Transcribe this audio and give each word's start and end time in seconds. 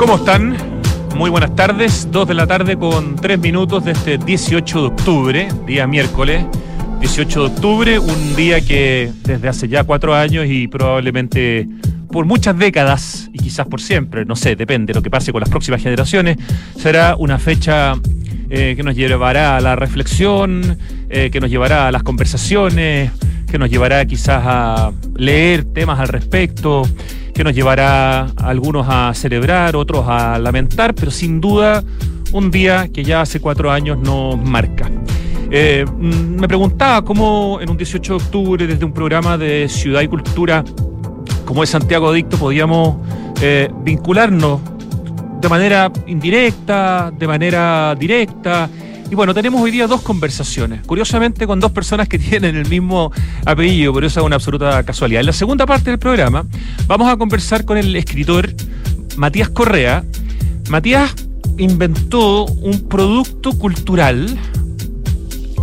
¿Cómo 0.00 0.16
están? 0.16 0.56
Muy 1.14 1.28
buenas 1.28 1.54
tardes, 1.54 2.08
2 2.10 2.26
de 2.26 2.32
la 2.32 2.46
tarde 2.46 2.78
con 2.78 3.16
3 3.16 3.38
minutos 3.38 3.84
de 3.84 3.92
este 3.92 4.16
18 4.16 4.80
de 4.80 4.86
octubre, 4.86 5.48
día 5.66 5.86
miércoles. 5.86 6.46
18 7.00 7.40
de 7.40 7.46
octubre, 7.46 7.98
un 7.98 8.34
día 8.34 8.62
que 8.62 9.12
desde 9.24 9.46
hace 9.46 9.68
ya 9.68 9.84
cuatro 9.84 10.14
años 10.14 10.46
y 10.48 10.68
probablemente 10.68 11.68
por 12.10 12.24
muchas 12.24 12.56
décadas, 12.56 13.28
y 13.34 13.40
quizás 13.40 13.66
por 13.66 13.82
siempre, 13.82 14.24
no 14.24 14.36
sé, 14.36 14.56
depende 14.56 14.94
de 14.94 14.98
lo 14.98 15.02
que 15.02 15.10
pase 15.10 15.32
con 15.32 15.40
las 15.40 15.50
próximas 15.50 15.82
generaciones, 15.82 16.38
será 16.78 17.14
una 17.16 17.38
fecha 17.38 17.92
eh, 18.48 18.72
que 18.74 18.82
nos 18.82 18.96
llevará 18.96 19.58
a 19.58 19.60
la 19.60 19.76
reflexión, 19.76 20.78
eh, 21.10 21.28
que 21.30 21.40
nos 21.40 21.50
llevará 21.50 21.88
a 21.88 21.92
las 21.92 22.02
conversaciones, 22.02 23.10
que 23.50 23.58
nos 23.58 23.68
llevará 23.68 24.06
quizás 24.06 24.42
a 24.46 24.92
leer 25.14 25.64
temas 25.64 26.00
al 26.00 26.08
respecto, 26.08 26.84
que 27.40 27.44
nos 27.44 27.54
llevará 27.54 28.26
algunos 28.36 28.86
a 28.86 29.14
celebrar, 29.14 29.74
otros 29.74 30.04
a 30.06 30.38
lamentar, 30.38 30.94
pero 30.94 31.10
sin 31.10 31.40
duda 31.40 31.82
un 32.34 32.50
día 32.50 32.90
que 32.92 33.02
ya 33.02 33.22
hace 33.22 33.40
cuatro 33.40 33.70
años 33.70 33.96
nos 33.98 34.36
marca. 34.36 34.90
Eh, 35.50 35.86
mm, 35.86 36.38
me 36.38 36.46
preguntaba 36.46 37.02
cómo 37.02 37.58
en 37.62 37.70
un 37.70 37.78
18 37.78 38.18
de 38.18 38.24
octubre, 38.24 38.66
desde 38.66 38.84
un 38.84 38.92
programa 38.92 39.38
de 39.38 39.70
Ciudad 39.70 40.02
y 40.02 40.08
Cultura 40.08 40.62
como 41.46 41.62
es 41.62 41.70
Santiago 41.70 42.10
Adicto, 42.10 42.36
podíamos 42.36 42.96
eh, 43.40 43.70
vincularnos 43.84 44.60
de 45.40 45.48
manera 45.48 45.90
indirecta, 46.08 47.10
de 47.10 47.26
manera 47.26 47.94
directa. 47.98 48.68
Y 49.10 49.16
bueno, 49.16 49.34
tenemos 49.34 49.60
hoy 49.60 49.72
día 49.72 49.88
dos 49.88 50.02
conversaciones, 50.02 50.82
curiosamente 50.86 51.44
con 51.44 51.58
dos 51.58 51.72
personas 51.72 52.08
que 52.08 52.16
tienen 52.30 52.54
el 52.54 52.68
mismo 52.68 53.10
apellido, 53.44 53.92
pero 53.92 54.06
eso 54.06 54.20
es 54.20 54.26
una 54.26 54.36
absoluta 54.36 54.80
casualidad. 54.84 55.20
En 55.20 55.26
la 55.26 55.32
segunda 55.32 55.66
parte 55.66 55.90
del 55.90 55.98
programa 55.98 56.46
vamos 56.86 57.12
a 57.12 57.16
conversar 57.16 57.64
con 57.64 57.76
el 57.76 57.96
escritor 57.96 58.50
Matías 59.16 59.48
Correa. 59.48 60.04
Matías 60.68 61.12
inventó 61.58 62.44
un 62.44 62.88
producto 62.88 63.50
cultural 63.58 64.38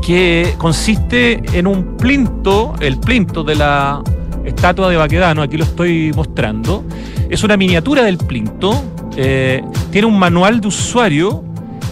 que 0.06 0.54
consiste 0.58 1.42
en 1.58 1.68
un 1.68 1.96
plinto, 1.96 2.76
el 2.82 3.00
plinto 3.00 3.46
de 3.46 3.56
la 3.56 4.04
estatua 4.44 4.90
de 4.90 4.98
Baquedano, 4.98 5.42
aquí 5.42 5.56
lo 5.56 5.64
estoy 5.64 6.12
mostrando. 6.14 6.84
Es 7.30 7.46
una 7.46 7.56
miniatura 7.56 8.04
del 8.04 8.18
plinto, 8.18 8.84
eh, 9.16 9.64
tiene 9.90 10.06
un 10.06 10.20
manual 10.20 10.60
de 10.60 10.68
usuario 10.68 11.46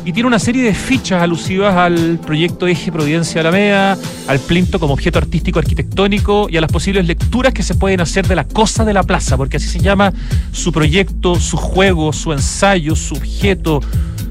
y 0.05 0.13
tiene 0.13 0.27
una 0.27 0.37
serie 0.37 0.63
de 0.63 0.75
fichas 0.75 1.21
alusivas 1.23 1.75
al 1.75 2.19
proyecto 2.23 2.67
Eje 2.67 2.91
Providencia 2.91 3.41
Alameda, 3.41 3.97
al 4.27 4.39
plinto 4.39 4.79
como 4.79 4.93
objeto 4.93 5.17
artístico 5.17 5.57
arquitectónico 5.57 6.47
y 6.47 6.57
a 6.57 6.61
las 6.61 6.71
posibles 6.71 7.07
lecturas 7.07 7.53
que 7.53 7.63
se 7.63 7.73
pueden 7.73 8.01
hacer 8.01 8.27
de 8.27 8.35
la 8.35 8.43
cosa 8.43 8.85
de 8.85 8.93
la 8.93 9.01
plaza, 9.01 9.35
porque 9.35 9.57
así 9.57 9.67
se 9.67 9.79
llama 9.79 10.13
su 10.51 10.71
proyecto, 10.71 11.39
su 11.39 11.57
juego, 11.57 12.13
su 12.13 12.33
ensayo, 12.33 12.95
su 12.95 13.15
objeto, 13.15 13.81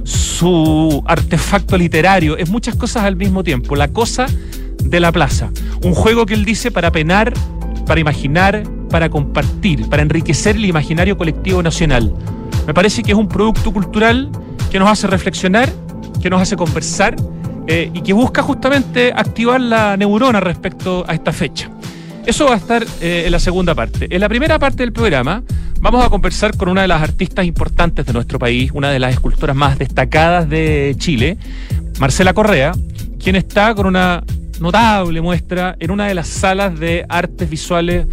su 0.05 1.02
artefacto 1.06 1.77
literario, 1.77 2.36
es 2.36 2.48
muchas 2.48 2.77
cosas 2.77 3.02
al 3.02 3.17
mismo 3.17 3.42
tiempo. 3.42 3.75
La 3.75 3.89
cosa 3.89 4.27
de 4.84 5.00
la 5.00 5.11
plaza. 5.11 5.50
Un 5.83 5.92
juego 5.92 6.25
que 6.25 6.34
él 6.34 6.45
dice 6.45 6.70
para 6.70 6.92
penar, 6.92 7.34
para 7.84 8.00
imaginar, 8.00 8.62
para 8.91 9.08
compartir, 9.08 9.89
para 9.89 10.02
enriquecer 10.02 10.55
el 10.55 10.67
imaginario 10.67 11.19
colectivo 11.19 11.64
nacional. 11.64 12.14
Me 12.64 12.72
parece 12.75 13.02
que 13.02 13.11
es 13.11 13.19
un 13.19 13.28
producto 13.28 13.72
cultural 13.72 14.30
que 14.75 14.80
nos 14.80 14.91
hace 14.91 15.06
reflexionar, 15.06 15.72
que 16.20 16.28
nos 16.28 16.42
hace 16.42 16.56
conversar 16.56 17.14
eh, 17.69 17.92
y 17.94 18.03
que 18.03 18.12
busca 18.12 18.42
justamente 18.42 19.12
activar 19.14 19.61
la 19.61 19.97
neurona 19.97 20.41
respecto 20.41 21.05
a 21.06 21.14
esta 21.14 21.33
fecha. 21.33 21.70
Eso 22.27 22.47
va 22.47 22.55
a 22.55 22.56
estar 22.56 22.84
eh, 23.00 23.22
en 23.25 23.30
la 23.30 23.39
segunda 23.39 23.77
parte. 23.77 24.08
En 24.11 24.20
la 24.20 24.28
primera 24.28 24.58
parte 24.58 24.78
del 24.78 24.92
programa 24.92 25.45
vamos 25.78 26.05
a 26.05 26.11
conversar 26.11 26.56
con 26.56 26.69
una 26.69 26.83
de 26.83 26.89
las 26.89 27.00
artistas 27.00 27.47
importantes 27.47 28.05
de 28.05 28.12
nuestro 28.12 28.41
país, 28.41 28.72
una 28.75 28.91
de 28.91 28.98
las 28.98 29.12
escultoras 29.12 29.55
más 29.55 29.78
destacadas 29.78 30.50
de 30.50 30.97
Chile, 30.98 31.39
Marcela 32.00 32.34
Correa, 32.34 32.73
quien 33.23 33.36
está 33.36 33.77
con 33.77 33.86
una 33.86 34.24
notable 34.58 35.20
muestra 35.20 35.77
en 35.79 35.92
una 35.92 36.08
de 36.08 36.14
las 36.14 36.27
salas 36.27 36.77
de 36.80 37.07
artes 37.08 37.48
visuales 37.48 38.08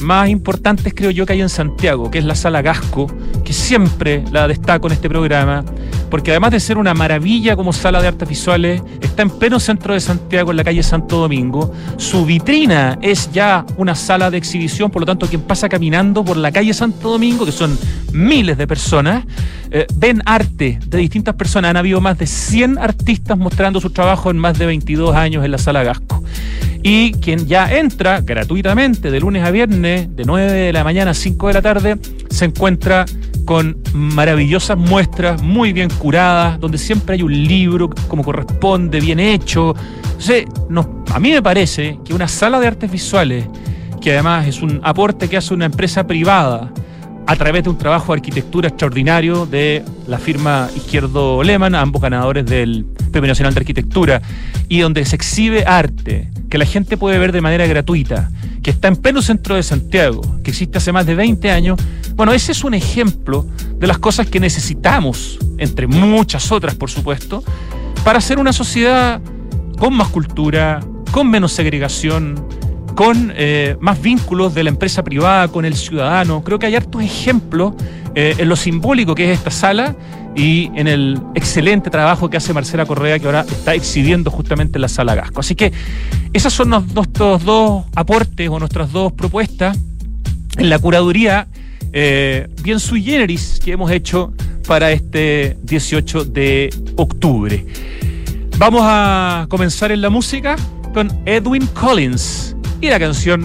más 0.00 0.28
importantes 0.28 0.92
creo 0.94 1.10
yo 1.10 1.26
que 1.26 1.32
hay 1.32 1.40
en 1.40 1.48
Santiago, 1.48 2.10
que 2.10 2.18
es 2.18 2.24
la 2.24 2.34
Sala 2.34 2.62
Gasco, 2.62 3.06
que 3.44 3.52
siempre 3.52 4.24
la 4.30 4.48
destaco 4.48 4.86
en 4.88 4.92
este 4.94 5.08
programa, 5.08 5.64
porque 6.10 6.30
además 6.30 6.52
de 6.52 6.60
ser 6.60 6.78
una 6.78 6.94
maravilla 6.94 7.56
como 7.56 7.72
sala 7.72 8.00
de 8.00 8.08
artes 8.08 8.28
visuales, 8.28 8.82
está 9.00 9.22
en 9.22 9.30
pleno 9.30 9.58
centro 9.58 9.94
de 9.94 10.00
Santiago, 10.00 10.50
en 10.50 10.56
la 10.56 10.64
calle 10.64 10.82
Santo 10.82 11.18
Domingo. 11.18 11.72
Su 11.96 12.24
vitrina 12.24 12.98
es 13.02 13.30
ya 13.32 13.64
una 13.76 13.94
sala 13.94 14.30
de 14.30 14.38
exhibición, 14.38 14.90
por 14.90 15.02
lo 15.02 15.06
tanto, 15.06 15.26
quien 15.26 15.42
pasa 15.42 15.68
caminando 15.68 16.24
por 16.24 16.36
la 16.36 16.52
calle 16.52 16.72
Santo 16.74 17.10
Domingo, 17.10 17.44
que 17.44 17.52
son 17.52 17.78
miles 18.12 18.56
de 18.58 18.66
personas, 18.66 19.24
eh, 19.78 19.86
ven 19.94 20.22
arte 20.24 20.78
de 20.86 20.98
distintas 20.98 21.34
personas. 21.34 21.70
Han 21.70 21.76
habido 21.76 22.00
más 22.00 22.16
de 22.16 22.26
100 22.26 22.78
artistas 22.78 23.36
mostrando 23.36 23.78
su 23.78 23.90
trabajo 23.90 24.30
en 24.30 24.38
más 24.38 24.58
de 24.58 24.64
22 24.64 25.14
años 25.14 25.44
en 25.44 25.50
la 25.50 25.58
Sala 25.58 25.82
Gasco 25.82 26.24
y 26.82 27.12
quien 27.12 27.46
ya 27.46 27.70
entra 27.76 28.22
gratuitamente 28.22 29.10
de 29.10 29.20
lunes 29.20 29.44
a 29.44 29.50
viernes, 29.50 30.14
de 30.16 30.24
9 30.24 30.50
de 30.50 30.72
la 30.72 30.82
mañana 30.82 31.10
a 31.10 31.14
5 31.14 31.48
de 31.48 31.52
la 31.52 31.60
tarde, 31.60 31.98
se 32.30 32.46
encuentra 32.46 33.04
con 33.44 33.76
maravillosas 33.92 34.78
muestras 34.78 35.42
muy 35.42 35.74
bien 35.74 35.90
curadas, 35.90 36.58
donde 36.58 36.78
siempre 36.78 37.16
hay 37.16 37.22
un 37.22 37.32
libro 37.32 37.90
como 38.08 38.24
corresponde, 38.24 39.00
bien 39.00 39.20
hecho. 39.20 39.74
a 41.12 41.18
mí 41.18 41.32
me 41.32 41.42
parece 41.42 41.98
que 42.02 42.14
una 42.14 42.28
sala 42.28 42.60
de 42.60 42.68
artes 42.68 42.90
visuales, 42.90 43.46
que 44.00 44.12
además 44.12 44.46
es 44.46 44.62
un 44.62 44.80
aporte 44.82 45.28
que 45.28 45.36
hace 45.36 45.52
una 45.52 45.66
empresa 45.66 46.06
privada, 46.06 46.72
a 47.26 47.36
través 47.36 47.64
de 47.64 47.70
un 47.70 47.78
trabajo 47.78 48.12
de 48.12 48.18
arquitectura 48.18 48.68
extraordinario 48.68 49.46
de 49.46 49.84
la 50.06 50.18
firma 50.18 50.68
Izquierdo 50.76 51.42
Lehmann, 51.42 51.74
ambos 51.74 52.00
ganadores 52.00 52.46
del 52.46 52.86
Premio 53.10 53.28
Nacional 53.28 53.52
de 53.52 53.60
Arquitectura, 53.60 54.22
y 54.68 54.80
donde 54.80 55.04
se 55.04 55.16
exhibe 55.16 55.64
arte 55.66 56.30
que 56.48 56.58
la 56.58 56.64
gente 56.64 56.96
puede 56.96 57.18
ver 57.18 57.32
de 57.32 57.40
manera 57.40 57.66
gratuita, 57.66 58.30
que 58.62 58.70
está 58.70 58.88
en 58.88 58.96
pleno 58.96 59.22
centro 59.22 59.56
de 59.56 59.62
Santiago, 59.62 60.22
que 60.44 60.50
existe 60.50 60.78
hace 60.78 60.92
más 60.92 61.04
de 61.04 61.16
20 61.16 61.50
años. 61.50 61.80
Bueno, 62.14 62.32
ese 62.32 62.52
es 62.52 62.62
un 62.62 62.74
ejemplo 62.74 63.46
de 63.78 63.86
las 63.86 63.98
cosas 63.98 64.28
que 64.28 64.38
necesitamos, 64.38 65.38
entre 65.58 65.86
muchas 65.88 66.52
otras, 66.52 66.76
por 66.76 66.90
supuesto, 66.90 67.42
para 68.04 68.20
ser 68.20 68.38
una 68.38 68.52
sociedad 68.52 69.20
con 69.78 69.94
más 69.94 70.08
cultura, 70.08 70.80
con 71.10 71.28
menos 71.28 71.52
segregación, 71.52 72.46
con 72.96 73.32
eh, 73.36 73.76
más 73.78 74.00
vínculos 74.00 74.54
de 74.54 74.64
la 74.64 74.70
empresa 74.70 75.04
privada 75.04 75.48
con 75.48 75.66
el 75.66 75.76
ciudadano. 75.76 76.42
Creo 76.42 76.58
que 76.58 76.64
hay 76.64 76.74
hartos 76.74 77.02
ejemplos 77.02 77.74
eh, 78.14 78.34
en 78.38 78.48
lo 78.48 78.56
simbólico 78.56 79.14
que 79.14 79.30
es 79.30 79.38
esta 79.38 79.50
sala 79.50 79.94
y 80.34 80.70
en 80.74 80.88
el 80.88 81.20
excelente 81.34 81.90
trabajo 81.90 82.30
que 82.30 82.38
hace 82.38 82.54
Marcela 82.54 82.86
Correa, 82.86 83.18
que 83.18 83.26
ahora 83.26 83.42
está 83.42 83.74
exhibiendo 83.74 84.30
justamente 84.30 84.78
en 84.78 84.82
la 84.82 84.88
sala 84.88 85.14
Gasco. 85.14 85.40
Así 85.40 85.54
que 85.54 85.72
esos 86.32 86.54
son 86.54 86.70
nuestros 86.70 87.44
dos 87.44 87.84
aportes 87.94 88.48
o 88.48 88.58
nuestras 88.58 88.90
dos 88.90 89.12
propuestas 89.12 89.78
en 90.56 90.70
la 90.70 90.78
curaduría 90.78 91.48
eh, 91.92 92.48
bien 92.62 92.80
sui 92.80 93.02
generis 93.02 93.60
que 93.62 93.72
hemos 93.72 93.90
hecho 93.90 94.32
para 94.66 94.90
este 94.90 95.58
18 95.64 96.24
de 96.24 96.70
octubre. 96.96 97.66
Vamos 98.56 98.80
a 98.84 99.46
comenzar 99.50 99.92
en 99.92 100.00
la 100.00 100.08
música 100.08 100.56
con 100.94 101.12
Edwin 101.26 101.66
Collins 101.66 102.55
y 102.80 102.88
la 102.88 102.98
canción 102.98 103.42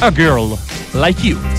A 0.00 0.10
Girl 0.10 0.56
Like 0.92 1.26
You. 1.26 1.53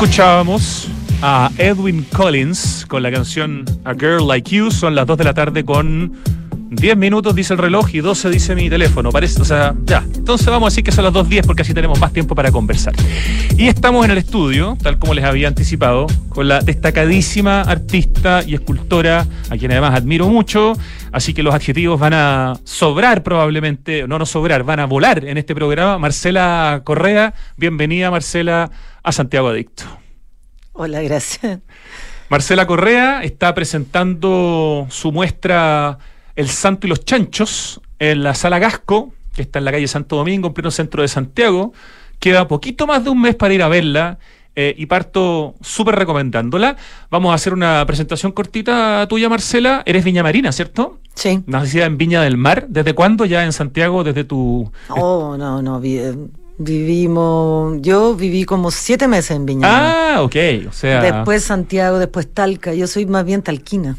Escuchábamos 0.00 0.86
a 1.22 1.50
Edwin 1.58 2.06
Collins 2.14 2.86
con 2.86 3.02
la 3.02 3.10
canción 3.10 3.64
A 3.84 3.94
Girl 3.94 4.28
Like 4.28 4.48
You. 4.48 4.70
Son 4.70 4.94
las 4.94 5.08
2 5.08 5.18
de 5.18 5.24
la 5.24 5.34
tarde 5.34 5.64
con 5.64 6.16
10 6.70 6.96
minutos, 6.96 7.34
dice 7.34 7.54
el 7.54 7.58
reloj, 7.58 7.92
y 7.92 7.98
12 7.98 8.30
dice 8.30 8.54
mi 8.54 8.70
teléfono. 8.70 9.10
Parece, 9.10 9.42
o 9.42 9.44
sea, 9.44 9.74
ya. 9.84 10.04
Entonces 10.14 10.46
vamos 10.46 10.68
a 10.68 10.70
decir 10.70 10.84
que 10.84 10.92
son 10.92 11.02
las 11.02 11.12
2.10 11.12 11.44
porque 11.44 11.62
así 11.62 11.74
tenemos 11.74 11.98
más 11.98 12.12
tiempo 12.12 12.36
para 12.36 12.52
conversar. 12.52 12.94
Y 13.56 13.66
estamos 13.66 14.04
en 14.04 14.12
el 14.12 14.18
estudio, 14.18 14.78
tal 14.80 15.00
como 15.00 15.14
les 15.14 15.24
había 15.24 15.48
anticipado, 15.48 16.06
con 16.28 16.46
la 16.46 16.60
destacadísima 16.60 17.62
artista 17.62 18.44
y 18.46 18.54
escultora, 18.54 19.26
a 19.50 19.56
quien 19.56 19.72
además 19.72 19.96
admiro 19.96 20.28
mucho. 20.28 20.74
Así 21.10 21.34
que 21.34 21.42
los 21.42 21.52
adjetivos 21.52 21.98
van 21.98 22.14
a 22.14 22.54
sobrar 22.62 23.24
probablemente, 23.24 24.06
no 24.06 24.16
no 24.16 24.26
sobrar, 24.26 24.62
van 24.62 24.78
a 24.78 24.84
volar 24.84 25.24
en 25.24 25.38
este 25.38 25.56
programa. 25.56 25.98
Marcela 25.98 26.82
Correa, 26.84 27.34
bienvenida 27.56 28.12
Marcela 28.12 28.70
a 29.08 29.12
Santiago 29.12 29.48
Adicto. 29.48 29.84
Hola, 30.72 31.02
gracias. 31.02 31.60
Marcela 32.28 32.66
Correa 32.66 33.22
está 33.22 33.54
presentando 33.54 34.86
su 34.90 35.12
muestra 35.12 35.98
El 36.36 36.48
Santo 36.48 36.86
y 36.86 36.90
los 36.90 37.04
Chanchos 37.04 37.80
en 37.98 38.22
la 38.22 38.34
Sala 38.34 38.58
Gasco, 38.58 39.12
que 39.34 39.42
está 39.42 39.58
en 39.58 39.64
la 39.64 39.72
calle 39.72 39.88
Santo 39.88 40.16
Domingo, 40.16 40.48
en 40.48 40.54
pleno 40.54 40.70
centro 40.70 41.02
de 41.02 41.08
Santiago. 41.08 41.72
Queda 42.20 42.46
poquito 42.48 42.86
más 42.86 43.02
de 43.04 43.10
un 43.10 43.20
mes 43.20 43.34
para 43.34 43.54
ir 43.54 43.62
a 43.62 43.68
verla. 43.68 44.18
Eh, 44.60 44.74
y 44.76 44.86
parto 44.86 45.54
súper 45.60 45.94
recomendándola. 45.94 46.76
Vamos 47.10 47.30
a 47.30 47.34
hacer 47.34 47.52
una 47.52 47.86
presentación 47.86 48.32
cortita 48.32 49.06
tuya, 49.08 49.28
Marcela. 49.28 49.84
Eres 49.86 50.04
Viña 50.04 50.24
Marina, 50.24 50.50
¿cierto? 50.50 50.98
Sí. 51.14 51.44
Nacida 51.46 51.86
en 51.86 51.96
Viña 51.96 52.22
del 52.22 52.36
Mar. 52.36 52.66
¿Desde 52.68 52.92
cuándo 52.92 53.24
ya 53.24 53.44
en 53.44 53.52
Santiago? 53.52 54.02
¿Desde 54.02 54.24
tu...? 54.24 54.72
Oh, 54.88 55.36
no, 55.38 55.62
no. 55.62 55.80
eh, 55.84 56.12
Vivimos, 56.58 57.78
yo 57.82 58.16
viví 58.16 58.44
como 58.44 58.72
siete 58.72 59.06
meses 59.06 59.30
en 59.32 59.46
Viña. 59.46 59.68
Ah, 59.68 60.22
ok. 60.22 60.36
O 60.68 60.72
sea... 60.72 61.00
Después 61.00 61.44
Santiago, 61.44 61.98
después 61.98 62.28
Talca. 62.32 62.74
Yo 62.74 62.86
soy 62.88 63.06
más 63.06 63.24
bien 63.24 63.42
talquina. 63.42 63.96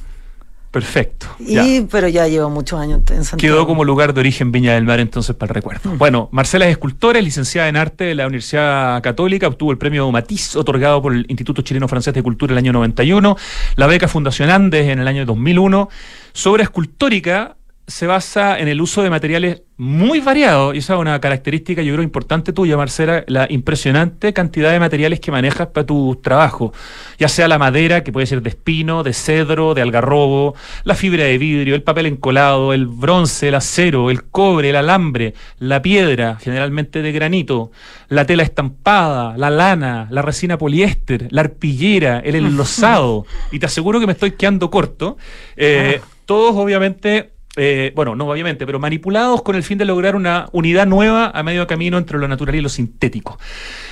Perfecto. 0.71 1.25
Y, 1.39 1.55
ya. 1.55 1.87
pero 1.89 2.07
ya 2.07 2.27
llevo 2.27 2.49
muchos 2.49 2.79
años 2.79 3.01
en 3.09 3.23
Santiago. 3.23 3.55
Quedó 3.55 3.65
como 3.65 3.83
lugar 3.83 4.13
de 4.13 4.19
origen 4.19 4.51
Viña 4.51 4.75
del 4.75 4.83
Mar 4.83 4.99
entonces 4.99 5.35
para 5.35 5.51
el 5.51 5.55
recuerdo. 5.55 5.95
Bueno, 5.95 6.29
Marcela 6.31 6.65
es 6.65 6.71
escultora, 6.71 7.17
es 7.17 7.25
licenciada 7.25 7.69
en 7.69 7.75
arte 7.75 8.03
de 8.03 8.13
la 8.13 8.27
Universidad 8.27 9.01
Católica, 9.01 9.47
obtuvo 9.47 9.71
el 9.71 9.79
premio 9.79 10.11
Matiz 10.11 10.55
otorgado 10.55 11.01
por 11.01 11.13
el 11.13 11.25
Instituto 11.27 11.63
Chileno 11.63 11.87
Francés 11.87 12.13
de 12.13 12.21
Cultura 12.21 12.51
el 12.51 12.59
año 12.59 12.71
91, 12.73 13.35
la 13.77 13.87
beca 13.87 14.07
Fundación 14.07 14.51
Andes 14.51 14.87
en 14.89 14.99
el 14.99 15.07
año 15.07 15.25
2001. 15.25 15.89
Su 16.33 16.51
obra 16.51 16.63
escultórica 16.63 17.55
se 17.89 18.05
basa 18.05 18.59
en 18.59 18.67
el 18.67 18.81
uso 18.81 19.01
de 19.01 19.09
materiales 19.09 19.63
muy 19.75 20.19
variados, 20.19 20.75
y 20.75 20.79
esa 20.79 20.93
es 20.93 20.99
una 20.99 21.19
característica 21.19 21.81
yo 21.81 21.93
creo 21.93 22.03
importante 22.03 22.53
tuya, 22.53 22.77
Marcela, 22.77 23.23
la 23.27 23.47
impresionante 23.49 24.31
cantidad 24.31 24.71
de 24.71 24.79
materiales 24.79 25.19
que 25.19 25.31
manejas 25.31 25.67
para 25.67 25.87
tu 25.87 26.19
trabajo, 26.21 26.71
ya 27.17 27.27
sea 27.27 27.47
la 27.47 27.57
madera, 27.57 28.03
que 28.03 28.11
puede 28.11 28.27
ser 28.27 28.43
de 28.43 28.49
espino, 28.49 29.01
de 29.01 29.13
cedro, 29.13 29.73
de 29.73 29.81
algarrobo, 29.81 30.53
la 30.83 30.93
fibra 30.95 31.23
de 31.23 31.37
vidrio, 31.37 31.73
el 31.73 31.81
papel 31.81 32.05
encolado, 32.05 32.73
el 32.73 32.85
bronce, 32.85 33.47
el 33.47 33.55
acero, 33.55 34.11
el 34.11 34.25
cobre, 34.25 34.69
el 34.69 34.75
alambre, 34.75 35.33
la 35.57 35.81
piedra, 35.81 36.37
generalmente 36.39 37.01
de 37.01 37.11
granito, 37.11 37.71
la 38.09 38.25
tela 38.25 38.43
estampada, 38.43 39.35
la 39.35 39.49
lana, 39.49 40.07
la 40.11 40.21
resina 40.21 40.57
poliéster, 40.59 41.27
la 41.31 41.41
arpillera, 41.41 42.19
el 42.19 42.35
enlosado, 42.45 43.25
y 43.51 43.57
te 43.57 43.65
aseguro 43.65 43.99
que 43.99 44.05
me 44.05 44.13
estoy 44.13 44.31
quedando 44.31 44.69
corto, 44.69 45.17
eh, 45.55 46.01
todos 46.25 46.55
obviamente 46.55 47.38
eh, 47.61 47.91
bueno, 47.93 48.15
no 48.15 48.25
obviamente, 48.25 48.65
pero 48.65 48.79
manipulados 48.79 49.41
con 49.41 49.55
el 49.55 49.63
fin 49.63 49.77
de 49.77 49.83
lograr 49.83 50.15
una 50.15 50.47
unidad 50.53 50.87
nueva 50.87 51.29
a 51.33 51.43
medio 51.43 51.67
camino 51.67 51.97
entre 51.97 52.17
lo 52.17 52.27
natural 52.27 52.55
y 52.55 52.61
lo 52.61 52.69
sintético. 52.69 53.37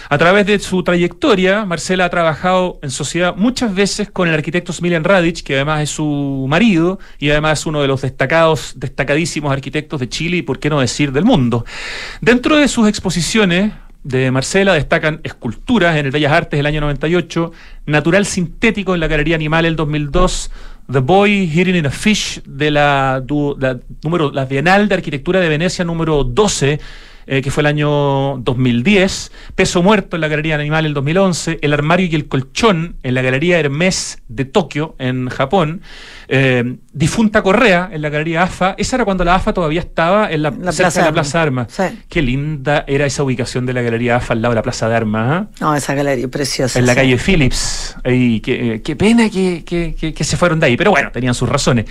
A 0.10 0.18
través 0.18 0.46
de 0.46 0.58
su 0.60 0.84
trayectoria, 0.84 1.66
Marcela 1.66 2.06
ha 2.06 2.10
trabajado 2.10 2.80
en 2.82 2.92
sociedad 2.92 3.36
muchas 3.36 3.76
veces 3.76 4.10
con 4.10 4.30
el 4.30 4.34
arquitecto 4.34 4.72
Smiljan 4.72 5.04
Radic, 5.04 5.44
que 5.44 5.56
además 5.56 5.82
es 5.82 5.90
su 5.90 6.46
marido 6.48 6.98
y 7.20 7.30
además 7.30 7.60
es 7.60 7.66
uno 7.66 7.82
de 7.82 7.90
los 7.90 8.04
destacados, 8.04 8.74
destacadísimos 8.78 9.52
arquitectos 9.52 10.00
de 10.00 10.08
Chile 10.08 10.38
y, 10.38 10.42
por 10.44 10.60
qué 10.60 10.70
no 10.70 10.80
decir, 10.80 11.12
del 11.12 11.26
mundo. 11.26 11.66
Dentro 12.22 12.56
de 12.56 12.70
sus 12.70 12.88
exposiciones, 12.88 13.74
de 14.08 14.32
Marcela 14.32 14.74
destacan 14.74 15.20
esculturas 15.24 15.98
en 15.98 16.06
el 16.06 16.12
Bellas 16.14 16.32
Artes 16.32 16.58
del 16.58 16.66
año 16.66 16.80
98, 16.80 17.52
Natural 17.88 18.26
Sintético 18.26 18.94
en 18.94 19.02
la 19.02 19.08
Galería 19.08 19.36
Animal 19.36 19.66
el 19.66 19.76
2002, 19.76 20.50
The 20.92 21.00
Boy 21.02 21.48
Hidden 21.48 21.76
in 21.76 21.86
a 21.86 21.92
Fish 21.92 22.40
de 22.46 22.72
la, 22.72 23.22
du- 23.24 23.56
la 23.60 23.78
número, 24.04 24.32
la 24.32 24.46
Bienal 24.46 24.88
de 24.88 24.96
Arquitectura 24.96 25.40
de 25.42 25.50
Venecia 25.50 25.84
número 25.84 26.24
12, 26.24 26.80
eh, 27.28 27.42
que 27.42 27.52
fue 27.52 27.62
el 27.62 27.68
año 27.68 28.38
2010, 28.40 29.32
Peso 29.56 29.84
Muerto 29.84 30.16
en 30.18 30.22
la 30.22 30.28
Galería 30.28 30.56
Animal 30.56 30.86
el 30.86 30.94
2011, 30.94 31.60
El 31.62 31.74
Armario 31.74 32.08
y 32.10 32.16
el 32.16 32.28
Colchón 32.28 32.96
en 33.04 33.14
la 33.14 33.22
Galería 33.22 33.60
Hermès 33.60 34.22
de 34.28 34.46
Tokio, 34.46 34.96
en 35.00 35.30
Japón, 35.30 35.82
eh, 36.30 36.76
Difunta 36.94 37.42
Correa 37.44 37.90
en 37.92 38.02
la 38.02 38.10
Galería 38.10 38.44
AFA, 38.44 38.76
esa 38.78 38.96
era 38.96 39.06
cuando 39.06 39.24
la 39.24 39.36
AFA 39.36 39.54
todavía 39.54 39.80
estaba 39.82 40.32
en 40.32 40.42
la, 40.42 40.52
Plaza 40.52 40.84
de 40.90 40.90
la 41.02 41.08
Armas. 41.08 41.12
Plaza 41.14 41.42
Armas. 41.42 41.68
Sí. 41.70 41.84
Qué 42.10 42.22
linda 42.22 42.84
era 42.88 43.06
esa 43.06 43.24
ubicación 43.24 43.66
de 43.66 43.74
la 43.74 43.82
Galería 43.82 44.16
AFA 44.18 44.34
al 44.34 44.42
lado 44.42 44.54
de 44.54 44.56
la 44.56 44.64
Plaza 44.64 44.90
de 44.90 44.96
Armas, 44.96 45.32
¿ah? 45.32 45.48
No, 45.62 45.76
esa 45.76 45.94
galería 45.94 46.28
preciosa. 46.28 46.80
en 46.80 46.86
la 46.86 46.94
sí. 46.94 46.98
calle 46.98 47.18
Phillips. 47.18 47.96
Ahí, 48.04 48.40
qué, 48.40 48.82
qué 48.84 48.96
pena 48.96 49.30
que, 49.30 49.64
que- 49.66 49.96
que- 50.00 50.14
que 50.14 50.24
se 50.24 50.38
fueron 50.38 50.60
de 50.60 50.66
ahí, 50.68 50.78
pero 50.78 50.92
bueno, 50.92 51.12
tenían 51.12 51.34
sus 51.36 51.48
razones. 51.48 51.86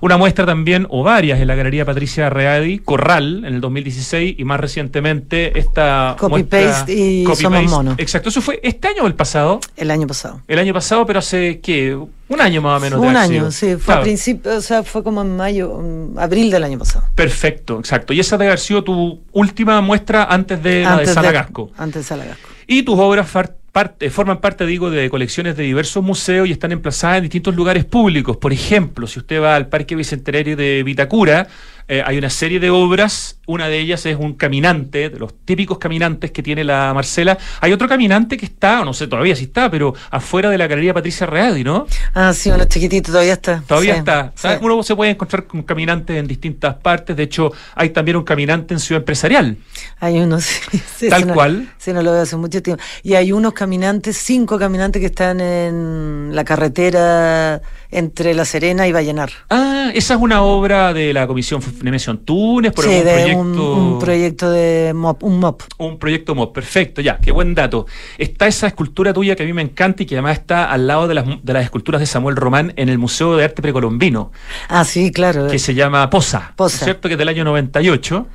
Una 0.00 0.16
muestra 0.16 0.44
también, 0.46 0.86
o 0.90 1.02
varias, 1.02 1.40
en 1.40 1.46
la 1.48 1.54
Galería 1.54 1.84
Patricia 1.84 2.28
Readi, 2.30 2.78
Corral, 2.78 3.38
en 3.46 3.54
el 3.54 3.60
2016, 3.60 4.34
y 4.38 4.44
más 4.44 4.60
recientemente 4.84 5.58
esta 5.58 6.16
Copy 6.18 6.30
muestra- 6.42 6.64
paste 6.70 6.92
y 6.94 7.24
Copy 7.24 7.42
Somos. 7.42 7.64
Monos. 7.64 7.94
Exacto, 7.98 8.28
eso 8.30 8.40
fue 8.40 8.60
este 8.62 8.88
año 8.88 9.02
o 9.04 9.06
el 9.06 9.14
pasado. 9.14 9.60
El 9.76 9.90
año 9.90 10.06
pasado. 10.06 10.40
El 10.48 10.58
año 10.58 10.72
pasado, 10.72 11.04
pero 11.06 11.18
hace, 11.18 11.60
¿qué? 11.60 11.94
Un 12.28 12.40
año 12.40 12.62
más 12.62 12.78
o 12.78 12.80
menos. 12.80 13.00
de 13.00 13.06
un 13.08 13.16
haber 13.16 13.30
año, 13.30 13.50
sí. 13.50 13.74
Fue 13.76 13.84
Claro. 13.86 14.00
a 14.00 14.04
principio, 14.04 14.56
o 14.56 14.60
sea, 14.60 14.82
fue 14.82 15.02
como 15.02 15.22
en 15.22 15.36
mayo, 15.36 15.78
mm, 15.82 16.18
abril 16.18 16.50
del 16.50 16.64
año 16.64 16.78
pasado. 16.78 17.04
Perfecto, 17.14 17.78
exacto. 17.78 18.12
Y 18.12 18.20
esa 18.20 18.36
debe 18.38 18.50
haber 18.50 18.60
sido 18.60 18.82
tu 18.84 19.20
última 19.32 19.80
muestra 19.80 20.24
antes 20.24 20.62
de 20.62 20.82
la 20.82 20.90
de 20.90 20.94
Antes 21.00 21.14
Salagasco. 21.14 21.70
Antes 21.76 22.02
de 22.02 22.08
Salagasco. 22.08 22.48
Y 22.66 22.82
tus 22.84 22.98
obras 22.98 23.28
parte- 23.72 24.10
forman 24.10 24.38
parte, 24.40 24.64
digo, 24.66 24.90
de 24.90 25.10
colecciones 25.10 25.56
de 25.56 25.64
diversos 25.64 26.02
museos 26.04 26.48
y 26.48 26.52
están 26.52 26.70
emplazadas 26.72 27.18
en 27.18 27.24
distintos 27.24 27.54
lugares 27.56 27.84
públicos. 27.84 28.36
Por 28.36 28.52
ejemplo, 28.52 29.06
si 29.08 29.18
usted 29.18 29.40
va 29.42 29.56
al 29.56 29.66
Parque 29.68 29.96
Bicentenario 29.96 30.56
de 30.56 30.82
Vitacura, 30.84 31.48
eh, 31.88 32.02
hay 32.04 32.18
una 32.18 32.30
serie 32.30 32.60
de 32.60 32.70
obras. 32.70 33.38
Una 33.46 33.66
de 33.68 33.78
ellas 33.80 34.06
es 34.06 34.16
un 34.16 34.34
caminante, 34.34 35.10
de 35.10 35.18
los 35.18 35.34
típicos 35.44 35.78
caminantes 35.78 36.30
que 36.30 36.42
tiene 36.42 36.62
la 36.62 36.92
Marcela. 36.94 37.36
Hay 37.60 37.72
otro 37.72 37.88
caminante 37.88 38.36
que 38.36 38.46
está, 38.46 38.84
no 38.84 38.92
sé 38.94 39.08
todavía 39.08 39.34
si 39.34 39.44
está, 39.44 39.68
pero 39.70 39.92
afuera 40.10 40.50
de 40.50 40.56
la 40.58 40.68
Galería 40.68 40.94
Patricia 40.94 41.26
Readi, 41.26 41.64
¿no? 41.64 41.86
Ah, 42.14 42.32
sí, 42.32 42.50
uno 42.50 42.64
chiquitito, 42.66 43.10
todavía 43.10 43.32
está. 43.32 43.62
Todavía 43.66 43.94
Sí, 43.94 43.98
está. 43.98 44.32
Uno 44.60 44.82
se 44.84 44.94
puede 44.94 45.10
encontrar 45.10 45.46
con 45.48 45.62
caminantes 45.64 46.16
en 46.16 46.26
distintas 46.28 46.76
partes. 46.76 47.16
De 47.16 47.24
hecho, 47.24 47.52
hay 47.74 47.90
también 47.90 48.16
un 48.18 48.22
caminante 48.24 48.72
en 48.74 48.78
Ciudad 48.80 49.00
Empresarial. 49.00 49.56
Hay 49.98 50.20
unos, 50.20 50.44
sí, 50.70 50.80
sí, 50.96 51.08
Tal 51.08 51.26
no- 51.26 51.34
cual. 51.34 51.68
Sí, 51.78 51.92
no 51.92 52.02
lo 52.02 52.12
veo 52.12 52.22
hace 52.22 52.36
mucho 52.36 52.62
tiempo. 52.62 52.80
Y 53.02 53.14
hay 53.14 53.32
unos 53.32 53.52
caminantes, 53.52 54.16
cinco 54.16 54.58
caminantes 54.60 55.00
que 55.00 55.06
están 55.06 55.40
en 55.40 56.30
la 56.36 56.44
carretera 56.44 57.60
entre 57.90 58.34
La 58.34 58.44
Serena 58.44 58.86
y 58.86 58.92
Vallenar. 58.92 59.30
Ah, 59.50 59.90
esa 59.94 60.14
es 60.14 60.20
una 60.20 60.42
obra 60.42 60.92
de 60.92 61.12
la 61.12 61.26
Comisión 61.26 61.60
Nemesio 61.82 62.10
Antunes 62.12 62.72
por 62.72 62.84
sí, 62.84 62.90
algún 62.90 63.04
de 63.06 63.12
proyecto. 63.12 63.40
un, 63.40 63.78
un 63.94 63.98
proyecto 63.98 64.50
de 64.50 64.92
MOP, 64.94 65.22
un 65.24 65.38
MOP. 65.40 65.62
un 65.78 65.98
proyecto 65.98 66.34
MOD. 66.34 66.52
Perfecto, 66.52 67.00
ya, 67.00 67.18
qué 67.18 67.32
buen 67.32 67.54
dato. 67.54 67.86
Está 68.18 68.46
esa 68.46 68.66
escultura 68.66 69.12
tuya 69.12 69.34
que 69.36 69.42
a 69.42 69.46
mí 69.46 69.52
me 69.52 69.62
encanta 69.62 70.02
y 70.02 70.06
que 70.06 70.14
además 70.16 70.38
está 70.38 70.70
al 70.70 70.86
lado 70.86 71.08
de 71.08 71.14
las, 71.14 71.24
de 71.42 71.52
las 71.52 71.64
esculturas 71.64 72.00
de 72.00 72.06
Samuel 72.06 72.36
Román 72.36 72.72
en 72.76 72.88
el 72.88 72.98
Museo 72.98 73.36
de 73.36 73.44
Arte 73.44 73.62
Precolombino, 73.62 74.32
Ah, 74.68 74.84
sí, 74.84 75.10
claro. 75.12 75.48
que 75.48 75.58
se 75.58 75.74
llama 75.74 76.08
Poza, 76.10 76.52
Poza. 76.56 76.84
¿cierto? 76.84 77.08
Que 77.08 77.14
es 77.14 77.18
del 77.18 77.28
año 77.28 77.44
98. 77.44 78.26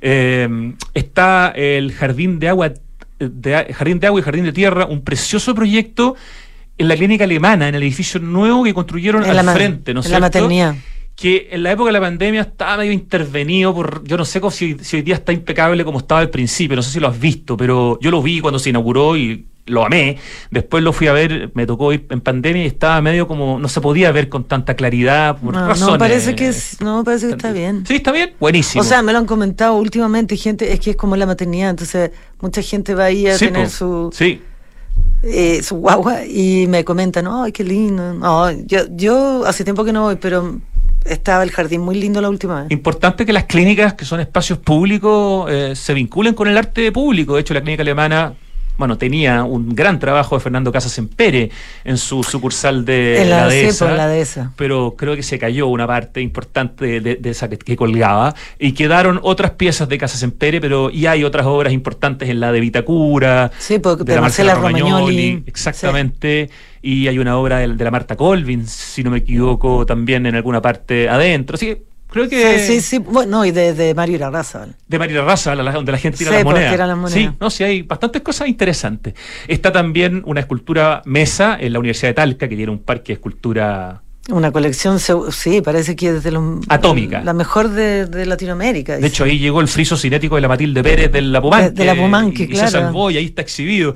Eh, 0.00 0.74
está 0.92 1.52
el 1.54 1.92
Jardín 1.92 2.38
de 2.38 2.48
Agua, 2.48 2.72
de, 3.18 3.72
Jardín 3.74 4.00
de 4.00 4.06
Agua 4.06 4.20
y 4.20 4.22
Jardín 4.22 4.44
de 4.44 4.52
Tierra, 4.52 4.86
un 4.86 5.02
precioso 5.02 5.54
proyecto 5.54 6.14
en 6.76 6.88
la 6.88 6.96
clínica 6.96 7.24
alemana, 7.24 7.68
en 7.68 7.74
el 7.76 7.82
edificio 7.84 8.20
nuevo 8.20 8.64
que 8.64 8.74
construyeron 8.74 9.22
En 9.24 9.30
al 9.30 9.46
la 9.46 9.52
frente, 9.54 9.94
¿no 9.94 10.00
es 10.00 10.06
en 10.06 10.12
la 10.12 10.18
cierto? 10.18 10.38
maternidad. 10.40 10.74
Que 11.16 11.48
en 11.52 11.62
la 11.62 11.70
época 11.72 11.88
de 11.88 11.92
la 11.92 12.00
pandemia 12.00 12.40
estaba 12.40 12.78
medio 12.78 12.92
intervenido 12.92 13.72
por, 13.74 14.02
yo 14.04 14.16
no 14.16 14.24
sé 14.24 14.40
cómo 14.40 14.50
si, 14.50 14.76
si 14.80 14.96
hoy 14.96 15.02
día 15.02 15.14
está 15.14 15.32
impecable 15.32 15.84
como 15.84 15.98
estaba 15.98 16.20
al 16.20 16.30
principio, 16.30 16.74
no 16.76 16.82
sé 16.82 16.90
si 16.90 17.00
lo 17.00 17.08
has 17.08 17.18
visto, 17.18 17.56
pero 17.56 17.98
yo 18.00 18.10
lo 18.10 18.20
vi 18.20 18.40
cuando 18.40 18.58
se 18.58 18.70
inauguró 18.70 19.16
y 19.16 19.46
lo 19.66 19.84
amé. 19.84 20.18
Después 20.50 20.82
lo 20.82 20.92
fui 20.92 21.06
a 21.06 21.12
ver, 21.12 21.52
me 21.54 21.66
tocó 21.66 21.92
ir 21.92 22.06
en 22.10 22.20
pandemia 22.20 22.64
y 22.64 22.66
estaba 22.66 23.00
medio 23.00 23.26
como, 23.28 23.58
no 23.60 23.68
se 23.68 23.80
podía 23.80 24.10
ver 24.12 24.28
con 24.28 24.44
tanta 24.44 24.74
claridad 24.74 25.38
por 25.38 25.54
No, 25.54 25.68
razones. 25.68 25.92
no, 25.92 25.98
parece 25.98 26.34
que, 26.34 26.48
es- 26.48 26.80
no, 26.80 27.04
parece 27.04 27.28
que 27.28 27.32
está 27.34 27.52
bien. 27.52 27.84
Sí, 27.86 27.94
está 27.94 28.10
bien, 28.12 28.32
buenísimo. 28.40 28.82
O 28.82 28.84
sea, 28.84 29.00
me 29.02 29.12
lo 29.12 29.18
han 29.20 29.26
comentado 29.26 29.76
últimamente 29.76 30.36
gente, 30.36 30.72
es 30.72 30.80
que 30.80 30.90
es 30.90 30.96
como 30.96 31.14
la 31.16 31.26
maternidad, 31.26 31.70
entonces 31.70 32.10
mucha 32.40 32.60
gente 32.60 32.94
va 32.94 33.04
ahí 33.04 33.26
a 33.28 33.38
Sí, 33.38 33.46
tener 33.46 33.64
po. 33.68 33.70
su, 33.70 34.10
Sí, 34.12 34.42
eh, 35.22 35.62
su 35.62 35.76
guagua 35.76 36.26
y 36.26 36.66
me 36.66 36.84
comentan, 36.84 37.26
ay, 37.26 37.52
qué 37.52 37.64
lindo. 37.64 38.12
No, 38.14 38.50
yo, 38.50 38.80
yo 38.90 39.44
hace 39.46 39.64
tiempo 39.64 39.84
que 39.84 39.92
no 39.92 40.02
voy, 40.02 40.16
pero 40.16 40.60
estaba 41.04 41.42
el 41.42 41.50
jardín 41.50 41.80
muy 41.82 41.96
lindo 41.96 42.20
la 42.20 42.28
última 42.28 42.62
vez. 42.62 42.70
Importante 42.70 43.26
que 43.26 43.32
las 43.32 43.44
clínicas, 43.44 43.94
que 43.94 44.04
son 44.04 44.20
espacios 44.20 44.58
públicos, 44.58 45.50
eh, 45.50 45.76
se 45.76 45.94
vinculen 45.94 46.34
con 46.34 46.48
el 46.48 46.56
arte 46.56 46.90
público. 46.92 47.34
De 47.34 47.42
hecho, 47.42 47.54
la 47.54 47.60
clínica 47.60 47.82
alemana 47.82 48.34
bueno, 48.76 48.98
tenía 48.98 49.44
un 49.44 49.74
gran 49.74 49.98
trabajo 49.98 50.34
de 50.36 50.40
Fernando 50.40 50.72
Casas 50.72 50.96
en 50.98 51.08
en 51.84 51.96
su 51.96 52.22
sucursal 52.24 52.84
de 52.84 53.24
la, 53.26 53.42
la 53.42 53.48
dehesa, 53.48 53.86
dehesa, 53.86 53.96
la 53.96 54.08
dehesa. 54.08 54.52
pero 54.56 54.94
creo 54.96 55.14
que 55.16 55.22
se 55.22 55.38
cayó 55.38 55.68
una 55.68 55.86
parte 55.86 56.20
importante 56.20 57.00
de, 57.00 57.14
de 57.16 57.30
esa 57.30 57.48
que, 57.48 57.56
que 57.58 57.76
colgaba 57.76 58.34
y 58.58 58.72
quedaron 58.72 59.20
otras 59.22 59.52
piezas 59.52 59.88
de 59.88 59.98
Casas 59.98 60.22
en 60.22 60.32
pero 60.60 60.90
y 60.90 61.06
hay 61.06 61.24
otras 61.24 61.46
obras 61.46 61.72
importantes 61.72 62.28
en 62.28 62.40
la 62.40 62.52
de 62.52 62.60
Vitacura, 62.60 63.50
Sí, 63.58 63.78
porque 63.78 64.04
de 64.04 64.12
de 64.12 64.14
la 64.16 64.20
Marcela 64.22 64.54
Marcela 64.54 64.54
Romagnoli, 64.54 64.90
Romagnoli. 64.90 65.42
exactamente, 65.46 66.50
y 66.82 67.08
hay 67.08 67.18
una 67.18 67.36
obra 67.38 67.58
de, 67.58 67.68
de 67.68 67.84
la 67.84 67.90
Marta 67.90 68.16
Colvin, 68.16 68.66
si 68.66 69.02
no 69.02 69.10
me 69.10 69.18
equivoco, 69.18 69.86
también 69.86 70.26
en 70.26 70.34
alguna 70.34 70.60
parte 70.60 71.08
adentro, 71.08 71.54
así 71.54 71.66
que 71.66 71.93
creo 72.14 72.28
que 72.30 72.58
sí, 72.60 72.74
sí, 72.74 72.80
sí. 72.80 72.98
Bueno, 72.98 73.44
y 73.44 73.50
de, 73.50 73.74
de 73.74 73.94
Mario 73.94 74.14
Irarrázaval. 74.16 74.74
de 74.88 74.98
la- 74.98 75.62
la- 75.62 75.72
donde 75.72 75.92
la 75.92 75.98
gente 75.98 76.16
tira 76.18 76.30
Sí, 76.30 76.34
las 76.36 76.44
pues, 76.44 76.54
monedas. 76.54 76.78
las 76.88 76.96
monedas. 76.96 77.12
Sí, 77.12 77.30
no, 77.38 77.50
sí, 77.50 77.64
hay 77.64 77.82
bastantes 77.82 78.22
cosas 78.22 78.48
interesantes. 78.48 79.14
Está 79.48 79.70
también 79.72 80.22
una 80.24 80.40
escultura 80.40 81.02
mesa 81.04 81.56
en 81.60 81.72
la 81.72 81.78
Universidad 81.80 82.08
de 82.10 82.14
Talca, 82.14 82.48
que 82.48 82.56
tiene 82.56 82.72
un 82.72 82.78
parque 82.78 83.08
de 83.08 83.12
escultura 83.14 84.00
Una 84.30 84.50
colección, 84.52 84.98
sí, 84.98 85.60
parece 85.60 85.94
que 85.96 86.08
es 86.16 86.22
de 86.24 86.30
los, 86.30 86.60
Atómica. 86.68 87.22
La 87.22 87.34
mejor 87.34 87.68
de, 87.68 88.06
de 88.06 88.24
Latinoamérica. 88.24 88.92
De 88.92 88.98
dice. 88.98 89.08
hecho, 89.08 89.24
ahí 89.24 89.38
llegó 89.38 89.60
el 89.60 89.68
friso 89.68 89.96
cinético 89.98 90.36
de 90.36 90.40
la 90.40 90.48
Matilde 90.48 90.82
Pérez 90.82 91.12
del 91.12 91.30
Lapumanque. 91.30 91.70
De- 91.70 91.74
de 91.74 91.84
Lapumanque, 91.84 92.42
y, 92.44 92.48
claro. 92.48 92.68
Y 92.68 92.70
se 92.70 92.78
salvó 92.78 93.10
y 93.10 93.18
ahí 93.18 93.26
está 93.26 93.42
exhibido. 93.42 93.94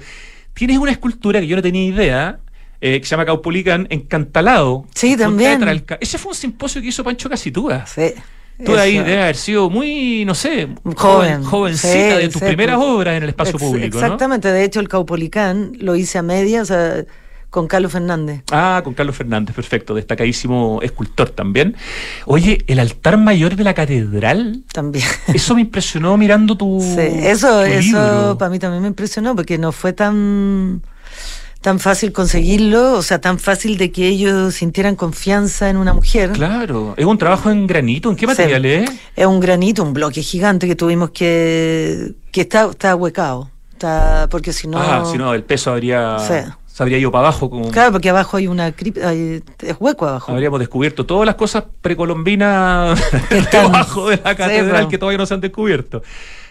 Tienes 0.53 0.77
una 0.79 0.91
escultura 0.91 1.41
que 1.41 1.47
yo 1.47 1.57
no 1.57 1.63
tenía 1.63 1.85
idea, 1.85 2.41
eh, 2.81 3.01
que 3.01 3.07
se 3.07 3.11
llama 3.11 3.25
Caupolicán, 3.27 3.87
encantalado. 3.91 4.87
Sí, 4.95 5.17
también. 5.17 5.61
de. 5.61 5.99
Ese 6.01 6.19
fue 6.19 6.31
un 6.31 6.37
simposio 6.37 6.81
que 6.81 6.89
hizo 6.89 7.03
Pancho 7.05 7.29
Casitúa. 7.29 7.87
Sí. 7.87 8.13
Tú 8.65 8.77
ahí 8.77 8.97
eso. 8.97 9.05
debes 9.05 9.23
haber 9.23 9.37
sido 9.37 9.71
muy, 9.71 10.25
no 10.25 10.35
sé, 10.35 10.69
Joven. 10.97 11.45
jovencita 11.45 11.93
Sí, 11.93 11.99
de 11.99 12.29
tus 12.29 12.41
sí, 12.41 12.47
primeras 12.47 12.77
pues, 12.77 12.89
obras 12.89 13.17
en 13.17 13.23
el 13.23 13.29
espacio 13.29 13.55
Ex- 13.55 13.63
público, 13.63 13.99
¿no? 13.99 14.05
Exactamente, 14.05 14.49
de 14.51 14.65
hecho 14.65 14.81
el 14.81 14.89
Caupolicán 14.89 15.75
lo 15.79 15.95
hice 15.95 16.19
a 16.19 16.23
media, 16.23 16.63
o 16.63 16.65
sea, 16.65 17.05
con 17.51 17.69
Carlos 17.69 17.93
Fernández. 17.93 18.43
Ah, 18.51 18.81
con 18.83 18.95
Carlos 18.95 19.15
Fernández, 19.15 19.55
perfecto, 19.55 19.95
destacadísimo 19.95 20.81
escultor 20.83 21.31
también. 21.31 21.77
Oye, 22.27 22.65
el 22.67 22.81
altar 22.81 23.17
mayor 23.17 23.55
de 23.55 23.63
la 23.63 23.75
catedral, 23.75 24.65
También. 24.73 25.07
eso 25.33 25.55
me 25.55 25.61
impresionó 25.61 26.17
mirando 26.17 26.57
tu, 26.57 26.81
Sí, 26.81 27.01
eso, 27.01 27.61
tu 27.61 27.65
eso 27.67 27.81
libro. 27.81 28.39
para 28.39 28.51
mí 28.51 28.59
también 28.59 28.83
me 28.83 28.89
impresionó 28.89 29.37
porque 29.37 29.57
no 29.57 29.71
fue 29.71 29.93
tan 29.93 30.83
tan 31.61 31.81
fácil 31.81 32.13
conseguirlo, 32.13 32.93
o 32.95 33.03
sea, 33.03 33.21
tan 33.21 33.39
fácil 33.39 33.79
de 33.79 33.91
que 33.91 34.07
ellos 34.09 34.55
sintieran 34.55 34.95
confianza 34.97 35.69
en 35.69 35.77
una 35.77 35.93
mujer. 35.93 36.31
Claro, 36.33 36.95
es 36.97 37.05
un 37.05 37.19
trabajo 37.19 37.51
en 37.51 37.67
granito, 37.67 38.09
¿en 38.11 38.17
qué 38.17 38.23
Sí. 38.23 38.27
material 38.29 38.65
es? 38.65 38.91
Es 39.17 39.27
un 39.27 39.41
granito, 39.41 39.83
un 39.83 39.93
bloque 39.93 40.23
gigante 40.23 40.67
que 40.69 40.77
tuvimos 40.77 41.11
que 41.11 42.13
que 42.31 42.43
está 42.43 42.69
está 42.71 42.95
huecado, 42.95 43.51
está 43.73 44.29
porque 44.31 44.53
si 44.53 44.69
no 44.69 44.79
Ah, 44.79 45.05
si 45.11 45.19
no, 45.19 45.35
el 45.35 45.43
peso 45.43 45.73
habría, 45.73 46.19
Sí. 46.21 46.35
se 46.67 46.83
habría 46.83 46.99
ido 46.99 47.11
para 47.11 47.27
abajo. 47.29 47.51
Como, 47.51 47.71
Claro, 47.73 47.91
porque 47.91 48.09
abajo 48.11 48.37
hay 48.37 48.47
una 48.47 48.71
cripta, 48.71 49.09
hay- 49.09 49.43
es 49.63 49.77
hueco 49.81 50.07
abajo. 50.07 50.31
Habríamos 50.31 50.61
descubierto 50.61 51.05
todas 51.07 51.27
las 51.27 51.35
cosas 51.35 51.65
precolombinas 51.81 53.01
debajo 53.53 54.11
de 54.11 54.21
la 54.23 54.31
Sí, 54.31 54.37
catedral 54.37 54.89
que 54.89 54.97
todavía 54.99 55.19
no 55.19 55.27
se 55.27 55.35
han 55.35 55.41
descubierto. 55.41 56.03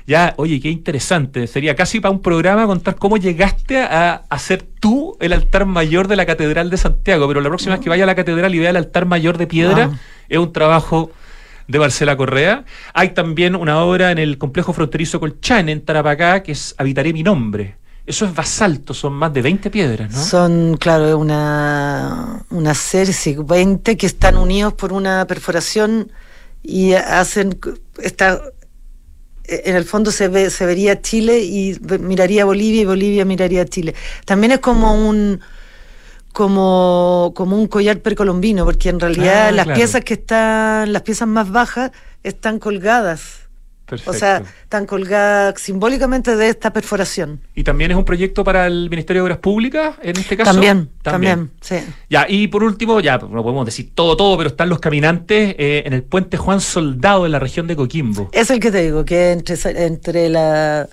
Ya, 0.08 0.34
oye, 0.38 0.62
qué 0.62 0.70
interesante. 0.70 1.48
Sería 1.48 1.76
casi 1.76 2.00
para 2.00 2.12
un 2.14 2.22
programa 2.22 2.66
contar 2.66 2.96
cómo 2.96 3.18
llegaste 3.18 3.78
a 3.82 4.24
hacer 4.30 4.64
tú 4.80 5.18
el 5.20 5.34
altar 5.34 5.66
mayor 5.66 6.08
de 6.08 6.16
la 6.16 6.26
Catedral 6.26 6.70
de 6.70 6.78
Santiago. 6.78 7.28
Pero 7.28 7.42
la 7.42 7.50
próxima 7.50 7.76
vez 7.76 7.84
que 7.84 7.90
vaya 7.90 8.06
a 8.06 8.08
la 8.08 8.16
catedral 8.16 8.56
y 8.56 8.60
vea 8.60 8.70
el 8.70 8.78
altar 8.78 9.06
mayor 9.06 9.38
de 9.38 9.48
piedra, 9.48 9.90
Ah. 9.94 10.00
es 10.30 10.38
un 10.38 10.54
trabajo 10.54 11.12
de 11.68 11.78
Marcela 11.80 12.16
Correa. 12.16 12.64
Hay 12.94 13.10
también 13.10 13.54
una 13.54 13.84
obra 13.84 14.12
en 14.12 14.18
el 14.18 14.38
complejo 14.38 14.72
fronterizo 14.72 15.20
Colchán, 15.20 15.68
en 15.68 15.82
Tarapacá, 15.84 16.42
que 16.42 16.54
es 16.54 16.74
Habitaré 16.78 17.12
mi 17.12 17.24
nombre. 17.24 17.76
Eso 18.06 18.24
es 18.24 18.34
basalto, 18.34 18.94
son 18.94 19.12
más 19.12 19.34
de 19.34 19.42
20 19.42 19.70
piedras, 19.70 20.10
¿no? 20.14 20.24
Son, 20.24 20.78
claro, 20.78 21.18
una, 21.18 22.46
una 22.52 22.74
serie, 22.74 23.12
sí, 23.12 23.36
20 23.38 23.98
que 23.98 24.06
están 24.06 24.38
unidos 24.38 24.72
por 24.72 24.94
una 24.94 25.28
perforación 25.28 26.10
y 26.64 26.94
hacen 26.94 27.60
esta 28.02 28.42
en 29.48 29.76
el 29.76 29.86
fondo 29.86 30.12
se 30.12 30.28
ve 30.28 30.50
se 30.50 30.66
vería 30.66 31.02
Chile 31.02 31.40
y 31.40 31.78
miraría 32.00 32.46
Bolivia 32.46 32.82
y 32.82 32.86
Bolivia 32.86 33.26
miraría 33.26 33.66
Chile. 33.66 33.96
También 34.26 34.52
es 34.54 34.60
como 34.60 34.94
un 34.94 35.40
como 36.34 37.32
como 37.36 37.56
un 37.56 37.68
collar 37.68 38.00
precolombino, 38.02 38.64
porque 38.66 38.90
en 38.90 39.00
realidad 39.00 39.48
Ah, 39.48 39.52
las 39.52 39.66
claro. 39.66 39.78
piezas 39.78 40.04
que 40.04 40.14
están 40.16 40.94
las 40.94 41.02
piezas 41.02 41.28
más 41.28 41.50
bajas 41.52 41.92
están 42.24 42.60
colgadas. 42.60 43.47
Perfecto. 43.88 44.12
O 44.12 44.14
sea, 44.14 44.44
están 44.64 44.86
colgadas 44.86 45.62
simbólicamente 45.62 46.36
de 46.36 46.50
esta 46.50 46.74
perforación. 46.74 47.40
¿Y 47.56 47.64
también 47.64 47.92
es 47.92 47.98
un 47.98 48.04
proyecto 48.04 48.44
para 48.44 48.68
el 48.68 48.90
Ministerio 48.90 49.22
de 49.22 49.24
Obras 49.24 49.38
Públicas, 49.38 49.96
en 50.02 50.18
este 50.18 50.36
caso? 50.36 50.52
También, 50.52 50.90
también, 51.02 51.52
sí. 51.62 51.78
Ya, 52.10 52.26
y 52.28 52.48
por 52.48 52.64
último, 52.64 53.00
ya 53.00 53.18
no 53.18 53.42
podemos 53.44 53.66
decir 53.66 53.92
todo, 53.96 54.18
todo, 54.18 54.38
pero 54.38 54.50
están 54.50 54.68
los 54.68 54.80
caminantes 54.80 55.56
eh, 55.58 55.84
en 55.86 55.94
el 55.94 56.04
puente 56.04 56.36
Juan 56.36 56.60
Soldado 56.60 57.26
en 57.26 57.32
la 57.32 57.40
región 57.40 57.66
de 57.66 57.78
Coquimbo. 57.78 58.30
Es 58.34 58.50
el 58.52 58.60
que 58.60 58.72
te 58.72 58.84
digo, 58.84 59.06
que 59.06 59.32
entre, 59.32 59.56
entre 59.86 60.30
la 60.30 60.90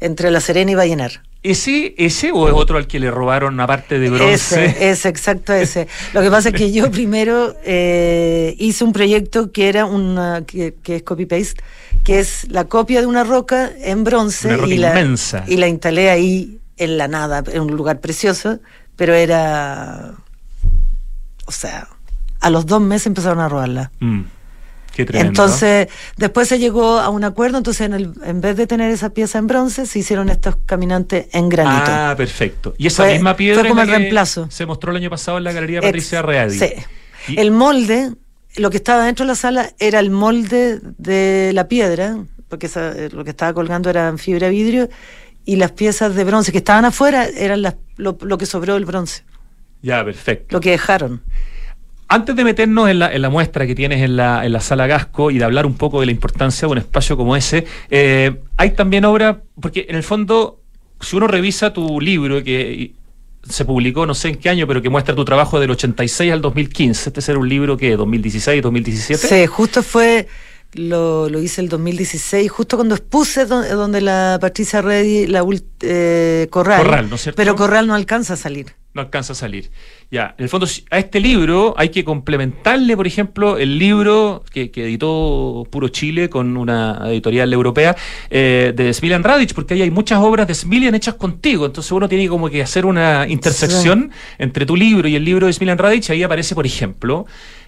entre 0.00 0.30
la 0.30 0.40
Serena 0.40 0.72
y 0.72 0.74
Vallenar. 0.74 1.22
¿Ese, 1.44 1.94
¿Ese 1.98 2.32
o 2.32 2.48
es 2.48 2.54
otro 2.54 2.78
al 2.78 2.86
que 2.86 2.98
le 2.98 3.10
robaron 3.10 3.52
una 3.52 3.66
parte 3.66 3.98
de 3.98 4.08
bronce? 4.08 4.32
Ese, 4.64 4.90
ese, 4.90 5.08
exacto 5.10 5.52
ese. 5.52 5.86
Lo 6.14 6.22
que 6.22 6.30
pasa 6.30 6.48
es 6.48 6.54
que 6.54 6.72
yo 6.72 6.90
primero 6.90 7.54
eh, 7.64 8.56
hice 8.58 8.82
un 8.82 8.94
proyecto 8.94 9.52
que 9.52 9.68
era 9.68 9.84
una, 9.84 10.44
que, 10.46 10.74
que 10.82 10.96
es 10.96 11.02
copy-paste, 11.02 11.62
que 12.02 12.18
es 12.18 12.50
la 12.50 12.64
copia 12.64 13.02
de 13.02 13.06
una 13.06 13.24
roca 13.24 13.70
en 13.78 14.04
bronce 14.04 14.48
Una 14.48 14.56
roca 14.56 14.72
y, 14.74 14.78
la, 14.78 14.88
inmensa. 14.88 15.44
y 15.46 15.58
la 15.58 15.68
instalé 15.68 16.08
ahí 16.08 16.60
en 16.78 16.96
la 16.96 17.08
nada, 17.08 17.44
en 17.52 17.60
un 17.60 17.76
lugar 17.76 18.00
precioso, 18.00 18.60
pero 18.96 19.12
era, 19.12 20.14
o 21.44 21.52
sea, 21.52 21.88
a 22.40 22.48
los 22.48 22.64
dos 22.64 22.80
meses 22.80 23.06
empezaron 23.08 23.40
a 23.40 23.50
robarla. 23.50 23.92
Mm, 24.00 24.22
qué 24.94 25.04
tremendo. 25.04 25.28
Entonces, 25.30 25.88
después 26.16 26.48
se 26.48 26.58
llegó 26.58 26.98
a 26.98 27.08
un 27.08 27.24
acuerdo, 27.24 27.58
entonces 27.58 27.86
en, 27.86 27.94
el, 27.94 28.12
en 28.24 28.40
vez 28.40 28.56
de 28.56 28.66
tener 28.66 28.90
esa 28.90 29.10
pieza 29.10 29.38
en 29.38 29.46
bronce, 29.46 29.86
se 29.86 29.98
hicieron 29.98 30.28
estos 30.28 30.56
caminantes 30.66 31.26
en 31.32 31.48
granito. 31.48 31.84
Ah, 31.86 32.14
perfecto. 32.16 32.74
Y 32.78 32.86
esa 32.86 33.04
Fue- 33.04 33.12
misma 33.14 33.36
piedra 33.36 33.60
fue 33.60 33.68
como 33.68 33.82
el 33.82 33.88
reemplazo. 33.88 34.46
se 34.50 34.66
mostró 34.66 34.90
el 34.92 34.98
año 34.98 35.10
pasado 35.10 35.38
en 35.38 35.44
la 35.44 35.52
Galería 35.52 35.80
Patricia 35.80 36.22
Readi. 36.22 36.58
Sí. 36.58 36.72
Y- 37.28 37.40
El 37.40 37.50
molde, 37.50 38.12
lo 38.56 38.70
que 38.70 38.76
estaba 38.76 39.04
dentro 39.06 39.24
de 39.24 39.28
la 39.28 39.34
sala 39.34 39.70
era 39.78 39.98
el 39.98 40.10
molde 40.10 40.80
de 40.98 41.50
la 41.54 41.68
piedra, 41.68 42.18
porque 42.48 42.66
esa- 42.66 42.92
eh, 42.92 43.08
lo 43.12 43.24
que 43.24 43.30
estaba 43.30 43.52
colgando 43.52 43.90
era 43.90 44.08
en 44.08 44.18
fibra 44.18 44.46
de 44.46 44.52
vidrio, 44.52 44.88
y 45.46 45.56
las 45.56 45.72
piezas 45.72 46.14
de 46.14 46.24
bronce 46.24 46.52
que 46.52 46.58
estaban 46.58 46.84
afuera 46.84 47.26
eran 47.26 47.62
las, 47.62 47.74
lo, 47.96 48.16
lo 48.22 48.38
que 48.38 48.46
sobró 48.46 48.74
del 48.74 48.84
bronce, 48.86 49.24
Ya, 49.82 50.02
perfecto. 50.04 50.54
lo 50.56 50.60
que 50.60 50.70
dejaron. 50.70 51.22
Antes 52.08 52.36
de 52.36 52.44
meternos 52.44 52.88
en 52.88 52.98
la, 52.98 53.12
en 53.12 53.22
la 53.22 53.30
muestra 53.30 53.66
que 53.66 53.74
tienes 53.74 54.02
en 54.02 54.16
la, 54.16 54.44
en 54.44 54.52
la 54.52 54.60
sala 54.60 54.86
Gasco 54.86 55.30
y 55.30 55.38
de 55.38 55.44
hablar 55.44 55.66
un 55.66 55.74
poco 55.74 56.00
de 56.00 56.06
la 56.06 56.12
importancia 56.12 56.66
de 56.66 56.72
un 56.72 56.78
espacio 56.78 57.16
como 57.16 57.34
ese, 57.34 57.64
eh, 57.90 58.36
hay 58.56 58.70
también 58.72 59.04
obra, 59.04 59.42
porque 59.60 59.86
en 59.88 59.96
el 59.96 60.02
fondo, 60.02 60.60
si 61.00 61.16
uno 61.16 61.26
revisa 61.26 61.72
tu 61.72 62.00
libro 62.00 62.44
que 62.44 62.92
se 63.48 63.64
publicó 63.64 64.06
no 64.06 64.14
sé 64.14 64.28
en 64.28 64.36
qué 64.36 64.48
año, 64.48 64.66
pero 64.66 64.82
que 64.82 64.88
muestra 64.88 65.14
tu 65.14 65.24
trabajo 65.24 65.60
del 65.60 65.70
86 65.70 66.32
al 66.32 66.40
2015, 66.40 67.10
este 67.10 67.20
será 67.20 67.38
un 67.38 67.48
libro 67.48 67.76
que 67.76 67.96
2016, 67.96 68.62
2017. 68.62 69.26
Sí, 69.26 69.46
justo 69.46 69.82
fue, 69.82 70.28
lo, 70.74 71.28
lo 71.28 71.40
hice 71.40 71.60
el 71.60 71.68
2016, 71.68 72.50
justo 72.50 72.76
cuando 72.76 72.94
expuse 72.94 73.46
do- 73.46 73.62
donde, 73.76 74.00
la 74.00 74.38
Patricia 74.40 74.82
Reddy, 74.82 75.26
la 75.26 75.42
ult- 75.42 75.64
eh, 75.80 76.46
Corral, 76.50 76.82
Corral, 76.82 77.08
¿no 77.10 77.16
es 77.16 77.22
cierto? 77.22 77.36
pero 77.36 77.54
Corral 77.56 77.86
no 77.86 77.94
alcanza 77.94 78.34
a 78.34 78.36
salir. 78.36 78.66
no 78.94 79.00
alcanza 79.02 79.32
a 79.32 79.36
salir. 79.36 79.70
Ya, 80.10 80.34
en 80.38 80.44
el 80.44 80.48
fondo, 80.48 80.66
a 80.90 80.98
este 80.98 81.18
libro 81.18 81.74
hay 81.76 81.88
que 81.88 82.04
complementarle, 82.04 82.96
por 82.96 83.06
ejemplo, 83.06 83.58
el 83.58 83.78
libro 83.78 84.44
que, 84.52 84.70
que 84.70 84.84
editó 84.84 85.66
Puro 85.70 85.88
Chile 85.88 86.28
con 86.30 86.56
una 86.56 87.00
editorial 87.06 87.52
europea 87.52 87.96
eh, 88.30 88.72
de 88.76 88.92
Smilian 88.94 89.24
Radic, 89.24 89.52
porque 89.54 89.74
ahí 89.74 89.82
hay 89.82 89.90
muchas 89.90 90.20
obras 90.20 90.46
de 90.46 90.54
Smilian 90.54 90.94
hechas 90.94 91.14
contigo. 91.14 91.66
Entonces 91.66 91.90
uno 91.90 92.08
tiene 92.08 92.28
como 92.28 92.48
que 92.48 92.62
hacer 92.62 92.86
una 92.86 93.26
intersección 93.28 94.12
entre 94.38 94.66
tu 94.66 94.76
libro 94.76 95.08
y 95.08 95.16
el 95.16 95.24
libro 95.24 95.48
de 95.48 95.52
Smilian 95.52 95.78
Radic. 95.78 96.10
Ahí 96.10 96.22
aparece, 96.22 96.54
por 96.54 96.64
ejemplo, 96.66 97.26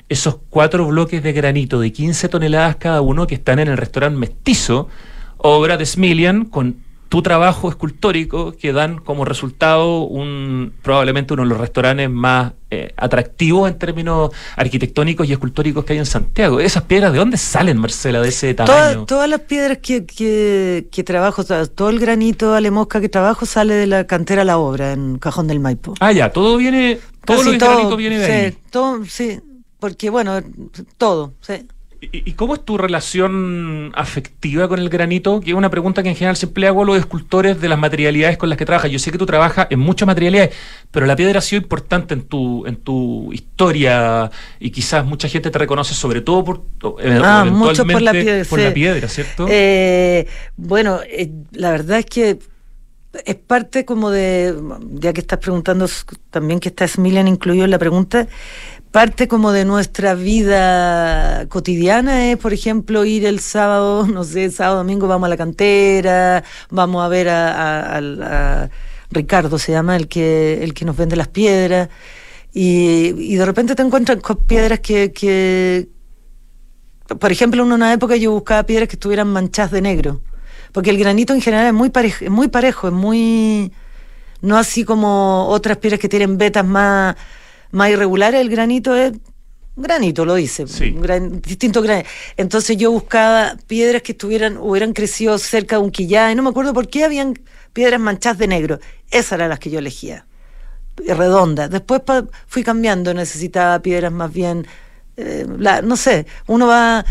esos 0.09 0.37
cuatro 0.51 0.87
bloques 0.87 1.23
de 1.23 1.33
granito 1.33 1.81
de 1.81 1.93
15 1.93 2.29
toneladas 2.29 2.77
cada 2.77 3.01
uno 3.01 3.27
que 3.27 3.35
están 3.35 3.59
en 3.59 3.69
el 3.69 3.77
restaurante 3.77 4.19
Mestizo, 4.19 4.89
obra 5.39 5.77
de 5.77 5.85
Smilian 5.87 6.45
con 6.45 6.85
tu 7.09 7.23
trabajo 7.23 7.69
escultórico 7.69 8.53
que 8.53 8.73
dan 8.73 8.99
como 8.99 9.25
resultado 9.25 10.01
un 10.01 10.73
probablemente 10.83 11.35
uno 11.35 11.45
de 11.45 11.49
los 11.51 11.59
restaurantes 11.61 12.11
más 12.11 12.53
eh, 12.69 12.93
atractivos 12.97 13.71
en 13.71 13.79
términos 13.79 14.31
arquitectónicos 14.57 15.29
y 15.29 15.33
escultóricos 15.33 15.85
que 15.85 15.93
hay 15.93 16.01
en 16.01 16.07
Santiago. 16.07 16.59
¿Esas 16.59 16.83
piedras 16.83 17.13
de 17.13 17.19
dónde 17.21 17.37
salen, 17.37 17.79
Marcela, 17.79 18.21
de 18.21 18.29
ese 18.31 18.55
Toda- 18.55 18.67
tamaño? 18.89 19.07
todas 19.07 19.29
las 19.31 19.41
piedras 19.43 19.79
que, 19.79 20.05
que, 20.05 20.89
que 20.91 21.05
trabajo, 21.05 21.45
to- 21.45 21.69
todo 21.69 21.91
el 21.91 22.01
granito 22.01 22.55
alemosca 22.55 23.01
que 23.01 23.09
trabajo 23.09 23.47
sale 23.47 23.75
de 23.75 23.87
la 23.87 24.05
cantera 24.09 24.43
La 24.45 24.59
Obra 24.59 24.93
en 24.93 25.19
Cajón 25.19 25.47
del 25.47 25.61
Maipo. 25.61 25.95
Ah, 26.01 26.11
ya, 26.11 26.31
todo 26.33 26.57
viene, 26.57 26.99
todo 27.25 27.37
Casi 27.39 27.53
lo 27.53 27.59
granito 27.67 27.97
viene 27.97 28.19
de 28.19 28.27
sí, 28.27 28.33
ahí. 28.33 28.57
todo, 28.71 29.05
sí, 29.05 29.41
porque 29.87 30.11
bueno, 30.11 30.43
todo, 30.99 31.35
sí. 31.41 31.65
¿Y, 32.01 32.33
cómo 32.33 32.55
es 32.55 32.65
tu 32.65 32.77
relación 32.77 33.93
afectiva 33.95 34.67
con 34.67 34.81
el 34.81 34.89
granito? 34.89 35.41
Que 35.41 35.51
es 35.51 35.57
una 35.57 35.71
pregunta 35.71 36.03
que 36.03 36.09
en 36.09 36.17
general 36.17 36.37
siempre 36.37 36.67
hago 36.67 36.83
a 36.83 36.85
los 36.85 36.99
escultores 36.99 37.61
de 37.61 37.69
las 37.69 37.79
materialidades 37.79 38.37
con 38.37 38.49
las 38.49 38.59
que 38.59 38.67
trabajas. 38.67 38.91
Yo 38.91 38.99
sé 38.99 39.13
que 39.13 39.19
tú 39.19 39.27
trabajas 39.27 39.69
en 39.71 39.79
muchas 39.79 40.09
materialidades, 40.09 40.55
pero 40.91 41.07
la 41.07 41.15
piedra 41.15 41.39
ha 41.39 41.43
sido 41.43 41.63
importante 41.63 42.15
en 42.15 42.23
tu, 42.23 42.67
en 42.67 42.77
tu 42.77 43.33
historia 43.33 44.29
y 44.59 44.71
quizás 44.71 45.07
mucha 45.07 45.29
gente 45.29 45.53
te 45.53 45.59
reconoce 45.59 45.95
sobre 45.95 46.21
todo 46.21 46.43
por, 46.43 46.65
eh, 47.01 47.21
ah, 47.23 47.45
mucho 47.45 47.87
por 47.87 48.03
la 48.03 48.11
piedra, 48.11 48.45
por 48.45 48.59
la 48.59 48.75
piedra 48.75 49.09
¿cierto? 49.09 49.47
Eh, 49.49 50.27
bueno, 50.57 50.99
eh, 51.09 51.31
la 51.53 51.71
verdad 51.71 52.01
es 52.01 52.07
que 52.07 52.39
es 53.25 53.37
parte 53.37 53.85
como 53.85 54.11
de, 54.11 54.55
ya 54.93 55.13
que 55.13 55.21
estás 55.21 55.39
preguntando 55.39 55.87
también 56.31 56.61
que 56.61 56.69
está 56.69 56.87
Smilian 56.87 57.29
incluido 57.29 57.65
en 57.65 57.71
la 57.71 57.79
pregunta, 57.79 58.27
parte 58.97 59.29
como 59.29 59.53
de 59.53 59.67
nuestra 59.67 60.15
vida 60.15 61.47
cotidiana 61.51 62.31
es, 62.31 62.39
por 62.39 62.55
ejemplo, 62.55 63.05
ir 63.05 63.27
el 63.27 63.41
sábado, 63.41 64.07
no 64.11 64.25
sé, 64.25 64.51
sábado, 64.51 64.79
domingo 64.79 65.07
vamos 65.07 65.27
a 65.27 65.29
la 65.29 65.37
cantera, 65.37 66.43
vamos 66.71 67.05
a 67.05 67.09
ver 67.09 67.29
a, 67.29 68.71
Ricardo, 69.11 69.59
se 69.59 69.73
llama, 69.73 69.97
el 69.97 70.09
que, 70.09 70.65
el 70.65 70.73
que 70.73 70.87
nos 70.87 70.97
vende 70.97 71.15
las 71.15 71.29
piedras, 71.29 71.91
y, 72.55 73.37
de 73.37 73.45
repente 73.45 73.75
te 73.75 73.83
encuentras 73.83 74.17
con 74.23 74.39
piedras 74.39 74.81
que, 74.81 75.13
que, 75.13 75.91
por 77.21 77.31
ejemplo, 77.31 77.65
en 77.65 77.73
una 77.73 77.93
época 77.93 78.17
yo 78.17 78.33
buscaba 78.33 78.63
piedras 78.63 78.89
que 78.89 78.97
estuvieran 78.97 79.29
manchadas 79.29 79.73
de 79.73 79.83
negro, 79.83 80.23
porque 80.73 80.89
el 80.89 80.97
granito 80.97 81.35
en 81.35 81.43
general 81.43 81.67
es 81.67 81.75
muy 81.75 81.93
es 81.95 82.31
muy 82.31 82.49
parejo, 82.49 82.89
es 82.89 82.95
muy... 82.95 83.73
no 84.41 84.57
así 84.57 84.87
como 84.87 85.49
otras 85.49 85.77
piedras 85.77 86.01
que 86.01 86.09
tienen 86.09 86.39
vetas 86.39 86.65
más 86.65 87.15
más 87.71 87.91
irregular, 87.91 88.35
el 88.35 88.49
granito 88.49 88.95
es 88.95 89.13
granito, 89.77 90.25
lo 90.25 90.35
dice, 90.35 90.67
sí. 90.67 90.91
gran, 90.91 91.41
distinto 91.41 91.83
granito. 91.83 92.09
Entonces 92.37 92.77
yo 92.77 92.91
buscaba 92.91 93.57
piedras 93.67 94.03
que 94.03 94.13
estuvieran, 94.13 94.57
hubieran 94.57 94.93
crecido 94.93 95.39
cerca 95.39 95.77
de 95.77 95.83
un 95.83 95.91
quillá, 95.91 96.33
y 96.33 96.35
no 96.35 96.43
me 96.43 96.51
acuerdo 96.51 96.73
por 96.73 96.89
qué 96.89 97.05
habían 97.05 97.39
piedras 97.73 98.01
manchadas 98.01 98.39
de 98.39 98.49
negro. 98.49 98.81
Esas 99.11 99.33
eran 99.33 99.51
las 99.51 99.59
que 99.59 99.71
yo 99.71 99.79
elegía, 99.79 100.27
redondas. 100.97 101.71
Después 101.71 102.03
fui 102.47 102.65
cambiando, 102.65 103.13
necesitaba 103.13 103.81
piedras 103.81 104.13
más 104.13 104.33
bien, 104.33 104.67
eh, 105.17 105.47
no 105.85 105.97
sé, 105.97 106.27
uno 106.47 106.67
va 106.67 107.05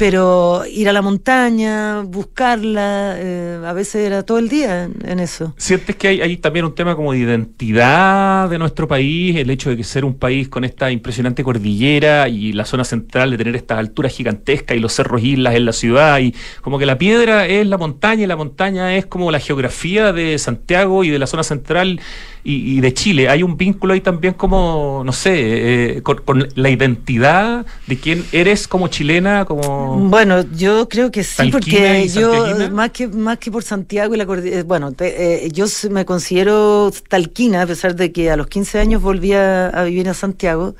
pero 0.00 0.62
ir 0.66 0.88
a 0.88 0.94
la 0.94 1.02
montaña, 1.02 2.00
buscarla, 2.00 3.16
eh, 3.18 3.62
a 3.62 3.74
veces 3.74 4.06
era 4.06 4.22
todo 4.22 4.38
el 4.38 4.48
día 4.48 4.88
en, 5.04 5.20
eso. 5.20 5.52
¿Sientes 5.58 5.94
que 5.94 6.08
hay, 6.08 6.36
también 6.38 6.64
un 6.64 6.74
tema 6.74 6.96
como 6.96 7.12
de 7.12 7.18
identidad 7.18 8.48
de 8.48 8.58
nuestro 8.58 8.88
país, 8.88 9.36
el 9.36 9.50
hecho 9.50 9.68
de 9.68 9.76
que 9.76 9.84
ser 9.84 10.06
un 10.06 10.14
país 10.14 10.48
con 10.48 10.64
esta 10.64 10.90
impresionante 10.90 11.44
cordillera 11.44 12.30
y 12.30 12.54
la 12.54 12.64
zona 12.64 12.84
central 12.84 13.30
de 13.30 13.36
tener 13.36 13.54
estas 13.54 13.78
alturas 13.78 14.14
gigantescas 14.14 14.74
y 14.74 14.80
los 14.80 14.94
cerros 14.94 15.22
islas 15.22 15.54
en 15.54 15.66
la 15.66 15.74
ciudad 15.74 16.18
y 16.18 16.34
como 16.62 16.78
que 16.78 16.86
la 16.86 16.96
piedra 16.96 17.46
es 17.46 17.66
la 17.66 17.76
montaña 17.76 18.22
y 18.22 18.26
la 18.26 18.36
montaña 18.36 18.96
es 18.96 19.04
como 19.04 19.30
la 19.30 19.38
geografía 19.38 20.14
de 20.14 20.38
Santiago 20.38 21.04
y 21.04 21.10
de 21.10 21.18
la 21.18 21.26
zona 21.26 21.42
central 21.42 22.00
y, 22.42 22.80
de 22.80 22.94
Chile. 22.94 23.28
Hay 23.28 23.42
un 23.42 23.56
vínculo 23.56 23.92
ahí 23.92 24.00
también 24.00 24.34
como, 24.34 25.02
no 25.04 25.12
sé, 25.12 25.98
eh, 25.98 26.02
con, 26.02 26.48
la 26.54 26.70
identidad 26.70 27.66
de 27.86 27.98
quién 27.98 28.24
eres 28.32 28.66
como 28.66 28.88
chilena, 28.88 29.44
como... 29.44 29.89
Bueno, 29.98 30.44
yo 30.52 30.88
creo 30.88 31.10
que 31.10 31.24
sí, 31.24 31.50
porque 31.50 32.08
yo, 32.08 32.70
más 32.70 32.90
que, 32.90 33.08
más 33.08 33.38
que 33.38 33.50
por 33.50 33.62
Santiago 33.62 34.14
y 34.14 34.18
la 34.18 34.26
cordillera, 34.26 34.60
eh, 34.60 34.62
bueno, 34.62 34.92
eh, 34.98 35.48
yo 35.52 35.66
me 35.90 36.04
considero 36.04 36.92
talquina, 37.08 37.62
a 37.62 37.66
pesar 37.66 37.94
de 37.96 38.12
que 38.12 38.30
a 38.30 38.36
los 38.36 38.46
15 38.46 38.78
años 38.78 39.02
volví 39.02 39.32
a, 39.32 39.70
vivir 39.84 40.08
a 40.08 40.14
Santiago, 40.14 40.74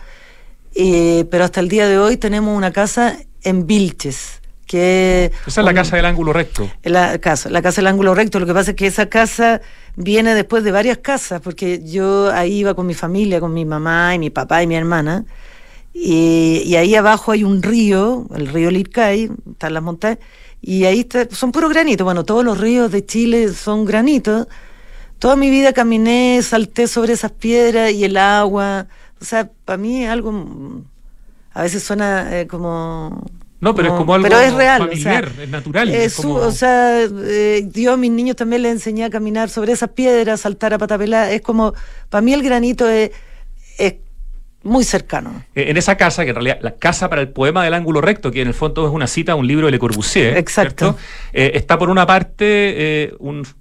pero 0.75 1.45
hasta 1.45 1.61
el 1.61 1.69
día 1.69 1.89
de 1.89 1.99
hoy 1.99 2.17
tenemos 2.17 2.57
una 2.57 2.73
casa 2.73 3.17
en 3.43 3.67
Vilches. 3.67 4.41
Que 4.67 5.33
esa 5.49 5.63
es 5.63 5.65
la 5.65 5.75
casa 5.75 5.97
del 5.97 6.05
ángulo 6.05 6.33
recto. 6.33 6.71
La 6.85 7.19
casa, 7.19 7.51
la 7.51 7.61
casa 7.61 7.81
del 7.81 7.89
ángulo 7.89 8.15
recto. 8.15 8.39
Lo 8.39 8.47
que 8.47 8.55
pasa 8.55 8.71
es 8.71 8.77
que 8.77 8.87
esa 8.87 9.07
casa 9.07 9.61
viene 9.97 10.33
después 10.33 10.63
de 10.63 10.71
varias 10.71 10.99
casas, 10.99 11.41
porque 11.41 11.83
yo 11.85 12.31
ahí 12.33 12.59
iba 12.59 12.75
con 12.75 12.87
mi 12.87 12.95
familia, 12.95 13.41
con 13.41 13.53
mi 13.53 13.65
mamá 13.65 14.15
y 14.15 14.21
mi 14.21 14.31
papá 14.31 14.63
y 14.63 14.69
mi 14.69 14.77
hermana, 14.77 15.25
y, 16.03 16.77
ahí 16.77 16.95
abajo 16.95 17.31
hay 17.31 17.45
un 17.45 17.63
río, 17.63 18.27
el 18.35 18.47
río 18.47 18.71
Lircay, 18.71 19.31
están 19.51 19.75
las 19.75 19.83
montañas, 19.83 20.19
y 20.63 20.85
ahí 20.85 21.01
está, 21.01 21.29
son 21.31 21.53
puros 21.53 21.71
granitos, 21.71 22.05
bueno, 22.05 22.25
todos 22.25 22.43
los 22.43 22.59
ríos 22.59 22.91
de 22.91 23.05
Chile 23.05 23.53
son 23.53 23.85
granitos. 23.85 24.47
Toda 25.19 25.37
mi 25.37 25.51
vida 25.51 25.75
caminé, 25.75 26.41
salté 26.43 26.87
sobre 26.87 27.13
esas 27.13 27.33
piedras 27.33 27.93
y 27.93 28.05
el 28.05 28.17
agua, 28.17 28.87
o 29.21 29.25
sea, 29.25 29.51
para 29.67 29.77
mí 29.77 30.05
es 30.05 30.11
algo, 30.11 30.83
a 31.53 31.63
veces 31.63 31.83
suena 31.83 32.41
eh, 32.41 32.47
como 32.47 33.23
no, 33.61 33.75
pero 33.75 33.89
es 33.89 33.95
como 33.95 34.15
algo 34.15 34.27
pero 34.27 34.41
es 34.41 34.55
real, 34.55 34.81
familiar, 34.81 35.31
es 35.39 35.49
natural. 35.51 35.91
Es 35.91 36.19
O 36.25 36.51
sea, 36.51 37.03
eh, 37.03 37.69
yo 37.75 37.93
a 37.93 37.97
mis 37.99 38.11
niños 38.11 38.37
también 38.37 38.63
les 38.63 38.73
enseñé 38.73 39.05
a 39.05 39.11
caminar 39.11 39.51
sobre 39.51 39.73
esas 39.73 39.91
piedras, 39.91 40.41
saltar 40.41 40.73
a 40.73 40.79
patapelá. 40.79 41.31
Es 41.31 41.43
como, 41.43 41.75
para 42.09 42.23
mí 42.23 42.33
el 42.33 42.43
granito 42.43 42.89
es, 42.89 43.11
es 43.77 43.97
muy 44.63 44.85
cercano. 44.85 45.45
Eh, 45.55 45.67
en 45.69 45.77
esa 45.77 45.97
casa, 45.97 46.25
que 46.25 46.31
en 46.31 46.37
realidad 46.37 46.59
la 46.61 46.75
casa 46.77 47.09
para 47.09 47.23
el 47.23 47.31
poema 47.31 47.65
del 47.65 47.75
ángulo 47.75 48.01
recto, 48.01 48.31
que 48.31 48.43
en 48.43 48.49
el 48.49 48.55
fondo 48.55 48.87
es 48.87 48.93
una 48.93 49.07
cita 49.07 49.33
a 49.33 49.35
un 49.35 49.47
libro 49.47 49.67
de 49.67 49.73
Le 49.73 49.79
Corbusier, 49.79 50.37
Exacto. 50.37 50.97
Eh, 51.33 51.53
está 51.55 51.79
por 51.79 51.89
una 51.89 52.07
parte 52.07 53.15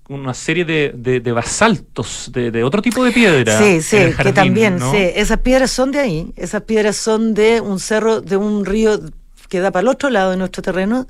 una 0.09 0.33
serie 0.33 0.65
de, 0.65 1.31
basaltos, 1.31 2.31
de, 2.33 2.63
otro 2.63 2.81
tipo 2.81 3.03
de 3.03 3.11
piedra. 3.11 3.57
Sí, 3.57 3.81
sí, 3.81 3.97
que 4.21 4.33
también, 4.33 4.79
sí, 4.79 4.97
esas 5.15 5.39
piedras 5.39 5.71
son 5.71 5.91
de 5.91 5.99
ahí, 5.99 6.33
esas 6.35 6.63
piedras 6.63 6.97
son 6.97 7.33
de 7.33 7.61
un 7.61 7.79
cerro, 7.79 8.21
de 8.21 8.35
un 8.37 8.65
río 8.65 8.99
que 9.47 9.59
da 9.59 9.71
para 9.71 9.81
el 9.81 9.87
otro 9.87 10.09
lado 10.09 10.31
de 10.31 10.37
nuestro 10.37 10.61
terreno 10.61 11.07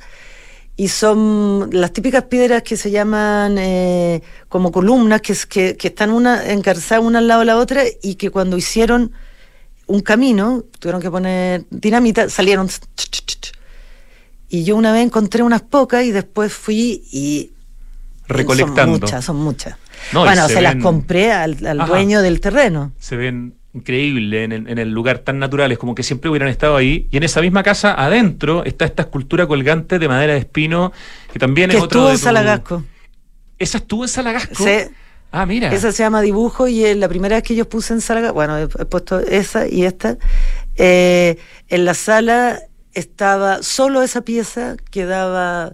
y 0.80 0.88
son 0.88 1.70
las 1.74 1.92
típicas 1.92 2.24
piedras 2.24 2.64
que 2.64 2.78
se 2.78 2.90
llaman 2.90 3.58
eh, 3.58 4.22
como 4.48 4.72
columnas, 4.72 5.20
que, 5.20 5.36
que, 5.50 5.76
que, 5.76 5.90
están 5.90 6.10
una 6.10 6.52
encarzadas 6.52 7.04
una 7.04 7.20
al 7.20 7.28
lado 7.28 7.42
de 7.42 7.46
la 7.48 7.58
otra 7.58 7.84
y 8.02 8.16
que 8.16 8.30
cuando 8.30 8.56
hicieron 8.56 9.12
un 9.90 10.02
camino, 10.02 10.64
tuvieron 10.80 11.02
que 11.02 11.12
poner 11.12 11.66
dinamita, 11.70 12.30
salieron... 12.30 12.70
Y 14.52 14.64
yo 14.64 14.76
una 14.76 14.92
vez 14.92 15.06
encontré 15.06 15.44
unas 15.44 15.62
pocas 15.62 16.06
y 16.06 16.12
después 16.12 16.54
fui 16.54 17.04
y... 17.12 17.52
Recolectando. 18.28 18.84
Son 18.84 18.90
muchas, 18.92 19.26
son 19.26 19.36
muchas. 19.38 19.76
bueno, 20.14 20.48
se, 20.48 20.62
las 20.62 20.76
compré 20.76 21.32
al, 21.32 21.58
dueño 21.88 22.22
del 22.22 22.40
terreno. 22.40 22.92
Se 23.00 23.16
ven 23.16 23.56
increíble 23.74 24.44
en, 24.44 24.80
el 24.80 24.92
lugar 24.92 25.20
tan 25.20 25.40
natural, 25.40 25.72
es 25.72 25.78
como 25.80 25.96
que 25.96 26.04
siempre 26.04 26.30
hubieran 26.30 26.50
estado 26.50 26.76
ahí. 26.76 27.08
Y 27.12 27.18
en 27.18 27.24
esa 27.24 27.42
misma 27.42 27.64
casa, 27.64 27.94
adentro, 27.94 28.64
está 28.66 28.86
esta 28.86 29.04
escultura 29.04 29.48
colgante 29.48 29.98
de 29.98 30.08
madera 30.08 30.34
de 30.34 30.40
espino, 30.40 30.92
que 31.34 31.40
también 31.40 31.72
es 31.72 31.78
otro. 31.78 31.86
Estuvo 31.86 32.12
en 32.12 32.18
Salagasco. 32.20 32.84
¿Esa 33.58 33.80
estuvo 33.80 34.04
en 34.04 34.10
Salagasco? 34.10 34.64
Sí. 34.64 34.92
Ah, 35.32 35.46
mira. 35.46 35.72
Esa 35.74 35.92
se 35.92 36.04
llama 36.04 36.22
dibujo 36.22 36.68
y 36.68 36.86
es 36.86 36.98
la 36.98 37.08
primera 37.08 37.36
vez 37.36 37.44
que 37.44 37.56
yo 37.56 37.70
puse 37.70 37.94
en 37.94 38.02
Salagasco, 38.02 38.34
bueno, 38.34 38.58
he, 38.58 38.68
puesto 38.68 39.20
esa 39.20 39.68
y 39.68 39.86
esta. 39.86 40.18
Eh, 40.76 41.38
en 41.68 41.86
la 41.86 41.94
sala 41.94 42.62
estaba 42.94 43.62
solo 43.62 44.02
esa 44.02 44.22
pieza 44.22 44.76
que 44.90 45.06
daba, 45.06 45.74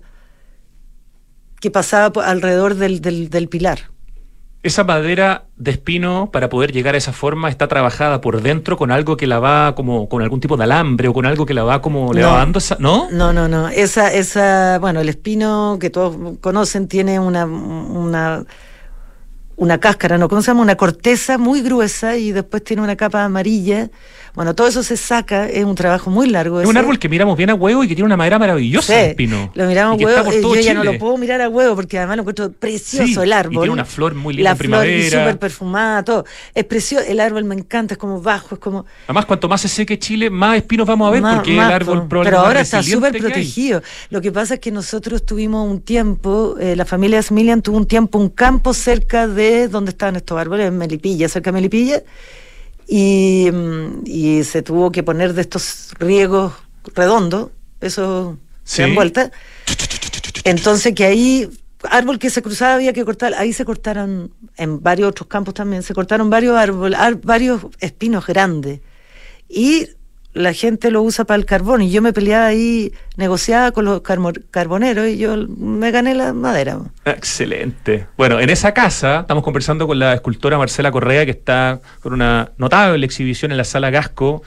que 1.62 1.72
pasaba 1.72 2.26
alrededor 2.26 2.76
del, 2.76 3.02
del, 3.02 3.30
del 3.30 3.48
pilar. 3.48 3.92
Esa 4.62 4.84
madera 4.84 5.46
de 5.58 5.70
espino, 5.72 6.32
para 6.34 6.50
poder 6.50 6.72
llegar 6.72 6.96
a 6.96 6.98
esa 6.98 7.14
forma, 7.14 7.50
está 7.50 7.68
trabajada 7.68 8.20
por 8.20 8.42
dentro 8.42 8.78
con 8.78 8.90
algo 8.90 9.16
que 9.16 9.28
la 9.28 9.40
va 9.40 9.76
como 9.76 10.10
con 10.10 10.24
algún 10.24 10.40
tipo 10.40 10.58
de 10.58 10.64
alambre 10.64 11.08
o 11.08 11.14
con 11.14 11.28
algo 11.28 11.46
que 11.46 11.54
la 11.54 11.64
va 11.64 11.84
como 11.84 12.12
le 12.14 12.24
va 12.24 12.38
dando 12.38 12.58
esa, 12.58 12.76
¿no? 12.80 13.08
No, 13.12 13.32
no, 13.32 13.48
no. 13.48 13.70
Esa, 13.70 14.12
esa, 14.12 14.80
bueno, 14.80 15.02
el 15.02 15.10
espino 15.10 15.78
que 15.80 15.92
todos 15.92 16.40
conocen 16.42 16.88
tiene 16.88 17.20
una, 17.20 17.46
una 17.46 18.44
una 19.56 19.80
cáscara, 19.80 20.18
¿no? 20.18 20.28
¿Cómo 20.28 20.42
se 20.42 20.48
llama? 20.48 20.62
Una 20.62 20.76
corteza 20.76 21.38
muy 21.38 21.62
gruesa 21.62 22.18
y 22.18 22.32
después 22.32 22.64
tiene 22.64 22.82
una 22.82 22.96
capa 22.96 23.24
amarilla. 23.24 23.90
Bueno, 24.36 24.54
todo 24.54 24.68
eso 24.68 24.84
se 24.84 24.98
saca, 24.98 25.48
es 25.48 25.64
un 25.64 25.76
trabajo 25.76 26.10
muy 26.10 26.30
largo. 26.30 26.60
Es 26.60 26.68
un 26.68 26.76
árbol 26.76 27.00
que 27.00 27.08
miramos 27.08 27.38
bien 27.38 27.50
a 27.50 27.56
huevo 27.56 27.84
y 27.84 27.88
que 27.88 27.96
tiene 27.96 28.06
una 28.06 28.18
madera 28.18 28.38
maravillosa, 28.38 29.02
el 29.02 29.16
pino. 29.16 29.52
Lo 29.54 29.66
miramos 29.66 30.00
a 30.00 30.06
huevo, 30.06 30.34
y 30.34 30.42
yo 30.42 30.56
ya 30.56 30.74
no 30.74 30.84
lo 30.84 30.98
puedo 30.98 31.18
mirar 31.18 31.42
a 31.42 31.50
huevo 31.50 31.76
porque 31.76 31.98
además 31.98 32.18
lo 32.18 32.22
encuentro 32.24 32.52
precioso 32.52 33.24
el 33.24 33.32
árbol. 33.32 33.54
Y 33.54 33.58
tiene 33.58 33.74
una 33.74 33.86
flor 33.86 34.14
muy 34.14 34.34
linda 34.34 34.52
La 34.52 34.56
flor 34.56 34.88
y 34.88 35.10
súper 35.10 35.40
perfumada, 35.40 36.04
todo. 36.04 36.26
Es 36.54 36.66
precioso, 36.66 37.06
el 37.08 37.20
árbol 37.22 37.46
me 37.46 37.56
encanta, 37.56 37.94
es 37.94 37.98
como 37.98 38.22
bajo, 38.22 38.56
es 38.56 38.60
como... 38.60 38.86
Además, 39.06 39.26
cuanto 39.26 39.48
más 39.48 39.62
se 39.62 39.70
seque 39.70 39.98
Chile, 39.98 40.30
más 40.30 40.58
espinos 40.58 40.86
vamos 40.86 41.08
a 41.08 41.12
ver 41.12 41.22
porque 41.22 41.54
el 41.54 41.60
árbol 41.60 42.08
probablemente 42.08 42.32
Pero 42.32 42.40
ahora 42.40 42.62
está 42.62 42.84
súper 42.84 43.18
protegido. 43.18 43.82
Lo 44.10 44.22
que 44.22 44.32
pasa 44.32 44.56
es 44.56 44.60
que 44.60 44.72
nosotros 44.72 45.26
tuvimos 45.26 45.70
un 45.70 45.82
tiempo, 45.82 46.58
eh, 46.60 46.76
la 46.76 46.86
familia 46.86 47.22
Smilian 47.22 47.62
tuvo 47.62 47.78
un 47.78 47.88
tiempo, 47.88 48.20
un 48.20 48.30
campo 48.30 48.74
cerca 48.74 49.28
de 49.28 49.70
donde 49.70 49.92
estaban 49.92 50.18
estos 50.18 50.38
árboles, 50.38 50.68
en 50.68 50.78
Melipilla, 50.78 51.30
cerca 51.30 51.52
de 51.52 51.56
Melipilla, 51.56 52.04
y, 52.88 53.50
y 54.06 54.44
se 54.44 54.62
tuvo 54.62 54.92
que 54.92 55.04
poner 55.04 55.34
de 55.34 55.42
estos 55.42 55.90
riegos 56.00 56.54
redondos, 56.94 57.50
eso 57.82 58.38
se 58.64 58.84
dan 58.84 58.96
vuelta. 58.96 59.32
Entonces 60.44 60.94
que 60.94 61.06
ahí, 61.06 61.50
árbol 61.84 62.20
que 62.20 62.30
se 62.30 62.42
cruzaba 62.42 62.76
había 62.76 62.94
que 62.94 63.06
cortar, 63.06 63.34
ahí 63.34 63.54
se 63.54 63.66
cortaron, 63.66 64.32
en 64.58 64.82
varios 64.82 65.10
otros 65.10 65.28
campos 65.28 65.54
también, 65.54 65.84
se 65.84 65.94
cortaron 65.94 66.30
varios 66.30 66.56
árboles, 66.56 67.00
varios 67.24 67.62
espinos 67.80 68.26
grandes. 68.26 68.82
Y 69.50 69.88
la 70.36 70.54
gente 70.54 70.92
lo 70.92 71.02
usa 71.02 71.24
para 71.24 71.38
el 71.38 71.46
carbón 71.46 71.82
y 71.82 71.90
yo 71.90 72.02
me 72.02 72.12
peleaba 72.12 72.46
ahí, 72.46 72.92
negociaba 73.16 73.72
con 73.72 73.86
los 73.86 74.02
carboneros 74.52 75.08
y 75.08 75.18
yo 75.18 75.38
me 75.48 75.92
gané 75.92 76.14
la 76.14 76.34
madera. 76.34 76.78
Excelente. 77.06 78.08
Bueno, 78.18 78.42
en 78.42 78.50
esa 78.50 78.74
casa 78.74 79.22
estamos 79.22 79.46
conversando 79.46 79.88
con 79.88 79.98
la 79.98 80.14
escultora 80.14 80.58
Marcela 80.58 80.92
Correa 80.92 81.24
que 81.24 81.32
está 81.32 81.80
con 82.02 82.12
una 82.12 82.52
notable 82.58 83.06
exhibición 83.06 83.52
en 83.52 83.58
la 83.58 83.64
sala 83.64 83.90
Gasco 83.90 84.44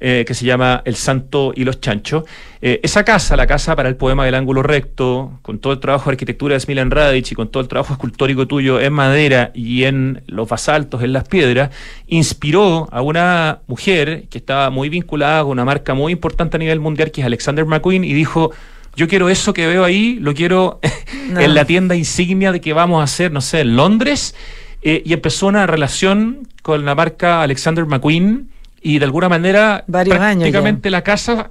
eh, 0.00 0.24
que 0.26 0.34
se 0.34 0.44
llama 0.44 0.82
El 0.84 0.96
Santo 0.96 1.52
y 1.54 1.64
los 1.64 1.80
Chanchos. 1.80 2.24
Eh, 2.60 2.80
esa 2.82 3.04
casa, 3.04 3.36
la 3.36 3.46
casa 3.46 3.76
para 3.76 3.88
el 3.88 3.96
poema 3.96 4.24
del 4.24 4.34
ángulo 4.34 4.62
recto, 4.62 5.38
con 5.42 5.58
todo 5.58 5.72
el 5.72 5.80
trabajo 5.80 6.10
de 6.10 6.14
arquitectura 6.14 6.54
de 6.54 6.60
Smilan 6.60 6.90
Radic 6.90 7.32
y 7.32 7.34
con 7.34 7.48
todo 7.48 7.62
el 7.62 7.68
trabajo 7.68 7.92
escultórico 7.92 8.46
tuyo 8.46 8.80
en 8.80 8.92
madera 8.92 9.50
y 9.54 9.84
en 9.84 10.22
los 10.26 10.48
basaltos, 10.48 11.02
en 11.02 11.12
las 11.12 11.28
piedras, 11.28 11.70
inspiró 12.06 12.88
a 12.90 13.02
una 13.02 13.60
mujer 13.66 14.24
que 14.28 14.38
estaba 14.38 14.70
muy 14.70 14.88
vinculada 14.88 15.42
con 15.42 15.52
una 15.52 15.64
marca 15.64 15.94
muy 15.94 16.12
importante 16.12 16.56
a 16.56 16.58
nivel 16.58 16.80
mundial, 16.80 17.10
que 17.10 17.20
es 17.20 17.26
Alexander 17.26 17.64
McQueen, 17.64 18.04
y 18.04 18.12
dijo, 18.12 18.50
yo 18.96 19.08
quiero 19.08 19.28
eso 19.28 19.52
que 19.52 19.66
veo 19.66 19.84
ahí, 19.84 20.18
lo 20.20 20.34
quiero 20.34 20.80
en 21.36 21.54
la 21.54 21.64
tienda 21.64 21.96
insignia 21.96 22.52
de 22.52 22.60
que 22.60 22.72
vamos 22.72 23.00
a 23.00 23.04
hacer, 23.04 23.32
no 23.32 23.40
sé, 23.40 23.60
en 23.60 23.76
Londres. 23.76 24.34
Eh, 24.82 25.02
y 25.04 25.14
empezó 25.14 25.46
una 25.46 25.66
relación 25.66 26.46
con 26.62 26.84
la 26.84 26.94
marca 26.94 27.42
Alexander 27.42 27.86
McQueen 27.86 28.50
y 28.84 28.98
de 28.98 29.04
alguna 29.06 29.28
manera 29.28 29.82
Varios 29.88 30.18
prácticamente 30.18 30.90
la 30.90 31.02
casa 31.02 31.50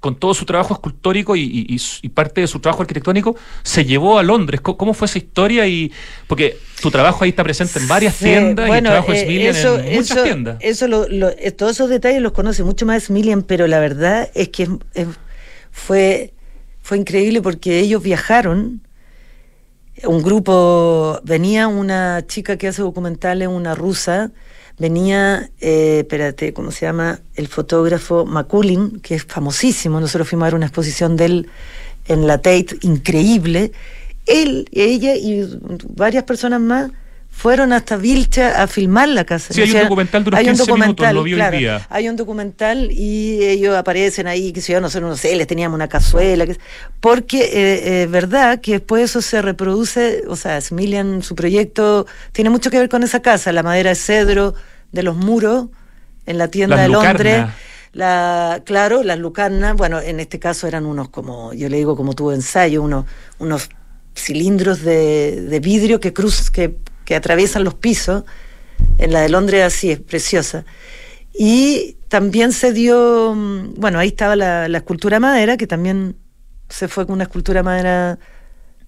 con 0.00 0.16
todo 0.16 0.34
su 0.34 0.44
trabajo 0.44 0.74
escultórico 0.74 1.36
y, 1.36 1.80
parte 2.12 2.40
de 2.40 2.48
su 2.48 2.58
trabajo 2.58 2.82
arquitectónico, 2.82 3.36
se 3.62 3.84
llevó 3.84 4.18
a 4.18 4.24
Londres. 4.24 4.60
¿Cómo, 4.60 4.94
fue 4.94 5.06
esa 5.06 5.18
historia? 5.18 5.68
y 5.68 5.92
Porque 6.26 6.58
tu 6.82 6.90
trabajo 6.90 7.22
ahí 7.22 7.30
está 7.30 7.44
presente 7.44 7.78
en 7.78 7.86
varias 7.86 8.16
tiendas 8.16 8.68
y 8.68 8.72
el 8.72 8.82
trabajo 8.82 9.12
de 9.12 9.20
eh, 9.20 9.24
Smilian 9.24 9.56
en 9.86 9.94
muchas 9.94 10.22
tiendas. 10.24 10.56
Eso 10.58 11.06
eh, 11.08 11.52
todos 11.52 11.72
esos 11.72 11.88
detalles 11.88 12.20
los 12.20 12.32
conoce 12.32 12.64
mucho 12.64 12.84
más 12.84 13.04
Smilian, 13.04 13.42
pero 13.44 13.68
la 13.68 13.78
verdad 13.78 14.28
es 14.34 14.48
que 14.48 14.68
fue, 15.70 16.34
fue 16.82 16.98
increíble 16.98 17.40
porque 17.40 17.78
ellos 17.78 18.02
viajaron. 18.02 18.80
Un 20.02 20.20
grupo, 20.20 21.20
venía 21.22 21.68
una 21.68 22.26
chica 22.26 22.56
que 22.56 22.66
hace 22.66 22.82
documentales, 22.82 23.46
una 23.46 23.76
rusa, 23.76 24.32
venía, 24.82 25.48
eh, 25.60 26.00
espérate, 26.00 26.52
¿cómo 26.52 26.72
se 26.72 26.84
llama? 26.84 27.20
El 27.34 27.48
fotógrafo 27.48 28.26
Maculin, 28.26 29.00
que 29.00 29.14
es 29.14 29.24
famosísimo. 29.24 30.00
Nosotros 30.00 30.28
fuimos 30.28 30.44
a 30.44 30.46
ver 30.48 30.54
una 30.56 30.66
exposición 30.66 31.16
de 31.16 31.24
él 31.24 31.48
en 32.06 32.26
la 32.26 32.38
Tate, 32.38 32.76
increíble. 32.82 33.72
Él, 34.26 34.68
ella 34.72 35.14
y 35.14 35.48
varias 35.94 36.24
personas 36.24 36.60
más 36.60 36.90
fueron 37.32 37.72
hasta 37.72 37.96
Vilcha 37.96 38.62
a 38.62 38.66
filmar 38.66 39.08
la 39.08 39.24
casa. 39.24 39.54
Sí, 39.54 39.62
hay 39.62 39.72
un 39.72 39.82
documental 39.82 40.22
de 40.22 40.28
unos 40.28 40.40
hay 40.40 40.48
un 40.48 40.56
documental, 40.56 41.14
lo 41.16 41.24
claro, 41.24 41.56
día. 41.56 41.86
Hay 41.88 42.08
un 42.08 42.16
documental 42.16 42.92
y 42.92 43.42
ellos 43.44 43.74
aparecen 43.74 44.26
ahí, 44.26 44.52
que 44.52 44.60
si 44.60 44.72
yo 44.72 44.80
no 44.80 44.90
sé, 44.90 45.00
no 45.00 45.16
sé, 45.16 45.34
les 45.34 45.46
teníamos 45.46 45.74
una 45.74 45.88
cazuela, 45.88 46.44
porque 47.00 47.40
es 47.40 47.54
eh, 47.54 48.02
eh, 48.02 48.06
verdad 48.06 48.60
que 48.60 48.72
después 48.72 49.04
eso 49.04 49.22
se 49.22 49.42
reproduce, 49.42 50.22
o 50.28 50.36
sea, 50.36 50.60
Smilian, 50.60 51.22
su 51.22 51.34
proyecto 51.34 52.06
tiene 52.32 52.50
mucho 52.50 52.70
que 52.70 52.78
ver 52.78 52.88
con 52.88 53.02
esa 53.02 53.22
casa, 53.22 53.50
la 53.50 53.62
madera 53.62 53.90
de 53.90 53.96
cedro 53.96 54.54
de 54.92 55.02
los 55.02 55.16
muros 55.16 55.66
en 56.26 56.38
la 56.38 56.48
tienda 56.48 56.76
de 56.76 56.88
Londres. 56.88 57.46
La, 57.92 58.62
claro, 58.64 59.02
las 59.02 59.18
lucarnas, 59.18 59.76
bueno, 59.76 60.00
en 60.00 60.18
este 60.18 60.38
caso 60.38 60.66
eran 60.66 60.86
unos 60.86 61.10
como, 61.10 61.52
yo 61.52 61.68
le 61.68 61.76
digo 61.76 61.94
como 61.94 62.14
tuvo 62.14 62.32
ensayo, 62.32 62.82
unos, 62.82 63.04
unos 63.38 63.68
cilindros 64.16 64.80
de, 64.80 65.42
de 65.42 65.60
vidrio 65.60 66.00
que 66.00 66.14
cruz, 66.14 66.50
que 66.50 66.78
que 67.04 67.14
atraviesan 67.14 67.64
los 67.64 67.74
pisos. 67.74 68.24
En 68.98 69.12
la 69.12 69.20
de 69.20 69.28
Londres 69.28 69.64
así 69.64 69.90
es 69.90 70.00
preciosa. 70.00 70.64
Y 71.32 71.96
también 72.08 72.52
se 72.52 72.72
dio, 72.72 73.34
mm, 73.34 73.74
bueno, 73.76 73.98
ahí 73.98 74.08
estaba 74.08 74.36
la, 74.36 74.66
escultura 74.66 75.20
madera, 75.20 75.56
que 75.56 75.66
también 75.66 76.16
se 76.68 76.88
fue 76.88 77.06
con 77.06 77.14
una 77.14 77.24
escultura 77.24 77.62
madera 77.62 78.18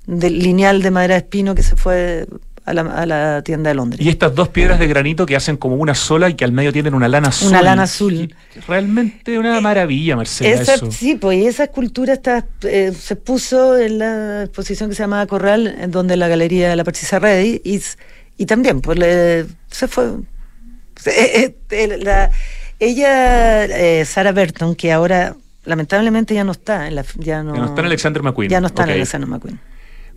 de, 0.06 0.30
lineal 0.30 0.82
de 0.82 0.90
madera 0.90 1.14
de 1.14 1.18
espino 1.20 1.54
que 1.54 1.62
se 1.62 1.76
fue 1.76 2.26
a 2.64 2.72
la, 3.06 3.42
tienda 3.42 3.68
de 3.68 3.74
Londres. 3.74 4.04
Y 4.04 4.08
estas 4.08 4.34
dos 4.34 4.48
piedras 4.48 4.78
de 4.78 4.86
granito 4.86 5.26
que 5.26 5.36
hacen 5.36 5.56
como 5.56 5.76
una 5.76 5.94
sola 5.94 6.30
y 6.30 6.34
que 6.34 6.44
al 6.44 6.52
medio 6.52 6.72
tienen 6.72 6.94
una 6.94 7.08
lana 7.08 7.28
azul. 7.28 7.48
Una 7.48 7.62
lana 7.62 7.82
azul. 7.82 8.34
Realmente 8.66 9.38
una 9.38 9.60
maravilla, 9.60 10.16
Marcela. 10.16 10.62
eso. 10.62 10.90
Sí, 10.90 11.16
pues 11.16 11.38
y 11.38 11.46
esa 11.46 11.64
escultura 11.64 12.14
está, 12.14 12.46
eh, 12.62 12.92
se 12.98 13.16
puso 13.16 13.78
en 13.78 13.98
la 13.98 14.44
exposición 14.44 14.88
que 14.88 14.96
se 14.96 15.02
llamaba 15.02 15.26
Corral, 15.26 15.74
en 15.78 15.90
donde 15.90 16.16
la 16.16 16.28
galería 16.28 16.70
de 16.70 16.76
la 16.76 16.84
Precisa 16.84 17.18
Ready, 17.18 17.60
y, 17.64 17.82
y 18.38 18.46
también, 18.46 18.80
pues 18.80 18.98
se 19.70 19.88
fue. 19.88 20.12
Eh, 21.06 21.54
eh, 21.70 21.98
la, 22.02 22.30
ella, 22.78 24.04
Sarah 24.06 24.32
Burton, 24.32 24.74
que 24.74 24.90
ahora 24.90 25.36
lamentablemente 25.64 26.34
ya 26.34 26.44
no 26.44 26.52
está 26.52 26.86
en 26.88 26.94
la, 26.94 27.04
ya 27.16 27.42
no, 27.42 27.66
está 27.66 27.80
en 27.80 27.86
Alexander 27.86 28.22
McQueen. 28.22 28.50
Ya 28.50 28.60
no 28.60 28.68
está 28.68 28.84
en 28.84 28.90
Alexander 28.90 29.28
McQueen. 29.28 29.60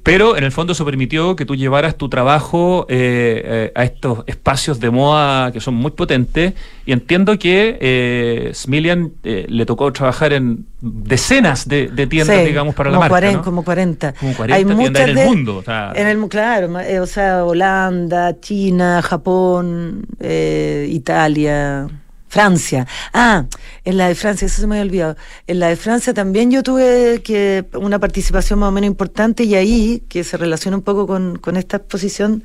Pero 0.07 0.37
en 0.37 0.45
el 0.45 0.53
fondo 0.53 0.71
eso 0.71 0.85
permitió 0.85 1.35
que 1.35 1.45
tú 1.45 1.53
llevaras 1.57 1.97
tu 1.97 2.07
trabajo 2.07 2.85
eh, 2.87 3.41
eh, 3.43 3.71
a 3.75 3.83
estos 3.83 4.23
espacios 4.25 4.79
de 4.79 4.89
moda 4.89 5.51
que 5.51 5.59
son 5.59 5.73
muy 5.73 5.91
potentes. 5.91 6.53
Y 6.85 6.93
entiendo 6.93 7.37
que 7.37 7.77
eh, 7.81 8.51
Smilian 8.53 9.11
eh, 9.25 9.45
le 9.49 9.65
tocó 9.65 9.91
trabajar 9.91 10.31
en 10.31 10.65
decenas 10.79 11.67
de, 11.67 11.89
tiendas, 12.07 12.45
digamos, 12.45 12.73
para 12.73 12.89
la 12.89 12.99
marca. 12.99 13.41
Como 13.43 13.65
40. 13.65 14.13
Como 14.13 14.33
40 14.33 14.55
Hay 14.55 14.77
tiendas 14.77 15.09
en 15.09 15.17
el 15.17 15.25
mundo. 15.25 15.61
En 15.93 16.07
el, 16.07 16.29
claro, 16.29 16.69
o 17.01 17.05
sea, 17.05 17.43
Holanda, 17.43 18.39
China, 18.39 19.01
Japón, 19.01 20.07
Italia. 20.21 21.89
Francia. 22.27 22.87
Ah, 23.13 23.45
en 23.85 23.97
la 23.97 24.07
de 24.07 24.15
Francia, 24.15 24.45
eso 24.45 24.61
se 24.61 24.67
me 24.67 24.75
había 24.75 24.89
olvidado. 24.89 25.17
En 25.47 25.59
la 25.59 25.67
de 25.67 25.75
Francia 25.75 26.13
también 26.13 26.51
yo 26.51 26.63
tuve 26.63 27.21
que 27.23 27.65
una 27.73 27.99
participación 27.99 28.59
más 28.59 28.69
o 28.69 28.71
menos 28.71 28.87
importante 28.87 29.43
y 29.43 29.55
ahí, 29.55 30.03
que 30.09 30.23
se 30.23 30.37
relaciona 30.37 30.77
un 30.77 30.83
poco 30.83 31.07
con, 31.07 31.57
esta 31.57 31.77
exposición, 31.77 32.43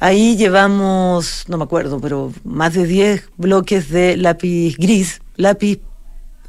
ahí 0.00 0.36
llevamos, 0.36 1.44
no 1.48 1.58
me 1.58 1.64
acuerdo, 1.64 2.00
pero 2.00 2.32
más 2.44 2.74
de 2.74 2.86
10 2.86 3.30
bloques 3.36 3.90
de 3.90 4.16
lápiz 4.16 4.76
gris, 4.78 5.20
lápiz, 5.36 5.80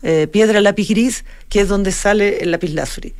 eh, 0.02 0.28
piedra 0.28 0.62
lápiz 0.62 0.88
gris, 0.88 1.26
que 1.50 1.62
es 1.62 1.68
donde 1.68 1.92
sale 1.92 2.38
el 2.40 2.52
lápiz 2.52 2.70
lazuli. 2.70 3.14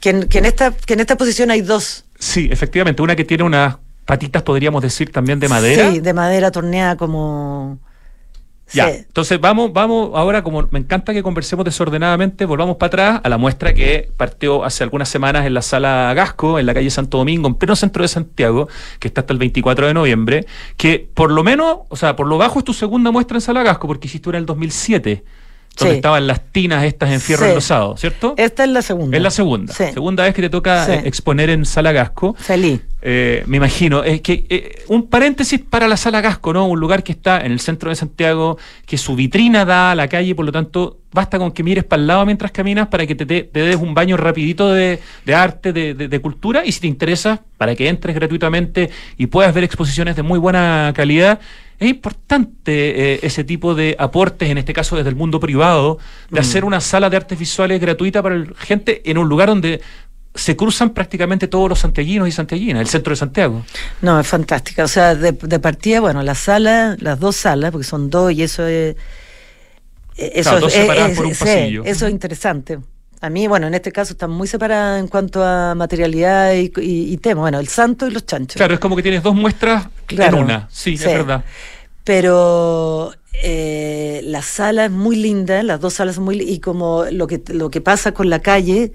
Que 0.00 0.10
en, 0.10 0.28
que 0.28 0.38
en, 0.38 0.46
esta, 0.46 0.72
que 0.72 0.94
en 0.94 1.00
esta 1.00 1.16
posición 1.16 1.50
hay 1.50 1.62
dos. 1.62 2.04
Sí, 2.18 2.48
efectivamente, 2.50 3.00
una 3.02 3.16
que 3.16 3.24
tiene 3.24 3.44
unas 3.44 3.76
patitas, 4.04 4.42
podríamos 4.42 4.82
decir, 4.82 5.10
también 5.12 5.38
de 5.38 5.48
madera. 5.48 5.90
Sí, 5.90 6.00
de 6.00 6.12
madera 6.12 6.50
torneada 6.50 6.96
como 6.96 7.78
ya, 8.72 8.90
entonces 8.90 9.40
vamos, 9.40 9.72
vamos 9.72 10.10
ahora, 10.14 10.42
como 10.42 10.66
me 10.70 10.78
encanta 10.78 11.12
que 11.12 11.22
conversemos 11.22 11.64
desordenadamente, 11.64 12.44
volvamos 12.44 12.76
para 12.76 12.86
atrás 12.86 13.20
a 13.24 13.28
la 13.28 13.38
muestra 13.38 13.74
que 13.74 14.10
partió 14.16 14.64
hace 14.64 14.84
algunas 14.84 15.08
semanas 15.08 15.46
en 15.46 15.54
la 15.54 15.62
sala 15.62 16.12
Gasco, 16.14 16.58
en 16.58 16.66
la 16.66 16.74
calle 16.74 16.90
Santo 16.90 17.18
Domingo, 17.18 17.48
en 17.48 17.54
pleno 17.54 17.76
centro 17.76 18.02
de 18.02 18.08
Santiago, 18.08 18.68
que 18.98 19.08
está 19.08 19.22
hasta 19.22 19.32
el 19.32 19.38
24 19.38 19.86
de 19.86 19.94
noviembre, 19.94 20.46
que 20.76 21.08
por 21.14 21.30
lo 21.30 21.42
menos, 21.42 21.78
o 21.88 21.96
sea, 21.96 22.16
por 22.16 22.26
lo 22.26 22.38
bajo 22.38 22.58
es 22.58 22.64
tu 22.64 22.72
segunda 22.72 23.10
muestra 23.10 23.36
en 23.36 23.40
sala 23.40 23.62
Gasco, 23.62 23.86
porque 23.86 24.06
hiciste 24.08 24.28
una 24.28 24.38
en 24.38 24.42
el 24.42 24.46
2007 24.46 25.24
donde 25.78 25.96
estaban 25.96 26.26
las 26.26 26.40
tinas 26.52 26.84
estas 26.84 27.10
en 27.10 27.20
fierro 27.20 27.46
enlosado, 27.46 27.96
¿cierto? 27.96 28.34
Esta 28.36 28.64
es 28.64 28.70
la 28.70 28.82
segunda. 28.82 29.16
Es 29.16 29.22
la 29.22 29.30
segunda. 29.30 29.72
Segunda 29.72 30.24
vez 30.24 30.34
que 30.34 30.42
te 30.42 30.50
toca 30.50 30.94
eh, 30.94 31.02
exponer 31.04 31.50
en 31.50 31.64
Sala 31.64 31.92
Gasco. 31.92 32.34
Feliz. 32.38 32.80
Eh, 33.02 33.44
me 33.46 33.56
imagino. 33.56 34.04
Es 34.04 34.20
que 34.20 34.44
eh, 34.48 34.84
un 34.88 35.08
paréntesis 35.08 35.60
para 35.60 35.88
la 35.88 35.96
Sala 35.96 36.20
Gasco, 36.20 36.52
¿no? 36.52 36.66
Un 36.66 36.78
lugar 36.78 37.02
que 37.02 37.12
está 37.12 37.40
en 37.40 37.52
el 37.52 37.60
centro 37.60 37.88
de 37.88 37.96
Santiago, 37.96 38.58
que 38.84 38.98
su 38.98 39.16
vitrina 39.16 39.64
da 39.64 39.92
a 39.92 39.94
la 39.94 40.08
calle, 40.08 40.34
por 40.34 40.44
lo 40.44 40.52
tanto, 40.52 40.98
basta 41.12 41.38
con 41.38 41.52
que 41.52 41.62
mires 41.62 41.84
para 41.84 42.00
el 42.00 42.06
lado 42.06 42.26
mientras 42.26 42.52
caminas 42.52 42.88
para 42.88 43.06
que 43.06 43.14
te, 43.14 43.24
des 43.24 43.76
un 43.76 43.94
baño 43.94 44.16
rapidito 44.16 44.70
de, 44.70 45.00
arte, 45.34 45.72
de, 45.72 45.94
de, 45.94 46.20
cultura, 46.20 46.64
y 46.64 46.72
si 46.72 46.80
te 46.80 46.86
interesa, 46.86 47.42
para 47.56 47.74
que 47.74 47.88
entres 47.88 48.14
gratuitamente 48.14 48.90
y 49.16 49.26
puedas 49.26 49.54
ver 49.54 49.64
exposiciones 49.64 50.14
de 50.14 50.22
muy 50.22 50.38
buena 50.38 50.92
calidad 50.94 51.40
es 51.80 51.88
importante 51.88 53.14
eh, 53.14 53.20
ese 53.22 53.42
tipo 53.42 53.74
de 53.74 53.96
aportes, 53.98 54.50
en 54.50 54.58
este 54.58 54.74
caso 54.74 54.96
desde 54.96 55.08
el 55.08 55.16
mundo 55.16 55.40
privado, 55.40 55.98
de 56.30 56.38
mm. 56.38 56.42
hacer 56.42 56.64
una 56.66 56.80
sala 56.80 57.08
de 57.08 57.16
artes 57.16 57.38
visuales 57.38 57.80
gratuita 57.80 58.22
para 58.22 58.36
la 58.36 58.54
gente 58.54 59.00
en 59.10 59.16
un 59.16 59.28
lugar 59.28 59.48
donde 59.48 59.80
se 60.34 60.56
cruzan 60.56 60.90
prácticamente 60.90 61.48
todos 61.48 61.70
los 61.70 61.78
santiaguinos 61.78 62.28
y 62.28 62.32
santiaguinas, 62.32 62.82
el 62.82 62.88
centro 62.88 63.12
de 63.12 63.16
Santiago. 63.16 63.64
No, 64.02 64.20
es 64.20 64.26
fantástica. 64.26 64.84
O 64.84 64.88
sea, 64.88 65.14
de, 65.14 65.32
partida, 65.32 66.00
bueno, 66.00 66.22
la 66.22 66.34
sala, 66.34 66.96
las 67.00 67.18
dos 67.18 67.36
salas, 67.36 67.72
porque 67.72 67.86
son 67.86 68.10
dos 68.10 68.30
y 68.32 68.42
eso 68.42 68.66
es... 68.66 68.94
Eh, 70.16 70.32
eso 70.34 70.60
dos 70.60 70.72
separadas 70.72 71.16
por 71.16 71.26
un 71.26 71.34
pasillo. 71.34 71.82
Eso 71.84 72.06
es 72.06 72.12
interesante. 72.12 72.78
A 73.22 73.28
mí, 73.28 73.46
bueno, 73.46 73.66
en 73.66 73.74
este 73.74 73.92
caso 73.92 74.14
están 74.14 74.30
muy 74.30 74.48
separadas 74.48 74.98
en 74.98 75.06
cuanto 75.06 75.44
a 75.44 75.74
materialidad 75.74 76.54
y, 76.54 77.16
tema. 77.18 77.42
Bueno, 77.42 77.60
el 77.60 77.68
santo 77.68 78.06
y 78.06 78.10
los 78.10 78.24
chanchos. 78.24 78.56
Claro, 78.56 78.72
es 78.72 78.80
como 78.80 78.96
que 78.96 79.02
tienes 79.02 79.22
dos 79.22 79.34
muestras 79.34 79.88
en 80.08 80.34
una. 80.34 80.68
Sí, 80.70 80.94
es 80.94 81.04
verdad. 81.04 81.44
Pero 82.02 83.12
eh, 83.42 84.22
la 84.24 84.40
sala 84.40 84.86
es 84.86 84.90
muy 84.90 85.16
linda, 85.16 85.62
las 85.62 85.80
dos 85.80 85.94
salas 85.94 86.14
son 86.14 86.24
muy 86.24 86.40
y 86.40 86.60
como 86.60 87.04
lo 87.10 87.26
que 87.26 87.42
lo 87.48 87.70
que 87.70 87.82
pasa 87.82 88.12
con 88.12 88.30
la 88.30 88.40
calle 88.40 88.92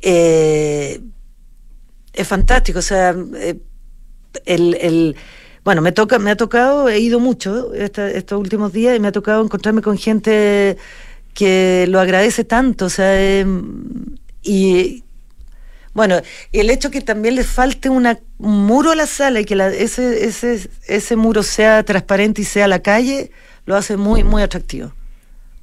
eh, 0.00 1.00
es 2.12 2.28
fantástico. 2.28 2.78
O 2.78 2.82
sea, 2.82 3.16
eh, 3.34 3.58
el, 4.44 5.16
bueno, 5.64 5.82
me 5.82 5.90
toca, 5.90 6.20
me 6.20 6.30
ha 6.30 6.36
tocado, 6.36 6.88
he 6.88 7.00
ido 7.00 7.18
mucho 7.18 7.74
estos 7.74 8.38
últimos 8.38 8.72
días 8.72 8.96
y 8.96 9.00
me 9.00 9.08
ha 9.08 9.12
tocado 9.12 9.42
encontrarme 9.42 9.82
con 9.82 9.98
gente 9.98 10.76
que 11.34 11.86
lo 11.88 12.00
agradece 12.00 12.44
tanto, 12.44 12.86
o 12.86 12.90
sea, 12.90 13.20
em, 13.20 14.16
y 14.42 15.04
bueno, 15.94 16.20
el 16.52 16.70
hecho 16.70 16.90
que 16.90 17.00
también 17.00 17.34
le 17.34 17.44
falte 17.44 17.90
una, 17.90 18.18
un 18.38 18.66
muro 18.66 18.92
a 18.92 18.94
la 18.94 19.06
sala 19.06 19.40
y 19.40 19.44
que 19.44 19.54
ese, 19.78 20.24
ese, 20.24 20.70
ese 20.86 21.16
muro 21.16 21.42
sea 21.42 21.82
transparente 21.84 22.42
y 22.42 22.44
sea 22.44 22.66
la 22.66 22.80
calle, 22.80 23.30
lo 23.66 23.76
hace 23.76 23.96
muy, 23.96 24.24
muy 24.24 24.42
atractivo. 24.42 24.92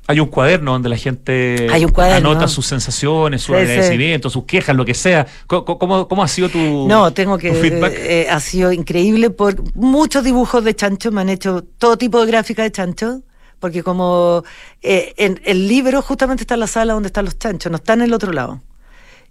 Hay 0.10 0.20
un 0.20 0.28
cuaderno 0.28 0.72
donde 0.72 0.90
la 0.90 0.98
gente 0.98 1.68
anota 1.70 2.48
sus 2.48 2.66
sensaciones, 2.66 3.44
sus 3.44 3.56
agradecimientos, 3.56 4.34
sus 4.34 4.44
quejas, 4.46 4.76
lo 4.76 4.84
que 4.84 4.96
sea. 4.96 5.28
¿Cómo, 5.46 6.08
cómo, 6.08 6.24
ha 6.24 6.28
sido 6.28 6.50
tu 6.50 6.88
No, 6.88 7.14
tengo 7.14 7.38
que. 7.38 7.54
Feedback? 7.54 7.94
Eh, 7.96 8.28
ha 8.28 8.40
sido 8.40 8.72
increíble. 8.72 9.30
Por 9.30 9.76
muchos 9.76 10.24
dibujos 10.24 10.64
de 10.64 10.76
chancho, 10.76 11.12
me 11.12 11.22
han 11.22 11.30
hecho 11.30 11.64
todo 11.78 11.96
tipo 11.96 12.20
de 12.22 12.26
gráfica 12.26 12.64
de 12.64 12.72
chancho. 12.72 13.22
Porque 13.60 13.84
como 13.84 14.44
eh, 14.82 15.14
en 15.18 15.42
el 15.46 15.68
libro 15.68 16.02
justamente 16.02 16.44
está 16.44 16.54
en 16.56 16.62
la 16.62 16.68
sala 16.68 16.94
donde 16.94 17.08
están 17.08 17.26
los 17.26 17.38
chanchos, 17.38 17.72
no 17.72 17.78
está 17.78 17.94
en 17.94 18.02
el 18.02 18.14
otro 18.14 18.32
lado. 18.32 18.62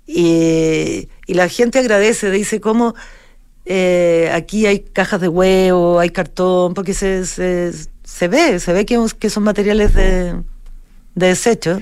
Y, 0.06 1.08
y 1.26 1.34
la 1.34 1.48
gente 1.48 1.78
agradece, 1.78 2.30
dice 2.30 2.60
cómo 2.60 2.94
eh, 3.66 4.30
aquí 4.32 4.66
hay 4.66 4.80
cajas 4.80 5.20
de 5.20 5.28
huevo, 5.28 5.98
hay 5.98 6.10
cartón, 6.10 6.74
porque 6.74 6.94
se, 6.94 7.26
se, 7.26 7.72
se 8.04 8.28
ve, 8.28 8.58
se 8.60 8.72
ve 8.72 8.86
que, 8.86 8.98
que 9.18 9.30
son 9.30 9.42
materiales 9.42 9.94
de 9.94 10.34
de 11.18 11.26
desecho. 11.26 11.80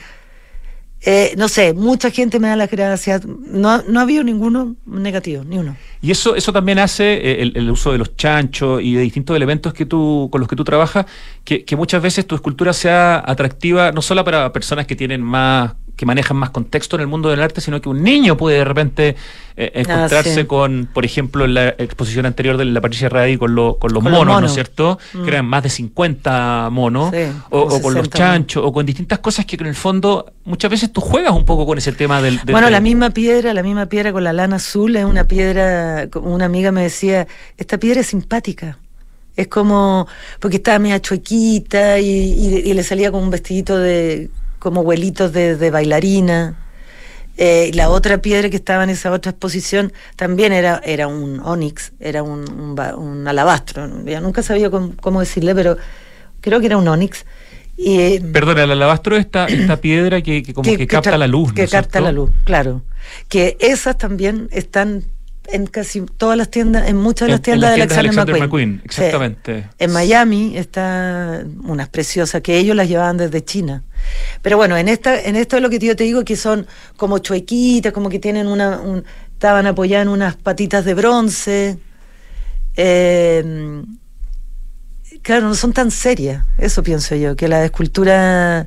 Eh, 1.02 1.34
no 1.36 1.48
sé, 1.48 1.74
mucha 1.74 2.10
gente 2.10 2.40
me 2.40 2.48
da 2.48 2.56
las 2.56 2.70
gracias. 2.70 3.24
No, 3.26 3.82
no 3.82 4.00
ha 4.00 4.02
habido 4.02 4.24
ninguno 4.24 4.76
negativo, 4.86 5.44
ni 5.44 5.58
uno. 5.58 5.76
Y 6.00 6.10
eso, 6.10 6.34
eso 6.34 6.52
también 6.52 6.78
hace 6.78 7.14
eh, 7.14 7.52
el, 7.54 7.70
uso 7.70 7.92
de 7.92 7.98
los 7.98 8.16
chanchos 8.16 8.80
y 8.82 8.94
de 8.94 9.02
distintos 9.02 9.36
elementos 9.36 9.72
que 9.72 9.86
tú, 9.86 10.28
con 10.32 10.40
los 10.40 10.48
que 10.48 10.56
tú 10.56 10.64
trabajas, 10.64 11.06
que, 11.44 11.64
que 11.64 11.76
muchas 11.76 12.02
veces 12.02 12.26
tu 12.26 12.34
escultura 12.34 12.72
sea 12.72 13.22
atractiva 13.24 13.92
no 13.92 14.02
solo 14.02 14.24
para 14.24 14.52
personas 14.52 14.86
que 14.86 14.96
tienen 14.96 15.22
más 15.22 15.74
que 15.96 16.04
manejan 16.04 16.36
más 16.36 16.50
contexto 16.50 16.96
en 16.96 17.02
el 17.02 17.08
mundo 17.08 17.30
del 17.30 17.42
arte, 17.42 17.60
sino 17.60 17.80
que 17.80 17.88
un 17.88 18.02
niño 18.02 18.36
puede 18.36 18.58
de 18.58 18.64
repente 18.64 19.16
eh, 19.56 19.72
ah, 19.74 19.80
encontrarse 19.80 20.46
con, 20.46 20.88
por 20.92 21.06
ejemplo, 21.06 21.46
en 21.46 21.54
la 21.54 21.68
exposición 21.70 22.26
anterior 22.26 22.58
de 22.58 22.66
la 22.66 22.82
Patricia 22.82 23.08
Radi 23.08 23.38
con, 23.38 23.54
con 23.78 23.92
los 23.92 24.02
monos, 24.02 24.40
¿no 24.40 24.46
es 24.46 24.52
cierto? 24.52 24.98
Que 25.12 25.18
mm. 25.18 25.28
eran 25.28 25.46
más 25.46 25.62
de 25.62 25.70
50 25.70 26.68
monos, 26.70 27.14
o, 27.48 27.80
con 27.80 27.94
los 27.94 28.10
chanchos, 28.10 28.62
o 28.64 28.72
con 28.72 28.84
distintas 28.84 29.20
cosas 29.20 29.46
que 29.46 29.56
en 29.56 29.66
el 29.66 29.74
fondo 29.74 30.32
muchas 30.44 30.70
veces 30.70 30.92
tú 30.92 31.00
juegas 31.00 31.32
un 31.32 31.46
poco 31.46 31.64
con 31.64 31.78
ese 31.78 31.92
tema 31.92 32.20
del... 32.20 32.40
bueno, 32.44 32.68
la 32.68 32.80
misma 32.80 33.10
piedra, 33.10 33.54
la 33.54 33.62
misma 33.62 33.86
piedra 33.86 34.12
con 34.12 34.22
la 34.22 34.34
lana 34.34 34.56
azul 34.56 34.94
es 34.96 35.04
una 35.04 35.24
piedra, 35.24 36.08
una 36.20 36.44
amiga 36.44 36.72
me 36.72 36.82
decía, 36.82 37.26
esta 37.56 37.78
piedra 37.78 38.00
es 38.00 38.08
simpática. 38.08 38.78
Es 39.34 39.48
como, 39.48 40.06
porque 40.40 40.56
estaba 40.56 40.78
media 40.78 41.00
chuequita 41.00 41.98
y, 41.98 42.06
y 42.06 42.72
le 42.72 42.82
salía 42.82 43.10
con 43.10 43.22
un 43.22 43.28
vestidito 43.28 43.76
de 43.76 44.30
como 44.66 44.82
vuelitos 44.82 45.32
de, 45.32 45.70
bailarina. 45.70 46.56
Eh, 47.36 47.70
la 47.72 47.88
otra 47.88 48.18
piedra 48.18 48.50
que 48.50 48.56
estaba 48.56 48.82
en 48.82 48.90
esa 48.90 49.12
otra 49.12 49.30
exposición 49.30 49.92
también 50.16 50.52
era, 50.52 50.82
era 50.84 51.06
un 51.06 51.38
onix, 51.38 51.92
era 52.00 52.24
un, 52.24 52.76
un, 52.76 53.28
alabastro. 53.28 53.88
Ya 54.04 54.20
nunca 54.20 54.42
sabía 54.42 54.68
cómo, 54.68 55.20
decirle, 55.20 55.54
pero 55.54 55.76
creo 56.40 56.58
que 56.58 56.66
era 56.66 56.78
un 56.78 56.88
onix. 56.88 57.26
Y, 57.76 58.00
eh, 58.00 58.22
Perdona, 58.32 58.64
el 58.64 58.72
alabastro 58.72 59.14
es 59.14 59.26
esta, 59.26 59.46
esta 59.46 59.76
piedra 59.80 60.20
que, 60.20 60.42
como 60.52 60.68
que, 60.68 60.84
capta 60.88 61.16
la 61.16 61.28
luz. 61.28 61.52
Que 61.52 61.68
capta 61.68 62.00
la 62.00 62.10
luz, 62.10 62.32
claro. 62.42 62.82
Que 63.28 63.56
esas 63.60 63.96
también 63.96 64.48
están 64.50 65.04
en 65.52 65.66
casi 65.66 66.00
todas 66.00 66.36
las 66.36 66.50
tiendas, 66.50 66.88
en 66.88 66.96
muchas 66.96 67.26
de 67.26 67.32
las 67.32 67.42
tiendas, 67.42 67.76
de 67.76 67.82
Alexander, 67.82 68.38
McQueen. 68.38 68.82
Exactamente. 68.84 69.68
En 69.78 69.92
Miami 69.92 70.56
está 70.56 71.44
unas 71.64 71.88
preciosas 71.88 72.42
que 72.42 72.58
ellos 72.58 72.76
las 72.76 72.88
llevaban 72.88 73.16
desde 73.16 73.44
China. 73.44 73.82
Pero 74.42 74.56
bueno, 74.56 74.76
en 74.76 74.88
esta, 74.88 75.20
en 75.20 75.36
esto 75.36 75.56
es 75.56 75.62
lo 75.62 75.70
que 75.70 75.78
yo 75.78 75.96
te 75.96 76.04
digo 76.04 76.24
que 76.24 76.36
son 76.36 76.66
como 76.96 77.18
chuequitas, 77.18 77.92
como 77.92 78.08
que 78.08 78.18
tienen 78.18 78.46
una, 78.46 78.80
estaban 79.32 79.66
apoyadas 79.66 80.06
en 80.06 80.12
unas 80.12 80.36
patitas 80.36 80.84
de 80.84 80.94
bronce. 80.94 81.78
Eh, 82.76 83.82
claro, 85.22 85.48
no 85.48 85.54
son 85.54 85.72
tan 85.72 85.90
serias, 85.90 86.44
eso 86.58 86.82
pienso 86.82 87.14
yo, 87.16 87.36
que 87.36 87.48
la 87.48 87.64
escultura 87.64 88.66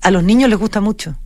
a 0.00 0.10
los 0.10 0.22
niños 0.22 0.48
les 0.50 0.58
gusta 0.58 0.80
mucho. 0.80 1.16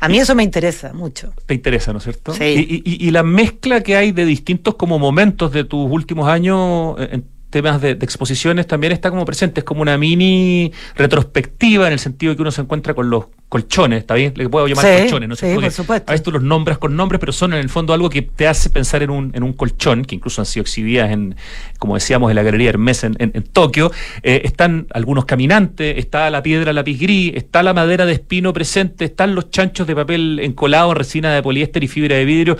A 0.00 0.08
mí 0.08 0.18
eso 0.18 0.34
me 0.34 0.42
interesa 0.42 0.92
mucho. 0.92 1.32
Te 1.46 1.54
interesa, 1.54 1.92
¿no 1.92 1.98
es 1.98 2.04
cierto? 2.04 2.32
Sí. 2.32 2.82
Y, 2.84 3.10
la 3.10 3.22
mezcla 3.22 3.82
que 3.82 3.96
hay 3.96 4.12
de 4.12 4.24
distintos 4.24 4.76
como 4.76 4.98
momentos 4.98 5.52
de 5.52 5.64
tus 5.64 5.90
últimos 5.90 6.28
años 6.28 6.96
en 6.98 7.24
temas 7.50 7.80
de, 7.80 7.90
exposiciones 7.90 8.66
también 8.66 8.92
está 8.92 9.10
como 9.10 9.24
presente. 9.24 9.60
Es 9.60 9.64
como 9.64 9.82
una 9.82 9.96
mini 9.98 10.72
retrospectiva 10.94 11.86
en 11.86 11.92
el 11.92 11.98
sentido 11.98 12.32
de 12.32 12.36
que 12.36 12.42
uno 12.42 12.50
se 12.50 12.60
encuentra 12.60 12.94
con 12.94 13.10
los 13.10 13.26
colchones, 13.48 14.00
¿está 14.00 14.14
bien? 14.14 14.34
Le 14.36 14.48
puedo 14.48 14.66
llamar 14.66 14.84
colchones, 14.84 15.28
¿no? 15.28 15.36
Sí, 15.36 15.46
por 15.54 15.70
supuesto. 15.70 16.10
A 16.10 16.12
veces 16.12 16.22
tú 16.22 16.30
los 16.30 16.42
nombras 16.42 16.76
con 16.78 16.94
nombres, 16.94 17.18
pero 17.18 17.32
son 17.32 17.54
en 17.54 17.60
el 17.60 17.70
fondo 17.70 17.94
algo 17.94 18.10
que 18.10 18.22
te 18.22 18.46
hace 18.46 18.68
pensar 18.68 19.02
en 19.02 19.10
un, 19.10 19.30
en 19.34 19.42
un 19.42 19.54
colchón, 19.54 20.04
que 20.04 20.14
incluso 20.14 20.42
han 20.42 20.46
sido 20.46 20.62
exhibidas 20.62 21.10
en, 21.10 21.34
como 21.78 21.94
decíamos, 21.94 22.30
en 22.30 22.36
la 22.36 22.42
Galería 22.42 22.68
Hermes 22.70 23.04
en, 23.04 23.16
en, 23.18 23.42
Tokio. 23.44 23.90
Eh, 24.22 24.42
están 24.44 24.86
algunos 24.92 25.24
caminantes, 25.24 25.96
está 25.96 26.28
la 26.28 26.42
piedra 26.42 26.74
lápiz 26.74 26.98
gris, 26.98 27.32
está 27.34 27.62
la 27.62 27.72
madera 27.72 28.04
de 28.04 28.12
espino 28.12 28.52
presente, 28.52 29.06
están 29.06 29.34
los 29.34 29.50
chanchos 29.50 29.86
de 29.86 29.94
papel 29.94 30.40
encolado, 30.42 30.92
resina 30.92 31.32
de 31.32 31.42
poliéster 31.42 31.82
y 31.82 31.88
fibra 31.88 32.16
de 32.16 32.26
vidrio. 32.26 32.58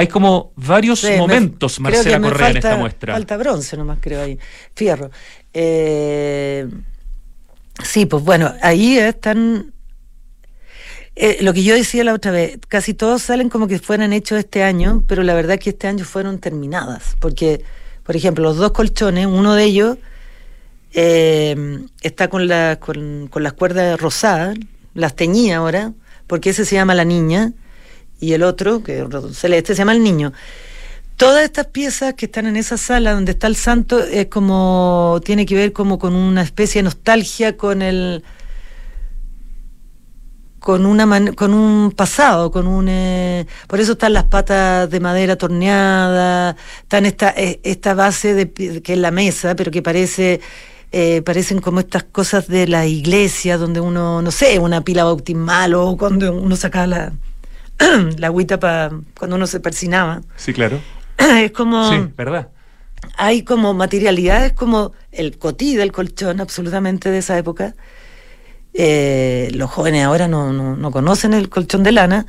Hay 0.00 0.08
como 0.08 0.52
varios 0.56 1.04
momentos, 1.18 1.78
Marcela 1.78 2.20
Correa, 2.20 2.50
en 2.50 2.56
esta 2.56 2.76
muestra. 2.76 3.12
Falta 3.12 3.36
bronce 3.36 3.76
nomás, 3.76 3.98
creo 4.00 4.22
ahí. 4.22 4.38
Fierro. 4.74 5.10
Eh, 5.52 6.66
sí, 7.84 8.06
pues 8.06 8.24
bueno, 8.24 8.52
ahí 8.62 8.96
están 8.96 9.72
eh, 11.16 11.36
lo 11.42 11.52
que 11.52 11.62
yo 11.62 11.74
decía 11.74 12.02
la 12.02 12.14
otra 12.14 12.30
vez, 12.30 12.58
casi 12.66 12.94
todos 12.94 13.20
salen 13.20 13.50
como 13.50 13.68
que 13.68 13.78
fueran 13.78 14.14
hechos 14.14 14.38
este 14.38 14.62
año, 14.62 15.04
pero 15.06 15.22
la 15.22 15.34
verdad 15.34 15.54
es 15.54 15.60
que 15.60 15.68
este 15.68 15.86
año 15.86 16.06
fueron 16.06 16.38
terminadas, 16.38 17.14
porque, 17.20 17.62
por 18.04 18.16
ejemplo, 18.16 18.42
los 18.42 18.56
dos 18.56 18.72
colchones, 18.72 19.26
uno 19.26 19.54
de 19.54 19.64
ellos 19.64 19.98
eh, 20.94 21.84
está 22.00 22.28
con, 22.28 22.48
la, 22.48 22.78
con, 22.80 23.28
las 23.34 23.52
cuerdas 23.52 24.00
rosadas, 24.00 24.56
las 24.94 25.14
teñía 25.14 25.58
ahora, 25.58 25.92
porque 26.26 26.50
ese 26.50 26.64
se 26.64 26.76
llama 26.76 26.94
la 26.94 27.04
niña, 27.04 27.52
y 28.20 28.34
el 28.34 28.42
otro, 28.42 28.82
que 28.82 29.06
celeste, 29.32 29.74
se 29.74 29.78
llama 29.78 29.92
el 29.92 30.02
niño. 30.02 30.32
Todas 31.16 31.44
estas 31.44 31.66
piezas 31.66 32.14
que 32.14 32.26
están 32.26 32.46
en 32.46 32.56
esa 32.56 32.78
sala 32.78 33.12
donde 33.12 33.32
está 33.32 33.46
el 33.46 33.56
santo 33.56 34.02
es 34.02 34.28
como 34.28 35.20
tiene 35.22 35.44
que 35.44 35.54
ver 35.54 35.72
como 35.72 35.98
con 35.98 36.14
una 36.14 36.40
especie 36.42 36.78
de 36.78 36.84
nostalgia 36.84 37.58
con 37.58 37.82
el 37.82 38.24
con 40.60 40.86
una 40.86 41.34
con 41.34 41.52
un 41.52 41.92
pasado, 41.92 42.50
con 42.50 42.66
un 42.66 42.86
eh, 42.88 43.46
por 43.66 43.80
eso 43.80 43.92
están 43.92 44.14
las 44.14 44.24
patas 44.24 44.88
de 44.88 45.00
madera 45.00 45.36
torneadas, 45.36 46.56
están 46.82 47.04
esta 47.04 47.34
eh, 47.36 47.60
esta 47.64 47.92
base 47.92 48.32
de 48.32 48.50
que 48.82 48.92
es 48.94 48.98
la 48.98 49.10
mesa, 49.10 49.54
pero 49.56 49.70
que 49.70 49.82
parece 49.82 50.40
eh, 50.92 51.20
parecen 51.22 51.60
como 51.60 51.80
estas 51.80 52.04
cosas 52.04 52.48
de 52.48 52.66
la 52.66 52.86
iglesia 52.86 53.58
donde 53.58 53.80
uno 53.80 54.22
no 54.22 54.30
sé, 54.30 54.58
una 54.58 54.80
pila 54.82 55.04
bautismal 55.04 55.74
o 55.74 55.98
cuando 55.98 56.32
uno 56.32 56.56
sacaba 56.56 56.86
la 56.86 57.12
la 58.18 58.28
agüita 58.28 58.60
para 58.60 58.90
cuando 59.18 59.36
uno 59.36 59.46
se 59.46 59.60
persinaba. 59.60 60.22
Sí, 60.36 60.52
claro. 60.52 60.80
es 61.18 61.52
como 61.52 61.90
Sí, 61.90 62.08
verdad. 62.16 62.48
Hay 63.16 63.42
como 63.44 63.72
materialidades 63.72 64.52
como 64.52 64.92
el 65.10 65.38
cotí 65.38 65.74
del 65.74 65.90
colchón 65.90 66.40
absolutamente 66.40 67.10
de 67.10 67.18
esa 67.18 67.38
época 67.38 67.74
eh, 68.72 69.50
los 69.54 69.70
jóvenes 69.70 70.04
ahora 70.04 70.28
no, 70.28 70.52
no, 70.52 70.90
conocen 70.90 71.34
el 71.34 71.48
colchón 71.48 71.82
de 71.82 71.92
lana. 71.92 72.26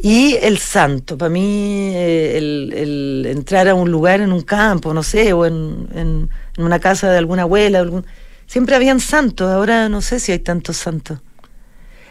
Y 0.00 0.36
el 0.42 0.58
santo, 0.58 1.18
para 1.18 1.28
mí 1.28 1.90
eh, 1.92 2.38
el, 2.38 3.26
entrar 3.26 3.66
a 3.68 3.74
un 3.74 3.90
lugar 3.90 4.20
en 4.20 4.32
un 4.32 4.42
campo, 4.42 4.94
no 4.94 5.02
sé, 5.02 5.32
o 5.32 5.44
en, 5.44 5.88
en, 5.92 6.30
una 6.56 6.78
casa 6.78 7.10
de 7.10 7.18
alguna 7.18 7.42
abuela, 7.42 7.80
algún... 7.80 8.06
siempre 8.46 8.76
habían 8.76 9.00
santos, 9.00 9.50
ahora 9.50 9.88
no 9.88 10.00
sé 10.00 10.20
si 10.20 10.32
hay 10.32 10.38
tantos 10.38 10.76
santos. 10.76 11.18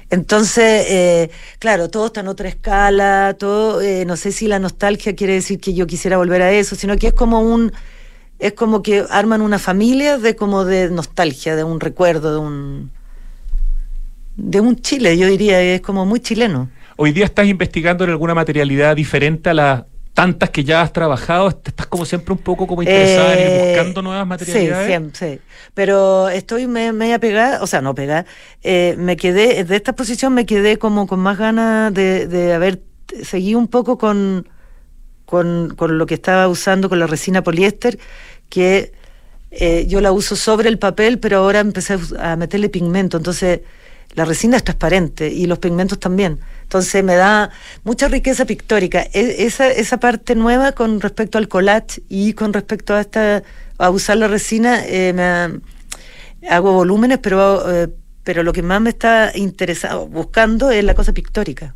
Entonces, 0.10 0.86
eh, 0.90 1.32
claro, 1.60 1.90
todo 1.90 2.08
está 2.08 2.22
en 2.22 2.30
otra 2.30 2.48
escala, 2.48 3.36
todo, 3.38 3.82
no 4.06 4.16
sé 4.16 4.32
si 4.32 4.48
la 4.48 4.60
nostalgia 4.60 5.16
quiere 5.16 5.34
decir 5.34 5.60
que 5.60 5.74
yo 5.74 5.86
quisiera 5.86 6.18
volver 6.18 6.42
a 6.42 6.52
eso, 6.52 6.76
sino 6.76 6.96
que 6.98 7.08
es 7.08 7.14
como 7.14 7.42
un, 7.42 7.74
es 8.40 8.54
como 8.54 8.82
que 8.82 9.04
arman 9.10 9.42
una 9.42 9.60
familia 9.60 10.18
de 10.18 10.36
como 10.36 10.64
de 10.64 10.90
nostalgia, 10.90 11.56
de 11.56 11.64
un 11.64 11.80
recuerdo, 11.80 12.32
de 12.34 12.40
un, 12.40 12.92
de 14.38 14.62
un 14.62 14.78
Chile, 14.78 15.18
yo 15.18 15.28
diría, 15.28 15.62
es 15.62 15.82
como 15.82 16.06
muy 16.06 16.20
chileno. 16.20 16.70
Hoy 16.96 17.12
día 17.12 17.26
estás 17.26 17.48
investigando 17.48 18.04
en 18.04 18.12
alguna 18.12 18.34
materialidad 18.34 18.96
diferente 18.96 19.50
a 19.50 19.54
las 19.54 19.84
tantas 20.18 20.50
que 20.50 20.64
ya 20.64 20.82
has 20.82 20.92
trabajado, 20.92 21.48
estás 21.50 21.86
como 21.86 22.04
siempre 22.04 22.34
un 22.34 22.40
poco 22.40 22.66
como 22.66 22.82
interesada 22.82 23.36
en 23.36 23.40
ir 23.40 23.48
eh, 23.48 23.68
buscando 23.68 24.02
nuevas 24.02 24.26
materialidades. 24.26 24.86
Sí, 24.86 24.90
siempre, 24.90 25.36
sí. 25.36 25.42
Pero 25.76 26.28
estoy 26.30 26.66
media 26.66 27.20
pegada, 27.20 27.62
o 27.62 27.68
sea, 27.68 27.82
no 27.82 27.94
pegada, 27.94 28.26
eh, 28.64 28.96
me 28.98 29.16
quedé, 29.16 29.64
de 29.64 29.76
esta 29.76 29.94
posición 29.94 30.34
me 30.34 30.48
quedé 30.48 30.80
como 30.80 31.06
con 31.06 31.20
más 31.20 31.38
ganas 31.38 31.94
de, 31.94 32.26
de 32.26 32.52
haber 32.52 32.82
seguido 33.22 33.60
un 33.60 33.68
poco 33.68 34.00
con, 34.00 34.50
con, 35.28 35.76
con, 35.76 36.00
lo 36.00 36.08
que 36.08 36.16
estaba 36.16 36.48
usando 36.48 36.90
con 36.90 36.98
la 36.98 37.06
resina 37.06 37.44
poliéster, 37.44 38.00
que 38.50 38.94
eh, 39.52 39.86
yo 39.88 40.02
la 40.02 40.12
uso 40.12 40.36
sobre 40.36 40.70
el 40.70 40.80
papel, 40.80 41.20
pero 41.20 41.38
ahora 41.38 41.60
empecé 41.60 41.96
a 42.20 42.36
meterle 42.38 42.70
pigmento, 42.70 43.18
entonces 43.18 43.60
la 44.16 44.26
resina 44.26 44.58
es 44.58 44.64
transparente 44.64 45.30
y 45.32 45.46
los 45.46 45.60
pigmentos 45.60 46.00
también. 46.00 46.40
Entonces 46.68 47.02
me 47.02 47.16
da 47.16 47.50
mucha 47.86 48.10
riqueza 48.10 48.44
pictórica. 48.44 49.02
E, 49.14 49.46
esa, 49.46 49.70
esa 49.70 49.98
parte 50.02 50.36
nueva 50.36 50.74
con 50.74 51.00
respecto 51.00 51.38
al 51.38 51.48
collage 51.48 52.02
y 52.10 52.34
con 52.34 52.52
respecto 52.52 52.94
a 52.94 53.00
esta 53.00 53.42
a 53.78 53.90
usar 53.90 54.18
la 54.18 54.28
resina, 54.28 54.84
eh, 54.86 55.14
me, 55.14 55.62
hago 56.50 56.74
volúmenes, 56.74 57.20
pero, 57.20 57.72
eh, 57.72 57.88
pero 58.24 58.44
lo 58.44 58.52
que 58.52 58.64
más 58.64 58.82
me 58.82 58.90
está 58.90 59.32
interesado, 59.36 60.08
buscando 60.08 60.70
es 60.72 60.84
la 60.84 60.94
cosa 60.94 61.14
pictórica. 61.14 61.74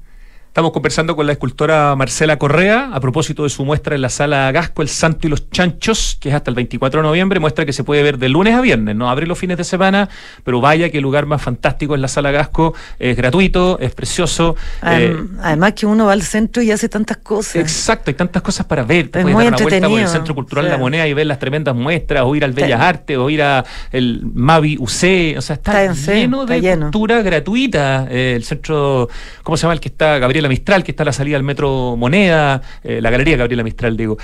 Estamos 0.51 0.73
conversando 0.73 1.15
con 1.15 1.25
la 1.27 1.31
escultora 1.31 1.95
Marcela 1.95 2.37
Correa 2.37 2.89
a 2.91 2.99
propósito 2.99 3.43
de 3.43 3.49
su 3.49 3.63
muestra 3.63 3.95
en 3.95 4.01
la 4.01 4.09
sala 4.09 4.51
Gasco, 4.51 4.81
El 4.81 4.89
Santo 4.89 5.25
y 5.25 5.29
los 5.29 5.49
Chanchos, 5.49 6.17
que 6.19 6.27
es 6.27 6.35
hasta 6.35 6.51
el 6.51 6.55
24 6.55 6.99
de 6.99 7.07
noviembre, 7.07 7.39
muestra 7.39 7.65
que 7.65 7.71
se 7.71 7.85
puede 7.85 8.03
ver 8.03 8.17
de 8.17 8.27
lunes 8.27 8.53
a 8.53 8.59
viernes, 8.59 8.93
no 8.97 9.09
abre 9.09 9.27
los 9.27 9.39
fines 9.39 9.55
de 9.55 9.63
semana, 9.63 10.09
pero 10.43 10.59
vaya 10.59 10.89
que 10.89 10.97
el 10.97 11.03
lugar 11.03 11.25
más 11.25 11.41
fantástico 11.41 11.95
es 11.95 12.01
la 12.01 12.09
sala 12.09 12.31
Gasco, 12.31 12.73
es 12.99 13.15
gratuito, 13.15 13.79
es 13.79 13.93
precioso. 13.93 14.57
Eh, 14.85 15.15
además 15.41 15.71
que 15.71 15.85
uno 15.85 16.07
va 16.07 16.11
al 16.11 16.21
centro 16.21 16.61
y 16.61 16.69
hace 16.71 16.89
tantas 16.89 17.15
cosas. 17.15 17.55
Exacto, 17.55 18.11
hay 18.11 18.15
tantas 18.15 18.41
cosas 18.41 18.65
para 18.65 18.83
ver. 18.83 19.07
Te 19.07 19.21
puedes 19.21 19.37
dar 19.37 19.47
una 19.47 19.57
vuelta 19.57 19.87
por 19.87 19.99
el 20.01 20.07
Centro 20.09 20.35
Cultural 20.35 20.67
La 20.67 20.77
Moneda 20.77 21.07
y 21.07 21.13
ver 21.13 21.27
las 21.27 21.39
tremendas 21.39 21.77
muestras, 21.77 22.23
o 22.25 22.35
ir 22.35 22.43
al 22.43 22.51
Bellas 22.51 22.81
Artes, 22.81 23.17
o 23.17 23.29
ir 23.29 23.41
al 23.41 23.63
Mavi 23.93 24.75
UC, 24.77 25.37
o 25.37 25.41
sea, 25.41 25.53
está, 25.53 25.93
lleno 25.93 26.45
de 26.45 26.77
cultura 26.77 27.21
gratuita. 27.21 28.05
Eh, 28.09 28.33
el 28.35 28.43
centro, 28.43 29.07
¿cómo 29.43 29.55
se 29.55 29.61
llama 29.61 29.75
el 29.75 29.79
que 29.79 29.87
está? 29.87 30.19
Gabriel 30.19 30.40
la 30.41 30.49
Mistral, 30.49 30.83
que 30.83 30.91
está 30.91 31.03
a 31.03 31.05
la 31.05 31.13
salida 31.13 31.37
del 31.37 31.43
Metro 31.43 31.95
Moneda, 31.97 32.61
eh, 32.83 33.01
la 33.01 33.09
Galería 33.09 33.37
Gabriela 33.37 33.63
Mistral, 33.63 33.97
digo. 33.97 34.17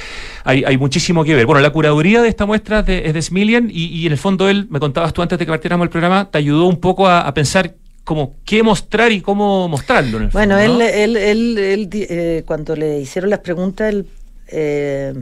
Hay, 0.43 0.63
hay, 0.63 0.77
muchísimo 0.77 1.23
que 1.23 1.35
ver. 1.35 1.45
Bueno, 1.45 1.61
la 1.61 1.69
curaduría 1.69 2.21
de 2.21 2.29
esta 2.29 2.45
muestra 2.45 2.79
es 2.87 3.13
de 3.13 3.21
Smilian 3.21 3.69
y, 3.71 4.05
en 4.05 4.11
el 4.11 4.17
fondo 4.17 4.49
él, 4.49 4.67
me 4.69 4.79
contabas 4.79 5.13
tú 5.13 5.21
antes 5.21 5.37
de 5.37 5.45
que 5.45 5.51
partiéramos 5.51 5.85
el 5.85 5.89
programa, 5.89 6.29
te 6.29 6.37
ayudó 6.37 6.65
un 6.65 6.79
poco 6.79 7.07
a, 7.07 7.33
pensar 7.33 7.75
como 8.03 8.37
qué 8.45 8.63
mostrar 8.63 9.11
y 9.11 9.21
cómo 9.21 9.67
mostrarlo. 9.67 10.29
bueno, 10.31 10.57
él, 10.57 10.81
él, 10.81 11.17
él, 11.17 11.89
eh, 11.93 12.43
cuando 12.45 12.75
le 12.75 12.99
hicieron 13.01 13.29
las 13.29 13.39
preguntas, 13.39 13.89
el, 13.89 14.07
eh, 14.47 15.13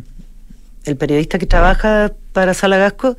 el 0.85 0.95
periodista 0.95 1.39
que 1.39 1.47
trabaja 1.47 2.13
para 2.31 2.53
Salagasco, 2.53 3.17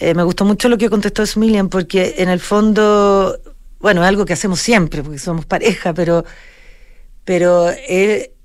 me 0.00 0.22
gustó 0.22 0.44
mucho 0.44 0.68
lo 0.68 0.76
que 0.76 0.90
contestó 0.90 1.24
Smilian, 1.24 1.68
porque 1.68 2.16
en 2.18 2.28
el 2.28 2.40
fondo, 2.40 3.38
bueno, 3.80 4.02
es 4.02 4.08
algo 4.08 4.26
que 4.26 4.34
hacemos 4.34 4.60
siempre, 4.60 5.02
porque 5.02 5.18
somos 5.18 5.46
pareja, 5.46 5.94
pero 5.94 6.24
pero 7.24 7.70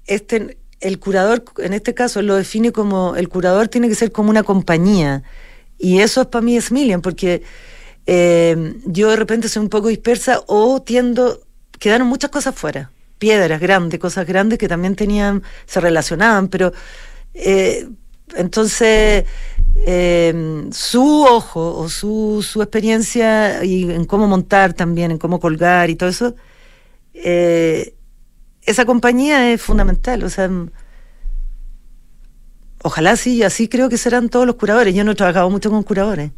este, 0.05 0.57
el 0.79 0.99
curador, 0.99 1.43
en 1.57 1.73
este 1.73 1.93
caso, 1.93 2.21
lo 2.21 2.35
define 2.35 2.71
como, 2.71 3.15
el 3.15 3.29
curador 3.29 3.67
tiene 3.67 3.89
que 3.89 3.95
ser 3.95 4.11
como 4.11 4.29
una 4.29 4.43
compañía. 4.43 5.23
Y 5.77 5.99
eso 5.99 6.21
es 6.21 6.27
para 6.27 6.43
mí 6.43 6.57
es 6.57 6.71
porque 7.01 7.41
eh, 8.05 8.75
yo 8.85 9.09
de 9.09 9.15
repente 9.15 9.49
soy 9.49 9.63
un 9.63 9.69
poco 9.69 9.87
dispersa 9.87 10.41
o 10.47 10.81
tiendo, 10.81 11.41
quedaron 11.79 12.07
muchas 12.07 12.31
cosas 12.31 12.55
fuera, 12.55 12.91
piedras 13.17 13.59
grandes, 13.61 13.99
cosas 13.99 14.25
grandes 14.25 14.59
que 14.59 14.67
también 14.67 14.95
tenían, 14.95 15.43
se 15.65 15.80
relacionaban, 15.80 16.47
pero 16.47 16.73
eh, 17.34 17.88
entonces 18.36 19.25
eh, 19.86 20.67
su 20.71 21.23
ojo 21.23 21.77
o 21.77 21.89
su, 21.89 22.45
su 22.47 22.61
experiencia 22.61 23.63
y 23.63 23.89
en 23.91 24.05
cómo 24.05 24.27
montar 24.27 24.73
también, 24.73 25.11
en 25.11 25.17
cómo 25.17 25.39
colgar 25.39 25.89
y 25.89 25.95
todo 25.95 26.09
eso, 26.09 26.36
eh, 27.13 27.93
esa 28.70 28.86
compañía 28.86 29.51
es 29.51 29.61
fundamental, 29.61 30.24
o 30.24 30.30
sea, 30.30 30.47
mm, 30.47 30.70
ojalá 32.84 33.15
sí, 33.15 33.43
así 33.43 33.67
creo 33.67 33.89
que 33.89 33.97
serán 33.97 34.30
todos 34.30 34.45
los 34.45 34.55
curadores. 34.55 34.93
Yo 34.93 35.03
no 35.03 35.11
he 35.11 35.15
trabajado 35.15 35.49
mucho 35.49 35.72
con 35.72 35.84
curadores. 35.84 36.32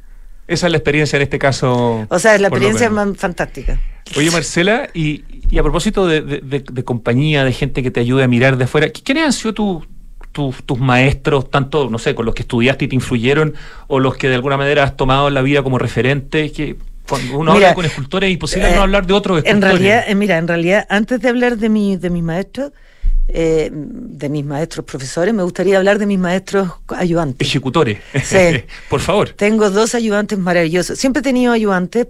Esa 0.47 0.67
es 0.67 0.71
la 0.71 0.77
experiencia 0.77 1.17
en 1.17 1.23
este 1.23 1.37
caso. 1.37 2.05
O 2.09 2.19
sea, 2.19 2.35
es 2.35 2.41
la 2.41 2.47
experiencia 2.47 2.89
más 2.89 3.15
fantástica. 3.17 3.79
Oye, 4.17 4.31
Marcela, 4.31 4.89
y, 4.93 5.23
a 5.57 5.63
propósito 5.63 6.07
de, 6.07 6.83
compañía, 6.85 7.43
de 7.43 7.53
gente 7.53 7.83
que 7.83 7.91
te 7.91 7.99
ayude 7.99 8.23
a 8.23 8.27
mirar 8.27 8.57
de 8.57 8.63
afuera, 8.63 8.89
¿quiénes 8.89 9.25
han 9.25 9.33
sido 9.33 9.53
tus 10.33 10.79
maestros, 10.79 11.49
tanto, 11.49 11.89
no 11.89 11.99
sé, 11.99 12.15
con 12.15 12.25
los 12.25 12.33
que 12.33 12.41
estudiaste 12.41 12.85
y 12.85 12.87
te 12.87 12.95
influyeron, 12.95 13.55
o 13.87 13.99
los 13.99 14.15
que 14.15 14.29
de 14.29 14.35
alguna 14.35 14.57
manera 14.57 14.83
has 14.83 14.97
tomado 14.97 15.27
en 15.27 15.33
la 15.33 15.41
vida 15.41 15.63
como 15.63 15.77
referentes? 15.77 16.51
Cuando 17.11 17.37
uno 17.39 17.51
habla 17.51 17.73
con 17.73 17.83
escultores 17.83 18.29
es 18.29 18.33
imposible 18.35 18.69
no 18.69 18.77
eh, 18.77 18.79
hablar 18.79 19.05
de 19.05 19.11
otros 19.13 19.39
escultores. 19.39 19.53
En 19.53 19.61
realidad, 19.61 20.05
eh, 20.07 20.15
mira, 20.15 20.37
en 20.37 20.47
realidad, 20.47 20.87
antes 20.89 21.19
de 21.19 21.27
hablar 21.27 21.57
de, 21.57 21.67
mi, 21.67 21.97
de 21.97 22.09
mis 22.09 22.23
maestros, 22.23 22.71
eh, 23.27 23.69
de 23.69 24.29
mis 24.29 24.45
maestros 24.45 24.85
profesores, 24.85 25.33
me 25.33 25.43
gustaría 25.43 25.77
hablar 25.77 25.99
de 25.99 26.05
mis 26.05 26.17
maestros 26.17 26.69
ayudantes. 26.87 27.45
Ejecutores. 27.45 27.97
Sí. 28.23 28.63
Por 28.89 29.01
favor. 29.01 29.31
Tengo 29.31 29.69
dos 29.69 29.93
ayudantes 29.93 30.39
maravillosos. 30.39 30.97
Siempre 30.97 31.19
he 31.19 31.23
tenido 31.23 31.51
ayudantes. 31.51 32.07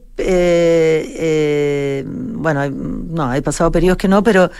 bueno, 2.15 2.69
no, 2.69 3.33
he 3.33 3.41
pasado 3.41 3.71
periodos 3.71 3.97
que 3.97 4.07
no, 4.07 4.21
pero 4.21 4.51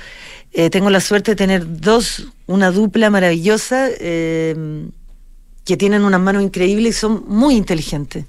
tengo 0.71 0.89
la 0.89 1.01
suerte 1.01 1.33
de 1.33 1.35
tener 1.35 1.79
dos, 1.79 2.29
una 2.47 2.71
dupla 2.71 3.11
maravillosa 3.11 3.89
que 3.99 5.77
tienen 5.77 6.03
unas 6.03 6.19
manos 6.19 6.41
increíbles 6.41 6.97
y 6.97 6.99
son 6.99 7.25
muy 7.27 7.53
inteligentes 7.55 8.25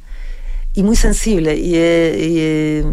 y 0.74 0.82
muy 0.82 0.96
sensible. 0.96 1.56
Y, 1.56 1.72
eh, 1.74 2.84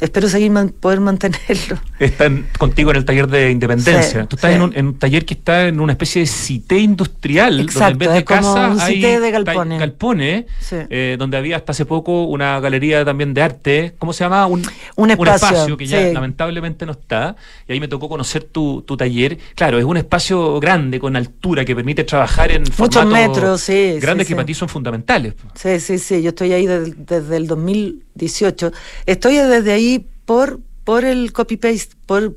espero 0.00 0.28
seguir 0.28 0.52
poder 0.80 1.00
mantenerlo. 1.00 1.78
Están 1.98 2.46
contigo 2.58 2.90
en 2.90 2.96
el 2.96 3.04
taller 3.04 3.26
de 3.26 3.50
Independencia. 3.50 4.26
Tú 4.26 4.36
estás 4.36 4.52
en, 4.52 4.62
un, 4.62 4.98
taller 4.98 5.24
que 5.24 5.34
está 5.34 5.68
en 5.68 5.80
una 5.80 5.92
especie 5.92 6.22
de 6.22 6.26
cité 6.26 6.78
industrial, 6.78 7.66
donde 7.66 7.90
en 7.90 7.98
vez 7.98 8.12
de 8.12 8.24
casa 8.24 8.70
un 8.70 8.80
hay 8.80 9.00
de 9.00 9.30
galpones, 9.30 9.80
galpones 9.80 10.44
eh, 10.70 11.16
donde 11.18 11.36
había 11.36 11.56
hasta 11.56 11.72
hace 11.72 11.84
poco 11.84 12.24
una 12.24 12.60
galería 12.60 13.04
también 13.04 13.34
de 13.34 13.42
arte. 13.42 13.94
¿Cómo 13.98 14.12
se 14.12 14.24
llama? 14.24 14.46
Un, 14.46 14.62
un 14.96 15.10
espacio, 15.10 15.76
que 15.76 15.86
ya 15.86 16.00
lamentablemente 16.12 16.86
no 16.86 16.92
está. 16.92 17.36
Y 17.66 17.72
ahí 17.72 17.80
me 17.80 17.88
tocó 17.88 18.08
conocer 18.08 18.44
tu, 18.44 18.82
tu, 18.82 18.96
taller. 18.96 19.38
Claro, 19.54 19.78
es 19.78 19.84
un 19.84 19.96
espacio 19.96 20.60
grande, 20.60 20.98
con 20.98 21.16
altura, 21.16 21.64
que 21.64 21.74
permite 21.74 22.04
trabajar 22.04 22.50
en 22.50 22.64
muchos 22.78 23.06
metros, 23.06 23.60
sí. 23.60 23.98
Grandes 24.00 24.26
que 24.26 24.34
para 24.34 24.46
ti 24.46 24.54
son 24.54 24.68
fundamentales. 24.68 25.34
Sí, 25.54 25.80
sí, 25.80 25.98
sí. 25.98 26.22
Yo 26.22 26.30
estoy 26.30 26.52
ahí 26.52 26.66
desde, 26.66 26.94
desde 26.96 27.36
el 27.36 27.46
2018. 28.18 28.72
Estoy 29.06 29.36
desde 29.36 29.72
ahí 29.72 30.06
por, 30.24 30.60
por 30.84 31.04
el 31.04 31.32
copy-paste, 31.32 31.96
por, 32.06 32.36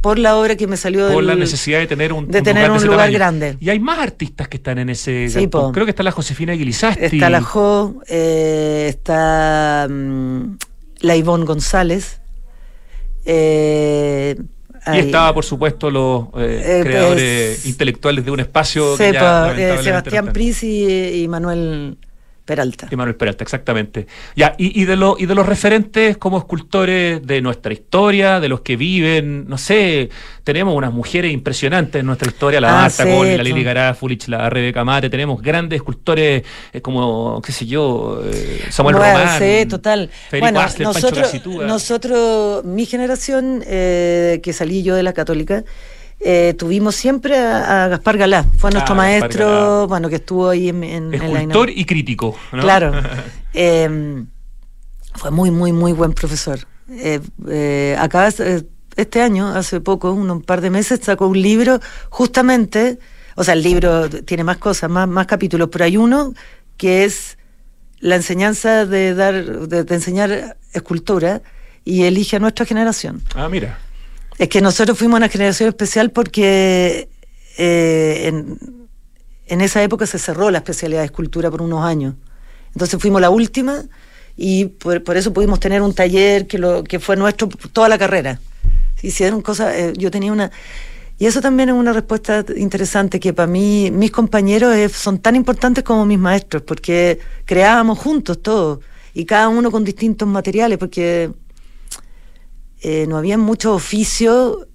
por 0.00 0.18
la 0.18 0.36
obra 0.36 0.56
que 0.56 0.66
me 0.66 0.76
salió 0.76 1.12
Por 1.12 1.24
la 1.24 1.34
necesidad 1.34 1.80
de 1.80 1.86
tener 1.86 2.12
un, 2.12 2.28
de 2.28 2.42
tener 2.42 2.68
lugar, 2.68 2.82
un 2.82 2.86
lugar 2.88 3.12
grande. 3.12 3.56
Y 3.60 3.68
hay 3.70 3.80
más 3.80 3.98
artistas 3.98 4.48
que 4.48 4.56
están 4.56 4.78
en 4.78 4.90
ese 4.90 5.26
Creo 5.72 5.84
que 5.84 5.90
está 5.90 6.02
la 6.02 6.12
Josefina 6.12 6.52
Aguilizasti. 6.52 7.04
Está 7.04 7.30
la 7.30 7.42
Jo, 7.42 8.00
eh, 8.08 8.86
está 8.88 9.86
mm, 9.90 10.56
la 11.00 11.16
Ivonne 11.16 11.44
González. 11.44 12.20
Eh, 13.24 14.36
y 14.94 14.98
estaba, 14.98 15.34
por 15.34 15.44
supuesto, 15.44 15.90
los 15.90 16.28
eh, 16.38 16.80
creadores 16.82 17.66
intelectuales 17.66 18.24
de 18.24 18.30
un 18.30 18.40
espacio. 18.40 18.96
que 18.96 19.12
Sebastián 19.82 20.32
Pris 20.32 20.62
y 20.62 21.26
Manuel 21.28 21.98
Peralta. 22.50 22.88
Y 22.90 22.96
Manuel 22.96 23.14
Peralta, 23.14 23.44
exactamente. 23.44 24.08
Ya, 24.34 24.56
y, 24.58 24.84
de 24.84 24.96
lo, 24.96 25.14
y 25.16 25.26
de 25.26 25.36
los 25.36 25.46
referentes 25.46 26.16
como 26.16 26.36
escultores 26.36 27.24
de 27.24 27.40
nuestra 27.40 27.72
historia, 27.72 28.40
de 28.40 28.48
los 28.48 28.62
que 28.62 28.76
viven, 28.76 29.48
no 29.48 29.56
sé, 29.56 30.10
tenemos 30.42 30.74
unas 30.74 30.92
mujeres 30.92 31.32
impresionantes 31.32 32.00
en 32.00 32.06
nuestra 32.06 32.28
historia, 32.28 32.60
la 32.60 32.70
ah, 32.70 32.82
Marta 32.82 33.04
Cole, 33.04 33.36
la 33.36 33.44
Lili 33.44 33.62
Garafulich, 33.62 34.26
la 34.26 34.50
Rebeca 34.50 34.82
Mate, 34.84 35.08
tenemos 35.08 35.40
grandes 35.40 35.76
escultores 35.76 36.42
eh, 36.72 36.80
como, 36.80 37.40
qué 37.40 37.52
sé 37.52 37.66
yo, 37.66 38.20
eh, 38.24 38.64
Samuel 38.70 38.96
Román. 38.96 39.38
Sí, 39.38 39.66
total. 39.66 40.10
bueno, 40.32 40.60
nosotros, 40.80 41.32
nosotros, 41.46 42.64
mi 42.64 42.84
generación, 42.84 43.62
eh, 43.64 44.40
que 44.42 44.52
salí 44.52 44.82
yo 44.82 44.96
de 44.96 45.04
la 45.04 45.12
católica, 45.12 45.62
eh, 46.22 46.54
tuvimos 46.58 46.96
siempre 46.96 47.38
a, 47.38 47.88
Gaspar 47.88 48.18
Galá, 48.18 48.44
fue 48.58 48.70
nuestro 48.70 48.94
maestro, 48.94 49.88
bueno, 49.88 50.10
que 50.10 50.16
estuvo 50.16 50.50
ahí 50.50 50.68
en, 50.68 50.84
en, 50.84 51.14
Escultor 51.14 51.70
y 51.70 51.84
crítico. 51.84 52.36
Claro. 52.50 52.92
Em, 53.52 54.28
fue 55.14 55.32
muy, 55.32 55.50
muy, 55.50 55.72
muy 55.72 55.92
buen 55.92 56.12
profesor. 56.12 56.60
Eh, 56.88 57.20
eh, 57.48 57.96
acá 57.98 58.28
este 58.28 59.22
año, 59.22 59.48
hace 59.48 59.80
poco, 59.80 60.12
un 60.12 60.42
par 60.42 60.60
de 60.60 60.70
meses, 60.70 61.00
sacó 61.02 61.26
un 61.26 61.40
libro 61.40 61.80
justamente, 62.10 63.00
o 63.34 63.42
sea, 63.42 63.54
el 63.54 63.62
libro 63.62 64.08
tiene 64.08 64.44
más 64.44 64.58
cosas, 64.58 64.88
más, 64.88 65.08
más 65.08 65.26
capítulos, 65.26 65.68
pero 65.72 65.84
hay 65.84 65.96
uno 65.96 66.32
que 66.76 67.04
es 67.04 67.38
la 67.98 68.14
enseñanza 68.14 68.86
de 68.86 69.14
dar, 69.14 69.44
de 69.44 69.94
enseñar 69.94 70.56
escultura 70.72 71.42
y 71.84 72.04
elige 72.04 72.36
a 72.36 72.38
nuestra 72.38 72.66
generación. 72.66 73.20
Ah, 73.34 73.48
mira. 73.48 73.78
Es 74.40 74.48
que 74.48 74.62
nosotros 74.62 74.96
fuimos 74.96 75.18
una 75.18 75.28
generación 75.28 75.68
especial 75.68 76.12
porque 76.12 77.10
eh, 77.58 78.32
en, 79.46 79.60
esa 79.60 79.82
época 79.82 80.06
se 80.06 80.18
cerró 80.18 80.50
la 80.50 80.56
especialidad 80.56 81.00
de 81.00 81.04
escultura 81.04 81.50
por 81.50 81.60
unos 81.60 81.84
años. 81.84 82.14
Entonces 82.72 82.98
fuimos 82.98 83.20
la 83.20 83.28
última 83.28 83.84
y 84.38 84.64
por, 84.64 85.14
eso 85.18 85.34
pudimos 85.34 85.60
tener 85.60 85.82
un 85.82 85.92
taller 85.92 86.46
que, 86.46 86.98
fue 87.00 87.16
nuestro 87.16 87.48
toda 87.48 87.90
la 87.90 87.98
carrera. 87.98 88.40
Hicieron 89.02 89.42
cosas, 89.42 89.74
eh, 89.74 89.92
yo 89.98 90.10
tenía 90.10 90.32
una... 90.32 90.50
Y 91.18 91.26
eso 91.26 91.42
también 91.42 91.68
es 91.68 91.74
una 91.74 91.92
respuesta 91.92 92.42
interesante 92.56 93.20
que 93.20 93.34
para 93.34 93.46
mí 93.46 93.90
mis 93.90 94.10
compañeros 94.10 94.74
son 94.92 95.18
tan 95.18 95.36
importantes 95.36 95.84
como 95.84 96.06
mis 96.06 96.18
maestros, 96.18 96.62
porque 96.62 97.18
creábamos 97.44 97.98
juntos 97.98 98.40
todos 98.40 98.78
y 99.12 99.26
cada 99.26 99.50
uno 99.50 99.70
con 99.70 99.84
distintos 99.84 100.26
materiales, 100.26 100.78
porque 100.78 101.30
eh, 102.82 103.06
no 103.08 103.16
había 103.16 103.36
muchos 103.38 103.74
oficios 103.74 104.66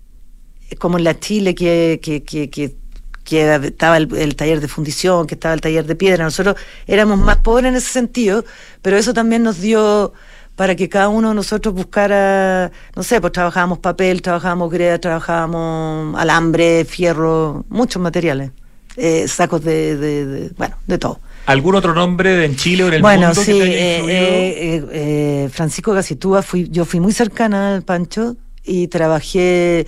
eh, 0.69 0.75
como 0.75 0.97
en 0.97 1.03
la 1.03 1.19
Chile 1.19 1.55
que, 1.55 1.99
que, 2.01 2.23
que, 2.23 2.49
que, 2.49 3.55
estaba 3.55 3.97
el, 3.97 4.35
taller 4.35 4.61
de 4.61 4.67
fundición, 4.67 5.25
que 5.25 5.35
estaba 5.35 5.53
el 5.53 5.61
taller 5.61 5.85
de 5.85 5.95
piedra. 5.95 6.23
Nosotros 6.23 6.55
éramos 6.85 7.17
más 7.17 7.37
pobres 7.37 7.69
en 7.69 7.75
ese 7.75 7.91
sentido, 7.91 8.45
pero 8.81 8.97
eso 8.97 9.13
también 9.13 9.43
nos 9.43 9.59
dio 9.59 10.13
para 10.55 10.75
que 10.75 10.87
cada 10.87 11.09
uno 11.09 11.29
de 11.29 11.35
nosotros 11.35 11.73
buscara, 11.73 12.71
no 12.95 13.03
sé, 13.03 13.19
pues 13.19 13.33
trabajábamos 13.33 13.79
papel, 13.79 14.21
trabajábamos 14.21 14.71
greda, 14.71 14.99
trabajábamos 14.99 16.15
alambre, 16.17 16.85
fierro, 16.85 17.65
muchos 17.69 18.01
materiales, 18.01 18.51
eh, 18.95 19.27
sacos 19.27 19.63
de, 19.63 19.97
de, 19.97 20.51
bueno, 20.57 20.77
de 20.87 20.97
todo. 20.97 21.19
¿Algún 21.45 21.75
otro 21.75 21.93
nombre 21.93 22.43
en 22.45 22.55
Chile 22.55 22.83
o 22.83 22.87
en 22.87 22.95
el 22.95 23.01
bueno, 23.01 23.27
mundo? 23.27 23.41
sí, 23.41 23.51
eh, 23.61 24.01
eh, 24.07 24.85
eh, 24.91 25.49
Francisco 25.51 25.93
Gacitúa, 25.93 26.41
fui, 26.41 26.69
yo 26.69 26.85
fui 26.85 26.99
muy 26.99 27.13
cercana 27.13 27.75
al 27.75 27.83
Pancho 27.83 28.35
y 28.63 28.87
trabajé. 28.87 29.85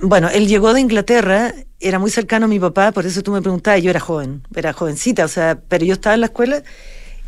Bueno, 0.00 0.28
él 0.32 0.46
llegó 0.46 0.72
de 0.72 0.80
Inglaterra, 0.80 1.52
era 1.80 1.98
muy 1.98 2.10
cercano 2.10 2.46
a 2.46 2.48
mi 2.48 2.60
papá, 2.60 2.92
por 2.92 3.04
eso 3.04 3.22
tú 3.22 3.32
me 3.32 3.42
preguntabas, 3.42 3.82
yo 3.82 3.90
era 3.90 4.00
joven, 4.00 4.42
era 4.54 4.72
jovencita, 4.72 5.24
o 5.24 5.28
sea, 5.28 5.58
pero 5.68 5.84
yo 5.84 5.94
estaba 5.94 6.14
en 6.14 6.20
la 6.20 6.26
escuela 6.26 6.62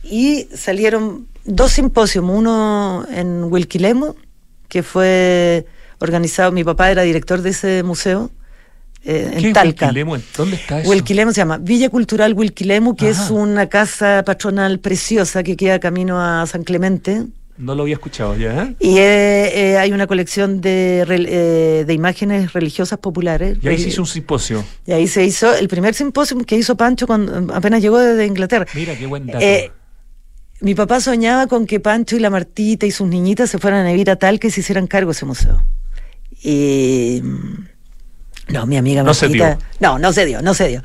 y 0.03 0.49
salieron 0.55 1.27
dos 1.45 1.72
simposios, 1.72 2.24
uno 2.27 3.07
en 3.11 3.45
Wilquilemo, 3.45 4.14
que 4.68 4.83
fue 4.83 5.66
organizado, 5.99 6.53
mi 6.53 6.64
papá 6.64 6.91
era 6.91 7.03
director 7.03 7.43
de 7.43 7.51
ese 7.51 7.83
museo, 7.83 8.31
eh, 9.07 9.30
en 9.34 9.52
Talca. 9.52 9.86
Wilquilemo? 9.86 10.16
¿Dónde 10.36 10.57
está 10.57 10.80
eso? 10.80 10.90
Wilquilemo 10.90 11.32
se 11.32 11.38
llama 11.38 11.59
Villa 11.59 11.88
Cultural 11.88 12.34
Wilquilemo, 12.34 12.96
que 12.96 13.11
es 13.11 13.30
una 13.30 13.68
casa 13.68 14.24
patronal 14.26 14.80
preciosa 14.80 15.42
que 15.42 15.57
queda 15.57 15.78
camino 15.78 16.20
a 16.20 16.44
San 16.46 16.64
Clemente. 16.64 17.24
No 17.59 17.74
lo 17.74 17.84
había 17.84 17.94
escuchado 17.94 18.36
ya. 18.36 18.64
¿eh? 18.64 18.76
Y 18.80 18.98
eh, 18.98 19.72
eh, 19.72 19.78
hay 19.78 19.92
una 19.92 20.07
colección 20.07 20.61
de, 20.61 21.84
de 21.86 21.94
imágenes 21.94 22.52
religiosas 22.52 22.98
populares. 22.98 23.59
Y 23.62 23.68
ahí 23.68 23.78
se 23.78 23.88
hizo 23.88 24.02
un 24.02 24.07
simposio. 24.07 24.64
Y 24.86 24.92
ahí 24.92 25.07
se 25.07 25.24
hizo 25.24 25.54
el 25.54 25.68
primer 25.68 25.94
simposio 25.94 26.36
que 26.38 26.57
hizo 26.57 26.76
Pancho 26.76 27.07
cuando 27.07 27.54
apenas 27.54 27.80
llegó 27.80 27.98
desde 27.98 28.26
Inglaterra. 28.26 28.66
Mira, 28.74 28.96
qué 28.96 29.07
buen 29.07 29.26
dato. 29.26 29.44
Mi 30.61 30.74
papá 30.74 31.00
soñaba 31.00 31.46
con 31.46 31.66
que 31.66 31.80
Pancho 31.80 32.16
y 32.16 32.18
la 32.18 32.30
Martita 32.30 32.86
y 32.86 32.90
sus 32.90 33.07
niñitas 33.07 33.50
se 33.50 33.59
fueran 33.59 33.86
a 33.86 33.90
vivir 33.90 34.11
a 34.11 34.16
tal 34.16 34.40
que 34.40 34.50
se 34.50 34.61
hicieran 34.61 34.86
cargo 34.86 35.11
de 35.11 35.16
ese 35.16 35.26
museo. 35.26 35.62
Y. 36.42 37.22
No, 38.49 38.66
mi 38.66 38.76
amiga 38.76 39.03
no 39.03 39.14
Se 39.14 39.28
dio. 39.28 39.59
No, 39.80 39.99
no 39.99 40.12
se 40.12 40.24
dio, 40.24 40.42
no 40.42 40.55
se 40.55 40.68
dio. 40.68 40.82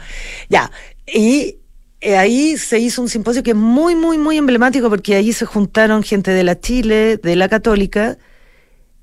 Ya. 0.50 0.72
Y 1.08 1.58
eh, 2.02 2.18
ahí 2.18 2.58
se 2.58 2.80
hizo 2.80 3.02
un 3.02 3.10
simposio 3.10 3.44
que 3.44 3.52
es 3.52 3.56
muy, 3.56 3.96
muy, 3.96 4.18
muy 4.18 4.38
emblemático 4.38 4.90
porque 4.90 5.16
ahí 5.16 5.34
se 5.34 5.46
juntaron 5.46 6.02
gente 6.02 6.32
de 6.32 6.44
la 6.44 6.60
Chile, 6.60 7.18
de 7.18 7.36
la 7.36 7.48
Católica, 7.48 8.18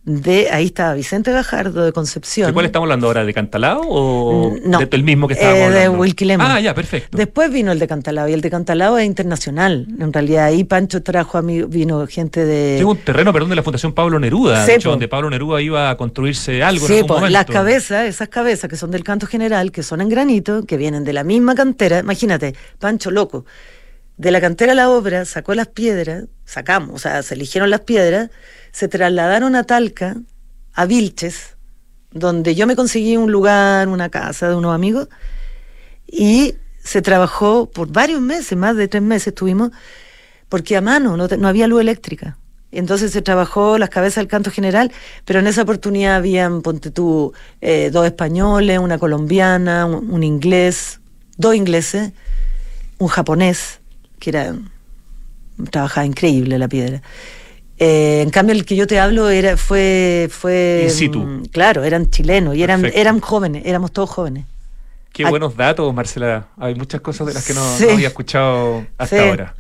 de 0.09 0.49
ahí 0.51 0.65
estaba 0.65 0.95
Vicente 0.95 1.31
Gajardo 1.33 1.85
de 1.85 1.93
Concepción. 1.93 2.47
¿De 2.47 2.55
cuál 2.55 2.65
estamos 2.65 2.87
hablando 2.87 3.09
ahora? 3.09 3.25
¿De 3.25 3.35
Cantalao 3.35 3.83
o 3.83 4.51
mm, 4.51 4.71
no, 4.71 4.79
del 4.79 5.03
mismo 5.03 5.29
que 5.29 5.35
estábamos 5.35 5.61
eh, 5.61 5.65
hablando? 5.67 5.93
De 5.93 5.99
Wilquilemo. 5.99 6.45
Ah, 6.45 6.61
ya, 6.61 6.75
perfecto. 6.75 7.17
Después 7.17 7.53
vino 7.53 7.73
el 7.73 7.79
de 7.79 7.87
Cantalao 7.87 8.27
y 8.27 8.33
el 8.33 8.41
de 8.41 8.49
Cantalao 8.51 8.97
es 8.97 9.05
internacional. 9.05 9.87
En 10.01 10.11
realidad 10.11 10.47
ahí 10.47 10.65
Pancho 10.65 11.03
trajo 11.03 11.37
a 11.37 11.43
mí, 11.43 11.63
vino 11.63 12.07
gente 12.07 12.45
de... 12.47 12.79
Tengo 12.79 12.93
un 12.93 12.99
terreno, 12.99 13.33
perdón, 13.35 13.51
de 13.51 13.57
la 13.57 13.63
Fundación 13.63 13.93
Pablo 13.93 14.19
Neruda, 14.19 14.65
de 14.65 14.77
hecho, 14.77 14.91
donde 14.91 15.09
Pablo 15.09 15.29
Neruda 15.29 15.61
iba 15.61 15.91
a 15.91 15.97
construirse 15.99 16.63
algo 16.63 16.87
sí, 16.87 16.95
en 16.95 16.99
algún 17.01 17.17
momento. 17.17 17.33
las 17.33 17.45
cabezas, 17.45 18.07
esas 18.07 18.29
cabezas 18.29 18.71
que 18.71 18.77
son 18.77 18.91
del 18.91 19.05
canto 19.05 19.27
general, 19.27 19.73
que 19.73 19.83
son 19.83 20.01
en 20.01 20.09
granito, 20.09 20.65
que 20.65 20.79
vienen 20.79 21.05
de 21.05 21.13
la 21.13 21.23
misma 21.23 21.55
cantera. 21.55 21.99
Imagínate, 21.99 22.55
Pancho 22.79 23.11
loco. 23.11 23.45
De 24.19 24.33
la 24.33 24.41
cantera 24.41 24.73
a 24.73 24.75
la 24.75 24.91
obra 24.91 25.25
sacó 25.25 25.55
las 25.55 25.69
piedras, 25.69 26.25
sacamos, 26.45 26.95
o 26.95 26.99
sea, 26.99 27.23
se 27.23 27.35
eligieron 27.35 27.71
las 27.71 27.81
piedras, 27.81 28.31
se 28.73 28.89
trasladaron 28.89 29.55
a 29.55 29.63
Talca, 29.63 30.17
a 30.75 30.87
Vilches, 30.87 31.57
donde 32.11 32.55
yo 32.55 32.67
me 32.67 32.75
conseguí 32.75 33.17
un 33.17 33.31
lugar, 33.31 33.89
una 33.89 34.09
casa 34.09 34.49
de 34.49 34.57
unos 34.57 34.75
amigos, 34.75 35.09
y 36.05 36.57
se 36.83 37.01
trabajó 37.01 37.71
por 37.71 37.93
varios 37.93 38.21
meses, 38.21 38.59
más 38.59 38.77
de 38.77 38.89
tres 38.89 39.03
meses 39.03 39.29
estuvimos, 39.29 39.71
porque 40.49 40.77
a 40.77 40.81
mano 40.81 41.17
no, 41.17 41.49
había 41.49 41.67
luz 41.67 41.81
eléctrica. 41.81 42.39
Entonces 42.73 43.13
se 43.13 43.23
trabajó 43.23 43.79
las 43.79 43.89
cabezas 43.89 44.17
del 44.17 44.29
canto 44.29 44.51
general, 44.51 44.91
pero 45.25 45.39
en 45.39 45.47
esa 45.47 45.63
oportunidad 45.63 46.17
habían, 46.17 46.61
ponte 46.61 46.91
tú, 46.91 47.33
eh, 47.61 47.91
dos 47.93 48.05
españoles, 48.05 48.79
una 48.79 48.99
colombiana, 48.99 49.87
un, 49.87 50.23
inglés, 50.23 51.01
dos 51.37 51.55
ingleses, 51.55 52.13
un 52.99 53.09
japonés, 53.09 53.81
que 54.19 54.31
era, 54.31 54.55
trabajaba 55.71 56.07
increíble 56.07 56.59
la 56.59 56.69
piedra. 56.69 57.03
Eh, 57.79 58.23
en 58.23 58.31
cambio, 58.31 58.55
el 58.55 58.65
que 58.65 58.75
yo 58.75 58.87
te 58.87 58.99
hablo 58.99 59.31
era 59.31 59.57
fue 59.57 60.29
fue 60.31 60.83
In 60.85 60.91
situ. 60.91 61.21
Mm, 61.21 61.45
claro, 61.47 61.85
eran 61.85 62.11
chilenos 62.11 62.57
y 62.57 62.63
eran 62.63 62.85
eran 62.87 63.21
jóvenes, 63.21 63.63
éramos 63.65 63.93
todos 63.93 64.11
jóvenes. 64.11 64.45
Qué 65.13 65.25
buenos 65.25 65.57
datos, 65.57 65.93
Marcela. 65.95 66.49
Hay 66.59 66.75
muchas 66.75 67.01
cosas 67.01 67.27
de 67.27 67.35
las 67.35 67.47
que 67.47 67.55
no, 67.55 67.63
había 67.93 68.09
escuchado 68.09 68.87
hasta 68.99 69.29
ahora. 69.29 69.55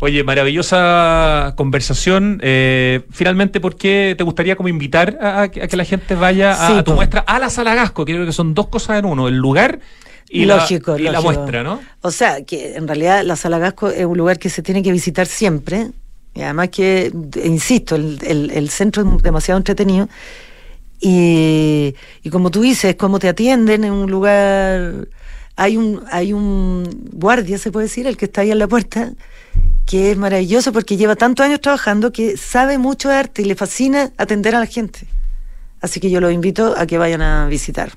Oye, 0.00 0.24
maravillosa 0.24 1.54
conversación. 1.56 2.40
Eh, 2.42 3.02
finalmente, 3.10 3.60
¿por 3.60 3.76
qué 3.76 4.14
te 4.18 4.24
gustaría 4.24 4.56
como 4.56 4.68
invitar 4.68 5.18
a, 5.20 5.48
que 5.48 5.76
la 5.76 5.84
gente 5.84 6.14
vaya 6.14 6.78
a, 6.78 6.84
tu 6.84 6.94
muestra 6.94 7.20
a 7.20 7.38
la 7.38 7.48
Sala 7.48 7.74
Gasco? 7.74 8.04
Creo 8.04 8.26
que 8.26 8.32
son 8.32 8.54
dos 8.54 8.68
cosas 8.68 8.98
en 8.98 9.04
uno, 9.04 9.28
el 9.28 9.36
lugar 9.36 9.80
y, 10.30 10.44
lógico, 10.44 10.92
la, 10.92 11.00
y 11.00 11.12
la 11.12 11.20
muestra, 11.20 11.62
¿no? 11.62 11.80
O 12.02 12.10
sea, 12.10 12.42
que 12.42 12.76
en 12.76 12.86
realidad 12.86 13.24
la 13.24 13.36
Sala 13.36 13.58
Gasco 13.58 13.88
es 13.88 14.04
un 14.04 14.18
lugar 14.18 14.38
que 14.38 14.50
se 14.50 14.62
tiene 14.62 14.82
que 14.82 14.92
visitar 14.92 15.26
siempre 15.26 15.90
y 16.38 16.42
además 16.42 16.68
que, 16.68 17.12
insisto, 17.42 17.96
el, 17.96 18.70
centro 18.70 19.02
es 19.02 19.22
demasiado 19.24 19.58
entretenido. 19.58 20.08
Y, 21.00 21.94
como 22.30 22.52
tú 22.52 22.60
dices, 22.60 22.94
cómo 22.94 23.18
te 23.18 23.28
atienden 23.28 23.82
en 23.82 23.92
un 23.92 24.08
lugar. 24.08 25.08
Hay 25.56 25.76
un, 25.76 26.04
hay 26.12 26.32
un 26.32 27.08
guardia, 27.12 27.58
se 27.58 27.72
puede 27.72 27.86
decir, 27.86 28.06
el 28.06 28.16
que 28.16 28.26
está 28.26 28.42
ahí 28.42 28.52
en 28.52 28.60
la 28.60 28.68
puerta, 28.68 29.10
que 29.84 30.12
es 30.12 30.16
maravilloso 30.16 30.72
porque 30.72 30.96
lleva 30.96 31.16
tantos 31.16 31.44
años 31.44 31.60
trabajando 31.60 32.12
que 32.12 32.36
sabe 32.36 32.78
mucho 32.78 33.08
de 33.08 33.16
arte 33.16 33.42
y 33.42 33.46
le 33.46 33.56
fascina 33.56 34.12
atender 34.16 34.54
a 34.54 34.60
la 34.60 34.66
gente. 34.66 35.08
Así 35.80 35.98
que 35.98 36.08
yo 36.08 36.20
los 36.20 36.32
invito 36.32 36.76
a 36.78 36.86
que 36.86 36.98
vayan 36.98 37.22
a 37.22 37.48
visitar. 37.48 37.90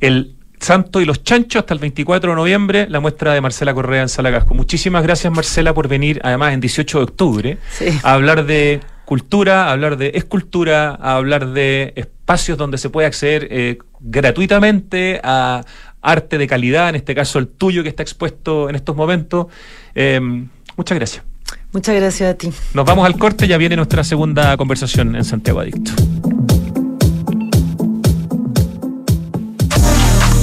El 0.00 0.37
Santo 0.60 1.00
y 1.00 1.04
los 1.04 1.22
Chanchos 1.22 1.60
hasta 1.60 1.74
el 1.74 1.80
24 1.80 2.30
de 2.30 2.36
noviembre, 2.36 2.86
la 2.88 3.00
muestra 3.00 3.32
de 3.34 3.40
Marcela 3.40 3.74
Correa 3.74 4.02
en 4.02 4.08
Sala 4.08 4.30
Casco. 4.30 4.54
Muchísimas 4.54 5.02
gracias 5.02 5.32
Marcela 5.32 5.74
por 5.74 5.88
venir, 5.88 6.20
además 6.22 6.54
en 6.54 6.60
18 6.60 6.98
de 6.98 7.04
octubre, 7.04 7.58
a 8.02 8.12
hablar 8.12 8.44
de 8.44 8.80
cultura, 9.04 9.68
a 9.68 9.72
hablar 9.72 9.96
de 9.96 10.12
escultura, 10.14 10.90
a 11.00 11.16
hablar 11.16 11.48
de 11.48 11.94
espacios 11.96 12.58
donde 12.58 12.76
se 12.76 12.90
puede 12.90 13.06
acceder 13.06 13.48
eh, 13.50 13.78
gratuitamente 14.00 15.20
a 15.24 15.64
arte 16.02 16.38
de 16.38 16.46
calidad, 16.46 16.90
en 16.90 16.96
este 16.96 17.14
caso 17.14 17.38
el 17.38 17.48
tuyo 17.48 17.82
que 17.82 17.88
está 17.88 18.02
expuesto 18.02 18.68
en 18.68 18.76
estos 18.76 18.94
momentos. 18.94 19.46
Em, 19.94 20.48
muchas 20.76 20.98
gracias. 20.98 21.24
Muchas 21.72 21.96
gracias 21.96 22.34
a 22.34 22.34
ti. 22.34 22.50
Nos 22.74 22.84
vamos 22.84 23.06
al 23.06 23.18
corte, 23.18 23.48
ya 23.48 23.56
viene 23.56 23.76
nuestra 23.76 24.04
segunda 24.04 24.56
conversación 24.56 25.16
en 25.16 25.24
Santiago 25.24 25.60
Adicto. 25.60 25.92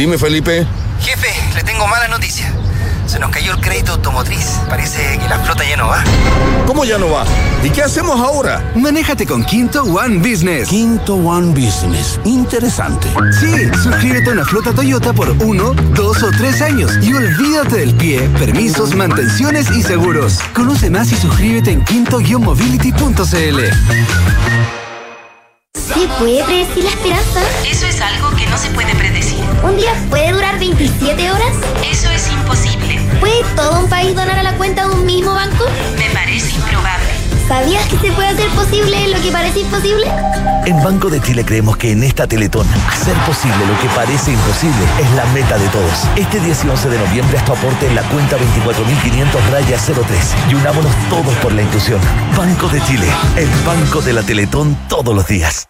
Dime, 0.00 0.16
Felipe. 0.16 0.66
Jefe, 1.02 1.28
le 1.54 1.62
tengo 1.62 1.86
mala 1.86 2.08
noticia. 2.08 2.50
Se 3.04 3.18
nos 3.18 3.30
cayó 3.30 3.52
el 3.52 3.60
crédito 3.60 3.92
automotriz. 3.92 4.58
Parece 4.66 5.18
que 5.18 5.28
la 5.28 5.38
flota 5.40 5.62
ya 5.62 5.76
no 5.76 5.88
va. 5.88 6.02
¿Cómo 6.66 6.86
ya 6.86 6.96
no 6.96 7.10
va? 7.10 7.26
¿Y 7.62 7.68
qué 7.68 7.82
hacemos 7.82 8.18
ahora? 8.18 8.64
Manéjate 8.74 9.26
con 9.26 9.44
Quinto 9.44 9.82
One 9.82 10.16
Business. 10.26 10.70
Quinto 10.70 11.16
One 11.16 11.48
Business. 11.48 12.18
Interesante. 12.24 13.08
Sí, 13.38 13.68
suscríbete 13.82 14.30
a 14.30 14.32
una 14.32 14.46
flota 14.46 14.72
Toyota 14.72 15.12
por 15.12 15.28
uno, 15.28 15.74
dos 15.94 16.22
o 16.22 16.30
tres 16.30 16.62
años 16.62 16.92
y 17.02 17.12
olvídate 17.12 17.76
del 17.76 17.94
pie, 17.94 18.20
permisos, 18.38 18.94
mantenciones 18.94 19.70
y 19.70 19.82
seguros. 19.82 20.38
Conoce 20.54 20.88
más 20.88 21.12
y 21.12 21.16
suscríbete 21.16 21.72
en 21.72 21.84
quinto-mobility.cl. 21.84 23.60
¿Se 25.74 26.08
puede 26.18 26.42
predecir 26.44 26.84
la 26.84 26.90
esperanza? 26.90 27.42
Eso 27.70 27.84
es 27.84 28.00
algo 28.00 28.30
que 28.34 28.46
no 28.46 28.56
se 28.56 28.70
puede 28.70 28.94
predecir. 28.94 29.09
¿Un 29.62 29.76
día 29.76 29.92
puede 30.08 30.32
durar 30.32 30.58
27 30.58 31.30
horas? 31.30 31.54
Eso 31.84 32.10
es 32.10 32.30
imposible. 32.30 32.98
¿Puede 33.20 33.44
todo 33.54 33.80
un 33.80 33.88
país 33.88 34.14
donar 34.14 34.38
a 34.38 34.42
la 34.42 34.56
cuenta 34.56 34.88
de 34.88 34.94
un 34.94 35.04
mismo 35.04 35.34
banco? 35.34 35.64
Me 35.98 36.08
parece 36.10 36.54
improbable. 36.54 37.08
¿Sabías 37.46 37.84
que 37.88 37.98
se 37.98 38.12
puede 38.12 38.28
hacer 38.28 38.48
posible 38.50 39.08
lo 39.08 39.20
que 39.20 39.30
parece 39.32 39.60
imposible? 39.60 40.06
En 40.64 40.82
Banco 40.82 41.10
de 41.10 41.20
Chile 41.20 41.44
creemos 41.44 41.76
que 41.76 41.92
en 41.92 42.04
esta 42.04 42.26
Teletón, 42.26 42.66
hacer 42.88 43.14
posible 43.26 43.58
lo 43.66 43.78
que 43.80 43.88
parece 43.94 44.32
imposible 44.32 44.84
es 45.00 45.10
la 45.12 45.26
meta 45.34 45.58
de 45.58 45.68
todos. 45.68 46.08
Este 46.16 46.38
10 46.38 46.64
y 46.64 46.68
11 46.68 46.88
de 46.88 46.98
noviembre 46.98 47.38
haz 47.38 47.44
tu 47.44 47.52
aporte 47.52 47.86
en 47.86 47.96
la 47.96 48.02
cuenta 48.04 48.36
24.500 48.38 49.50
raya 49.50 49.78
03 49.78 50.34
y 50.50 50.54
unámonos 50.54 50.94
todos 51.10 51.34
por 51.38 51.52
la 51.52 51.62
inclusión. 51.62 52.00
Banco 52.36 52.68
de 52.68 52.80
Chile, 52.82 53.06
el 53.36 53.48
banco 53.66 54.00
de 54.00 54.12
la 54.12 54.22
Teletón 54.22 54.76
todos 54.88 55.14
los 55.14 55.26
días. 55.26 55.69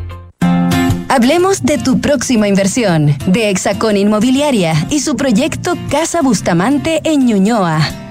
Hablemos 1.11 1.63
de 1.63 1.77
tu 1.77 1.99
próxima 1.99 2.47
inversión, 2.47 3.17
de 3.27 3.49
Hexacón 3.49 3.97
Inmobiliaria 3.97 4.87
y 4.89 5.01
su 5.01 5.17
proyecto 5.17 5.73
Casa 5.89 6.21
Bustamante 6.21 7.01
en 7.03 7.25
Ñuñoa. 7.25 8.10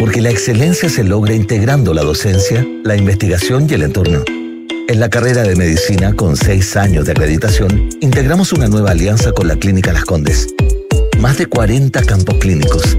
Porque 0.00 0.22
la 0.22 0.30
excelencia 0.30 0.88
se 0.88 1.04
logra 1.04 1.34
integrando 1.34 1.92
la 1.92 2.00
docencia, 2.00 2.66
la 2.84 2.96
investigación 2.96 3.66
y 3.68 3.74
el 3.74 3.82
entorno. 3.82 4.24
En 4.88 4.98
la 4.98 5.10
carrera 5.10 5.42
de 5.42 5.54
medicina, 5.56 6.14
con 6.14 6.38
seis 6.38 6.74
años 6.74 7.04
de 7.04 7.12
acreditación, 7.12 7.90
integramos 8.00 8.54
una 8.54 8.66
nueva 8.66 8.92
alianza 8.92 9.32
con 9.32 9.46
la 9.46 9.56
Clínica 9.56 9.92
Las 9.92 10.06
Condes. 10.06 10.54
Más 11.18 11.36
de 11.36 11.44
40 11.44 12.02
campos 12.04 12.36
clínicos 12.38 12.96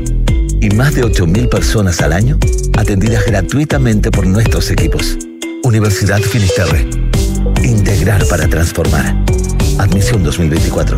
y 0.59 0.69
más 0.69 0.93
de 0.93 1.03
8.000 1.03 1.49
personas 1.49 1.99
al 2.01 2.13
año 2.13 2.37
atendidas 2.77 3.25
gratuitamente 3.25 4.11
por 4.11 4.27
nuestros 4.27 4.69
equipos. 4.69 5.17
Universidad 5.63 6.19
Finisterre. 6.19 6.87
Integrar 7.63 8.27
para 8.27 8.47
transformar. 8.47 9.15
Admisión 9.79 10.23
2024. 10.23 10.97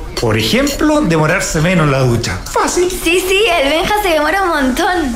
Por 0.21 0.37
ejemplo, 0.37 1.01
demorarse 1.01 1.61
menos 1.61 1.87
en 1.87 1.91
la 1.93 2.01
ducha. 2.01 2.37
Fácil. 2.45 2.91
Sí, 2.91 3.19
sí, 3.27 3.43
el 3.59 3.69
Benja 3.69 3.95
se 4.03 4.09
demora 4.09 4.43
un 4.43 4.49
montón. 4.49 5.15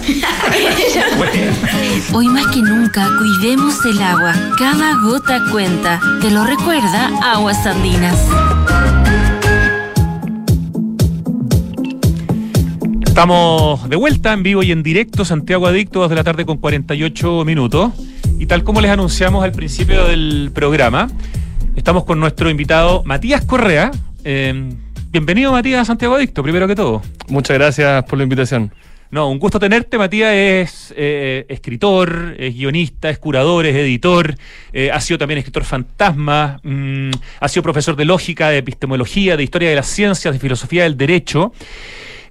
Hoy 2.11 2.27
más 2.27 2.47
que 2.47 2.63
nunca, 2.63 3.07
cuidemos 3.19 3.85
el 3.85 4.01
agua. 4.01 4.33
Cada 4.57 4.97
gota 5.03 5.43
cuenta. 5.51 6.01
Te 6.21 6.31
lo 6.31 6.43
recuerda 6.43 7.11
Aguas 7.21 7.67
Andinas. 7.67 8.17
Estamos 13.05 13.87
de 13.87 13.95
vuelta 13.97 14.33
en 14.33 14.41
vivo 14.41 14.63
y 14.63 14.71
en 14.71 14.81
directo, 14.81 15.23
Santiago 15.23 15.67
Adicto, 15.67 15.99
2 15.99 16.09
de 16.09 16.15
la 16.15 16.23
tarde 16.23 16.47
con 16.47 16.57
48 16.57 17.45
minutos. 17.45 17.91
Y 18.39 18.47
tal 18.47 18.63
como 18.63 18.81
les 18.81 18.89
anunciamos 18.89 19.43
al 19.43 19.51
principio 19.51 20.05
del 20.05 20.49
programa, 20.51 21.11
estamos 21.75 22.05
con 22.05 22.19
nuestro 22.19 22.49
invitado 22.49 23.03
Matías 23.03 23.45
Correa. 23.45 23.91
Eh, 24.23 24.73
bienvenido, 25.15 25.53
Matías, 25.53 25.83
a 25.83 25.85
Santiago 25.85 26.15
Adicto, 26.15 26.43
primero 26.43 26.67
que 26.67 26.75
todo. 26.75 27.01
Muchas 27.29 27.57
gracias 27.57 28.03
por 28.03 28.17
la 28.17 28.23
invitación. 28.23 28.73
No, 29.11 29.29
un 29.29 29.39
gusto 29.39 29.61
tenerte. 29.61 29.97
Matías 29.97 30.33
es 30.33 30.93
eh, 30.97 31.45
escritor, 31.47 32.35
es 32.37 32.53
guionista, 32.53 33.09
es 33.09 33.17
curador, 33.17 33.65
es 33.65 33.77
editor, 33.77 34.35
eh, 34.73 34.91
ha 34.91 34.99
sido 34.99 35.17
también 35.17 35.37
escritor 35.37 35.63
fantasma, 35.63 36.59
mmm, 36.63 37.11
ha 37.39 37.47
sido 37.47 37.63
profesor 37.63 37.95
de 37.95 38.03
lógica, 38.03 38.49
de 38.49 38.57
epistemología, 38.57 39.37
de 39.37 39.43
historia 39.43 39.69
de 39.69 39.75
las 39.75 39.87
ciencias, 39.87 40.33
de 40.33 40.39
filosofía 40.41 40.83
del 40.83 40.97
derecho. 40.97 41.53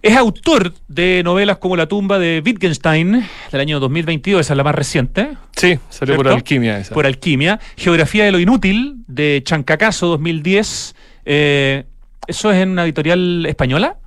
Es 0.02 0.14
autor 0.14 0.74
de 0.86 1.22
novelas 1.24 1.56
como 1.56 1.76
La 1.76 1.86
tumba 1.86 2.18
de 2.18 2.42
Wittgenstein, 2.44 3.26
del 3.50 3.60
año 3.62 3.80
2022, 3.80 4.42
esa 4.42 4.52
es 4.52 4.56
la 4.58 4.64
más 4.64 4.74
reciente. 4.74 5.30
Sí, 5.56 5.78
salió 5.88 6.16
por 6.16 6.28
Alquimia 6.28 6.80
esa. 6.80 6.92
Por 6.92 7.06
Alquimia. 7.06 7.58
Geografía 7.78 8.26
de 8.26 8.32
lo 8.32 8.40
inútil, 8.40 8.96
de 9.06 9.40
Chancacaso 9.42 10.08
2010. 10.08 10.94
Eh, 11.24 11.84
¿Eso 12.26 12.50
es 12.50 12.58
en 12.58 12.70
una 12.70 12.84
editorial 12.84 13.46
española? 13.46 13.98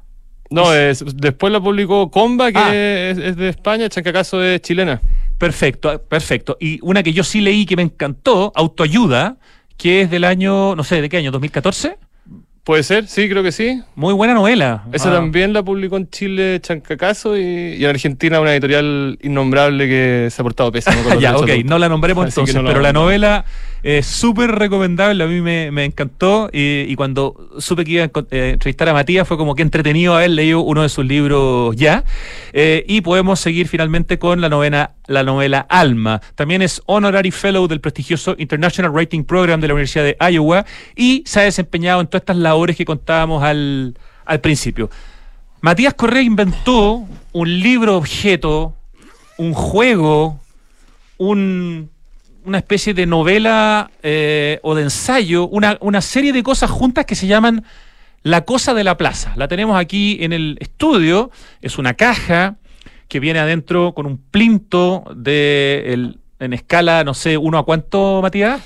No, 0.50 0.74
es, 0.74 1.04
después 1.16 1.52
la 1.52 1.60
publicó 1.60 2.10
Comba, 2.10 2.52
que 2.52 2.58
ah. 2.58 2.76
es, 3.12 3.18
es, 3.18 3.36
de 3.36 3.50
España, 3.50 3.90
Chancacaso 3.90 4.42
es 4.44 4.62
chilena. 4.62 5.02
Perfecto, 5.38 6.02
perfecto. 6.04 6.58
Y 6.60 6.80
una 6.82 7.04
que 7.04 7.14
yo 7.14 7.24
sí 7.24 7.42
leí 7.42 7.66
que 7.66 7.76
me 7.76 7.84
encantó, 7.84 8.52
Autoayuda, 8.56 9.38
que 9.78 10.02
es 10.02 10.10
del 10.10 10.24
año, 10.24 10.76
no 10.76 10.84
sé, 10.84 11.02
¿de 11.02 11.10
qué 11.10 11.18
año? 11.18 11.32
¿2014? 11.32 11.98
Puede 12.68 12.84
ser, 12.84 13.08
sí, 13.08 13.30
creo 13.30 13.44
que 13.44 13.54
sí. 13.54 13.82
Muy 13.96 14.14
buena 14.14 14.34
novela. 14.34 14.84
Esa 14.92 15.10
ah. 15.10 15.14
también 15.14 15.54
la 15.54 15.64
publicó 15.64 15.96
en 15.96 16.10
Chile 16.10 16.60
Chancacaso 16.60 17.38
y, 17.38 17.42
y, 17.76 17.86
en 17.86 17.90
Argentina 17.90 18.42
una 18.42 18.52
editorial 18.52 19.18
innombrable 19.22 19.88
que 19.88 20.28
se 20.30 20.42
ha 20.42 20.44
portado 20.44 20.70
pésimo. 20.70 21.02
Con 21.02 21.18
ya, 21.22 21.38
ok, 21.38 21.50
no 21.64 21.80
la 21.80 21.88
nombremos 21.88 22.28
entonces, 22.28 22.54
no 22.54 22.66
pero 22.66 22.82
la 22.82 22.92
novela 22.92 23.46
es 23.84 24.06
súper 24.06 24.52
recomendable, 24.52 25.24
a 25.24 25.28
mí 25.28 25.40
me, 25.40 25.72
me 25.72 25.86
encantó 25.86 26.50
y, 26.52 26.82
y, 26.90 26.96
cuando 26.98 27.50
supe 27.58 27.86
que 27.86 27.92
iba 27.92 28.04
a 28.04 28.10
eh, 28.32 28.50
entrevistar 28.56 28.90
a 28.90 28.94
Matías 28.94 29.26
fue 29.26 29.38
como 29.38 29.56
que 29.56 29.62
entretenido 29.62 30.16
haber 30.16 30.32
leído 30.32 30.60
uno 30.60 30.82
de 30.82 30.90
sus 30.90 31.06
libros 31.06 31.74
ya. 31.78 32.04
Eh, 32.52 32.84
y 32.86 33.00
podemos 33.00 33.40
seguir 33.40 33.70
finalmente 33.70 34.20
con 34.20 34.42
la 34.42 34.50
novena 34.50 34.92
la 35.08 35.24
novela 35.24 35.66
Alma. 35.70 36.22
También 36.36 36.62
es 36.62 36.82
Honorary 36.86 37.32
Fellow 37.32 37.68
del 37.68 37.80
prestigioso 37.82 38.36
International 38.38 38.92
Writing 38.92 39.24
Program 39.24 39.60
de 39.62 39.68
la 39.68 39.74
Universidad 39.74 40.04
de 40.04 40.18
Iowa 40.32 40.66
y 40.96 41.24
se 41.26 41.40
ha 41.40 41.44
desempeñado 41.44 42.02
en 42.02 42.08
todas 42.08 42.22
estas 42.22 42.38
labores 42.38 42.76
que 42.76 42.86
contábamos 42.86 43.44
al, 43.44 43.98
al 44.26 44.40
principio. 44.42 44.90
Matías 45.62 45.94
Correa 45.96 46.22
inventó 46.22 47.06
un 47.34 47.60
libro 47.60 47.98
objeto, 47.98 48.76
un 49.38 49.54
juego, 49.54 50.40
un- 51.18 51.90
una 52.46 52.60
especie 52.60 52.94
de 52.94 53.06
novela 53.06 53.92
eh, 54.04 54.60
o 54.64 54.74
de 54.76 54.84
ensayo, 54.84 55.48
una, 55.50 55.78
una 55.82 56.00
serie 56.02 56.32
de 56.32 56.44
cosas 56.44 56.70
juntas 56.72 57.06
que 57.06 57.16
se 57.16 57.28
llaman 57.28 57.66
La 58.24 58.46
Cosa 58.46 58.74
de 58.74 58.86
la 58.86 58.96
Plaza. 58.96 59.34
La 59.36 59.50
tenemos 59.50 59.78
aquí 59.78 60.18
en 60.22 60.32
el 60.32 60.58
estudio, 60.62 61.30
es 61.62 61.78
una 61.78 61.96
caja 61.96 62.56
que 63.08 63.20
viene 63.20 63.40
adentro 63.40 63.94
con 63.94 64.06
un 64.06 64.18
plinto 64.18 65.04
de 65.16 65.84
el- 65.88 66.20
en 66.40 66.54
escala, 66.54 67.04
no 67.04 67.14
sé, 67.14 67.38
uno 67.38 67.58
a 67.58 67.66
cuánto, 67.66 68.22
Matías? 68.22 68.62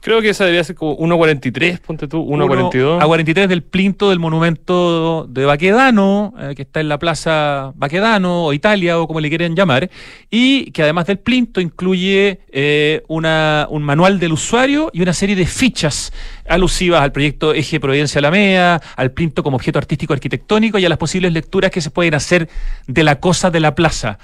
Creo 0.00 0.20
que 0.20 0.30
esa 0.30 0.44
debería 0.44 0.62
ser 0.64 0.76
como 0.76 0.96
1.43, 0.98 1.80
ponte 1.80 2.08
tú, 2.08 2.24
1.42. 2.24 3.02
A 3.02 3.06
43 3.06 3.48
del 3.48 3.62
plinto 3.62 4.10
del 4.10 4.18
monumento 4.18 5.26
de 5.28 5.44
Baquedano, 5.44 6.34
eh, 6.38 6.54
que 6.54 6.62
está 6.62 6.80
en 6.80 6.88
la 6.88 6.98
plaza 6.98 7.72
Baquedano 7.74 8.44
o 8.44 8.52
Italia 8.52 8.98
o 8.98 9.06
como 9.06 9.20
le 9.20 9.28
quieren 9.28 9.56
llamar, 9.56 9.90
y 10.30 10.70
que 10.70 10.82
además 10.82 11.06
del 11.06 11.18
plinto 11.18 11.60
incluye 11.60 12.40
eh, 12.48 13.02
una, 13.08 13.66
un 13.70 13.82
manual 13.82 14.20
del 14.20 14.32
usuario 14.32 14.90
y 14.92 15.02
una 15.02 15.12
serie 15.12 15.34
de 15.34 15.46
fichas 15.46 16.12
alusivas 16.48 17.02
al 17.02 17.12
proyecto 17.12 17.52
Eje 17.52 17.80
Providencia 17.80 18.18
Alameda, 18.18 18.80
al 18.96 19.10
plinto 19.12 19.42
como 19.42 19.56
objeto 19.56 19.78
artístico 19.78 20.12
arquitectónico 20.12 20.78
y 20.78 20.84
a 20.84 20.88
las 20.88 20.98
posibles 20.98 21.32
lecturas 21.32 21.70
que 21.70 21.80
se 21.80 21.90
pueden 21.90 22.14
hacer 22.14 22.48
de 22.86 23.02
la 23.02 23.20
cosa 23.20 23.50
de 23.50 23.60
la 23.60 23.74
plaza. 23.74 24.18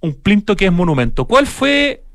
Un 0.00 0.14
plinto 0.14 0.56
que 0.56 0.66
es 0.66 0.72
monumento. 0.72 1.26
¿Cuál 1.26 1.46
fue 1.46 2.05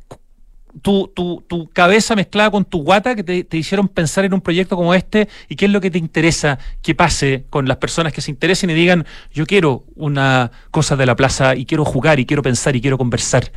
tu, 0.81 1.07
tu, 1.13 1.43
tu 1.47 1.67
cabeza 1.69 2.15
mezclada 2.15 2.51
con 2.51 2.65
tu 2.65 2.83
guata 2.83 3.15
que 3.15 3.23
te, 3.23 3.43
te 3.43 3.57
hicieron 3.57 3.87
pensar 3.87 4.25
en 4.25 4.33
un 4.33 4.41
proyecto 4.41 4.75
como 4.75 4.93
este 4.93 5.27
y 5.49 5.55
qué 5.55 5.65
es 5.65 5.71
lo 5.71 5.81
que 5.81 5.91
te 5.91 5.97
interesa 5.97 6.59
que 6.81 6.95
pase 6.95 7.45
con 7.49 7.67
las 7.67 7.77
personas 7.77 8.13
que 8.13 8.21
se 8.21 8.31
interesen 8.31 8.69
y 8.69 8.73
digan 8.73 9.05
yo 9.33 9.45
quiero 9.45 9.83
una 9.95 10.51
cosa 10.71 10.95
de 10.95 11.05
la 11.05 11.15
plaza 11.15 11.55
y 11.55 11.65
quiero 11.65 11.85
jugar 11.85 12.19
y 12.19 12.25
quiero 12.25 12.41
pensar 12.41 12.75
y 12.75 12.81
quiero 12.81 12.97
conversar. 12.97 13.51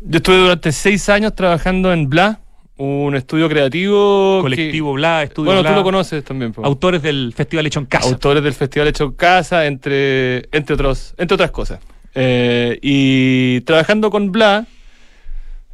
Yo 0.00 0.18
estuve 0.18 0.36
durante 0.38 0.70
seis 0.72 1.08
años 1.08 1.34
trabajando 1.34 1.92
en 1.92 2.08
Bla, 2.08 2.40
un 2.76 3.16
estudio 3.16 3.48
creativo. 3.48 4.38
Colectivo 4.42 4.92
Bla, 4.92 5.24
Estudio 5.24 5.46
Bueno, 5.46 5.62
Bla. 5.62 5.70
tú 5.70 5.76
lo 5.76 5.82
conoces 5.82 6.24
también. 6.24 6.52
po. 6.52 6.64
Autores 6.64 7.02
del 7.02 7.32
Festival 7.36 7.66
Hecho 7.66 7.80
en 7.80 7.86
Casa. 7.86 8.08
Autores 8.08 8.42
del 8.42 8.52
Festival 8.54 8.88
Hecho 8.88 9.04
en 9.04 9.12
Casa, 9.12 9.66
entre, 9.66 10.48
entre, 10.56 10.74
otros, 10.74 11.14
entre 11.18 11.34
otras 11.34 11.50
cosas. 11.50 11.80
Eh, 12.14 12.78
y 12.80 13.60
trabajando 13.62 14.10
con 14.10 14.30
Bla, 14.30 14.66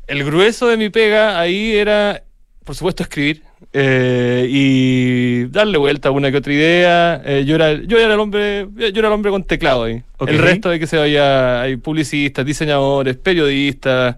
el 0.06 0.24
grueso 0.24 0.68
de 0.68 0.76
mi 0.76 0.90
pega 0.90 1.38
ahí 1.38 1.74
era, 1.74 2.22
por 2.64 2.74
supuesto, 2.74 3.02
escribir 3.02 3.42
eh, 3.72 4.46
y 4.48 5.44
darle 5.46 5.78
vuelta 5.78 6.08
a 6.08 6.12
una 6.12 6.30
que 6.30 6.36
otra 6.36 6.52
idea. 6.52 7.22
Eh, 7.24 7.44
yo, 7.46 7.56
era, 7.56 7.72
yo 7.74 7.98
era 7.98 8.14
el 8.14 8.20
hombre, 8.20 8.68
yo 8.76 8.86
era 8.86 9.08
el 9.08 9.14
hombre 9.14 9.30
con 9.30 9.44
teclado 9.44 9.84
ahí. 9.84 10.02
El 10.26 10.38
resto 10.38 10.70
de 10.70 10.78
que 10.78 10.86
se 10.86 10.96
vaya, 10.96 11.62
hay 11.62 11.76
publicistas, 11.76 12.44
diseñadores, 12.44 13.16
periodistas, 13.16 14.16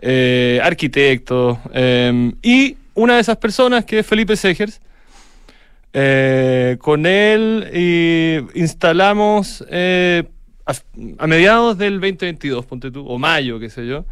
eh, 0.00 0.60
arquitectos. 0.62 1.58
eh, 1.72 2.32
y 2.42 2.76
una 2.94 3.14
de 3.14 3.20
esas 3.20 3.36
personas 3.38 3.84
que 3.84 4.00
es 4.00 4.06
Felipe 4.06 4.36
Segers. 4.36 4.80
Con 5.92 7.06
él 7.06 7.68
y 7.74 8.58
instalamos 8.58 9.62
a, 9.62 10.22
a 11.18 11.26
mediados 11.26 11.78
del 11.78 11.94
2022, 11.94 12.64
ponte 12.66 12.90
tú, 12.90 13.04
o 13.08 13.18
mayo, 13.18 13.58
qué 13.58 13.70
sé 13.70 13.86
yo. 13.86 14.04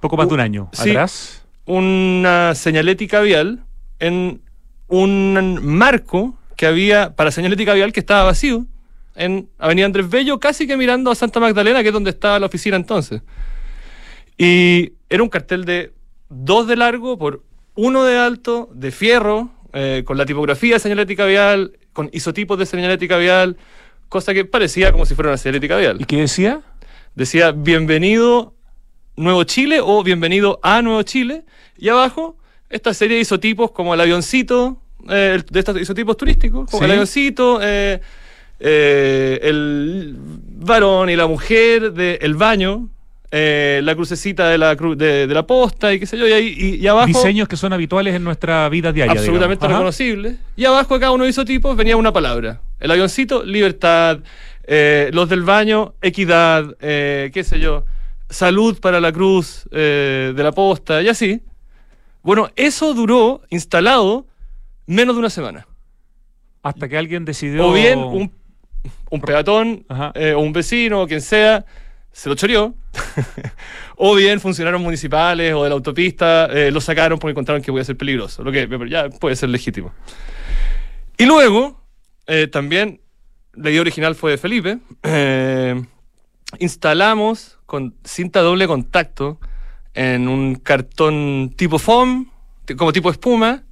Poco 0.00 0.16
más 0.16 0.28
de 0.28 0.34
un 0.34 0.40
año 0.40 0.68
Sí, 0.72 0.90
atrás. 0.90 1.44
Una 1.64 2.54
señalética 2.54 3.20
vial 3.20 3.64
en 3.98 4.40
un 4.86 5.60
marco 5.62 6.36
que 6.56 6.66
había 6.66 7.14
para 7.14 7.30
señalética 7.30 7.74
vial 7.74 7.92
que 7.92 8.00
estaba 8.00 8.24
vacío 8.24 8.66
en 9.14 9.48
Avenida 9.58 9.86
Andrés 9.86 10.08
Bello, 10.08 10.38
casi 10.38 10.66
que 10.66 10.76
mirando 10.76 11.10
a 11.10 11.14
Santa 11.14 11.40
Magdalena, 11.40 11.82
que 11.82 11.88
es 11.88 11.92
donde 11.92 12.10
estaba 12.10 12.38
la 12.38 12.46
oficina 12.46 12.76
entonces. 12.76 13.20
Y 14.36 14.92
era 15.08 15.22
un 15.22 15.28
cartel 15.28 15.64
de 15.64 15.92
dos 16.28 16.66
de 16.68 16.76
largo 16.76 17.18
por 17.18 17.42
uno 17.74 18.04
de 18.04 18.16
alto, 18.16 18.70
de 18.72 18.90
fierro, 18.92 19.50
eh, 19.72 20.02
con 20.06 20.16
la 20.16 20.24
tipografía 20.24 20.74
de 20.74 20.80
señalética 20.80 21.26
vial, 21.26 21.72
con 21.92 22.08
isotipos 22.12 22.58
de 22.58 22.66
señalética 22.66 23.16
vial, 23.16 23.56
cosa 24.08 24.32
que 24.32 24.44
parecía 24.44 24.92
como 24.92 25.04
si 25.04 25.14
fuera 25.14 25.30
una 25.30 25.36
señalética 25.36 25.76
vial. 25.76 26.00
¿Y 26.00 26.04
qué 26.04 26.16
decía? 26.16 26.62
Decía, 27.14 27.50
bienvenido 27.50 28.54
Nuevo 29.18 29.44
Chile 29.44 29.80
o 29.82 30.02
bienvenido 30.02 30.60
a 30.62 30.80
Nuevo 30.82 31.02
Chile. 31.02 31.42
Y 31.76 31.88
abajo, 31.88 32.36
esta 32.70 32.94
serie 32.94 33.16
de 33.16 33.22
isotipos 33.22 33.70
como 33.72 33.94
el 33.94 34.00
avioncito, 34.00 34.80
eh, 35.10 35.42
de 35.50 35.58
estos 35.58 35.80
isotipos 35.80 36.16
turísticos, 36.16 36.70
como 36.70 36.78
Sí. 36.80 36.84
el 36.84 36.90
avioncito, 36.92 37.58
eh, 37.62 38.00
eh, 38.60 39.40
el 39.42 40.14
varón 40.18 41.10
y 41.10 41.16
la 41.16 41.26
mujer 41.26 41.92
del 41.92 42.34
baño, 42.34 42.88
eh, 43.30 43.80
la 43.84 43.94
crucecita 43.94 44.48
de 44.48 44.56
la, 44.58 44.76
cru- 44.76 44.96
de, 44.96 45.26
de 45.26 45.34
la 45.34 45.46
posta 45.46 45.92
y 45.92 46.00
qué 46.00 46.06
sé 46.06 46.16
yo, 46.16 46.26
y, 46.26 46.32
ahí, 46.32 46.54
y, 46.56 46.74
y 46.76 46.86
abajo... 46.86 47.06
Diseños 47.08 47.46
que 47.48 47.56
son 47.56 47.72
habituales 47.72 48.14
en 48.14 48.24
nuestra 48.24 48.68
vida 48.68 48.92
diaria. 48.92 49.12
absolutamente 49.12 49.66
reconocibles. 49.68 50.36
Y 50.56 50.64
abajo 50.64 50.94
de 50.94 51.00
cada 51.00 51.12
uno 51.12 51.24
de 51.24 51.30
esos 51.30 51.44
tipos 51.44 51.76
venía 51.76 51.96
una 51.96 52.12
palabra. 52.12 52.60
El 52.80 52.90
avioncito, 52.90 53.44
libertad. 53.44 54.20
eh, 54.70 55.10
los 55.12 55.28
del 55.28 55.42
baño, 55.42 55.94
equidad. 56.02 56.76
eh, 56.80 57.30
qué 57.32 57.42
sé 57.44 57.58
yo. 57.58 57.84
Salud 58.28 58.78
para 58.80 59.00
la 59.00 59.12
cruz 59.12 59.68
eh, 59.70 60.32
de 60.34 60.42
la 60.42 60.52
posta 60.52 61.02
y 61.02 61.08
así. 61.08 61.40
Bueno, 62.22 62.50
eso 62.56 62.94
duró 62.94 63.42
instalado 63.48 64.26
menos 64.86 65.14
de 65.14 65.20
una 65.20 65.30
semana. 65.30 65.66
Hasta 66.62 66.88
que 66.88 66.98
alguien 66.98 67.24
decidió. 67.24 67.68
O 67.68 67.72
bien 67.72 67.98
un, 67.98 68.32
un 69.10 69.20
peatón 69.20 69.86
eh, 70.14 70.34
o 70.34 70.40
un 70.40 70.52
vecino 70.52 71.02
o 71.02 71.06
quien 71.06 71.20
sea 71.20 71.64
se 72.12 72.28
lo 72.28 72.34
choreó. 72.34 72.74
o 73.96 74.14
bien 74.14 74.40
funcionarios 74.40 74.82
municipales 74.82 75.54
o 75.54 75.62
de 75.62 75.68
la 75.68 75.74
autopista 75.74 76.46
eh, 76.46 76.70
lo 76.70 76.80
sacaron 76.80 77.18
porque 77.18 77.30
encontraron 77.30 77.62
que 77.62 77.70
podía 77.70 77.84
ser 77.84 77.96
peligroso. 77.96 78.42
Lo 78.42 78.50
que 78.50 78.68
ya 78.88 79.08
puede 79.08 79.36
ser 79.36 79.50
legítimo. 79.50 79.92
Y 81.16 81.26
luego, 81.26 81.80
eh, 82.26 82.48
también, 82.48 83.00
la 83.54 83.70
idea 83.70 83.80
original 83.80 84.14
fue 84.14 84.32
de 84.32 84.38
Felipe. 84.38 84.78
eh, 85.02 85.80
instalamos 86.58 87.58
con 87.66 87.94
cinta 88.04 88.40
doble 88.40 88.66
contacto 88.66 89.38
en 89.94 90.28
un 90.28 90.54
cartón 90.54 91.52
tipo 91.56 91.78
foam, 91.78 92.30
como 92.76 92.92
tipo 92.92 93.10
espuma, 93.10 93.64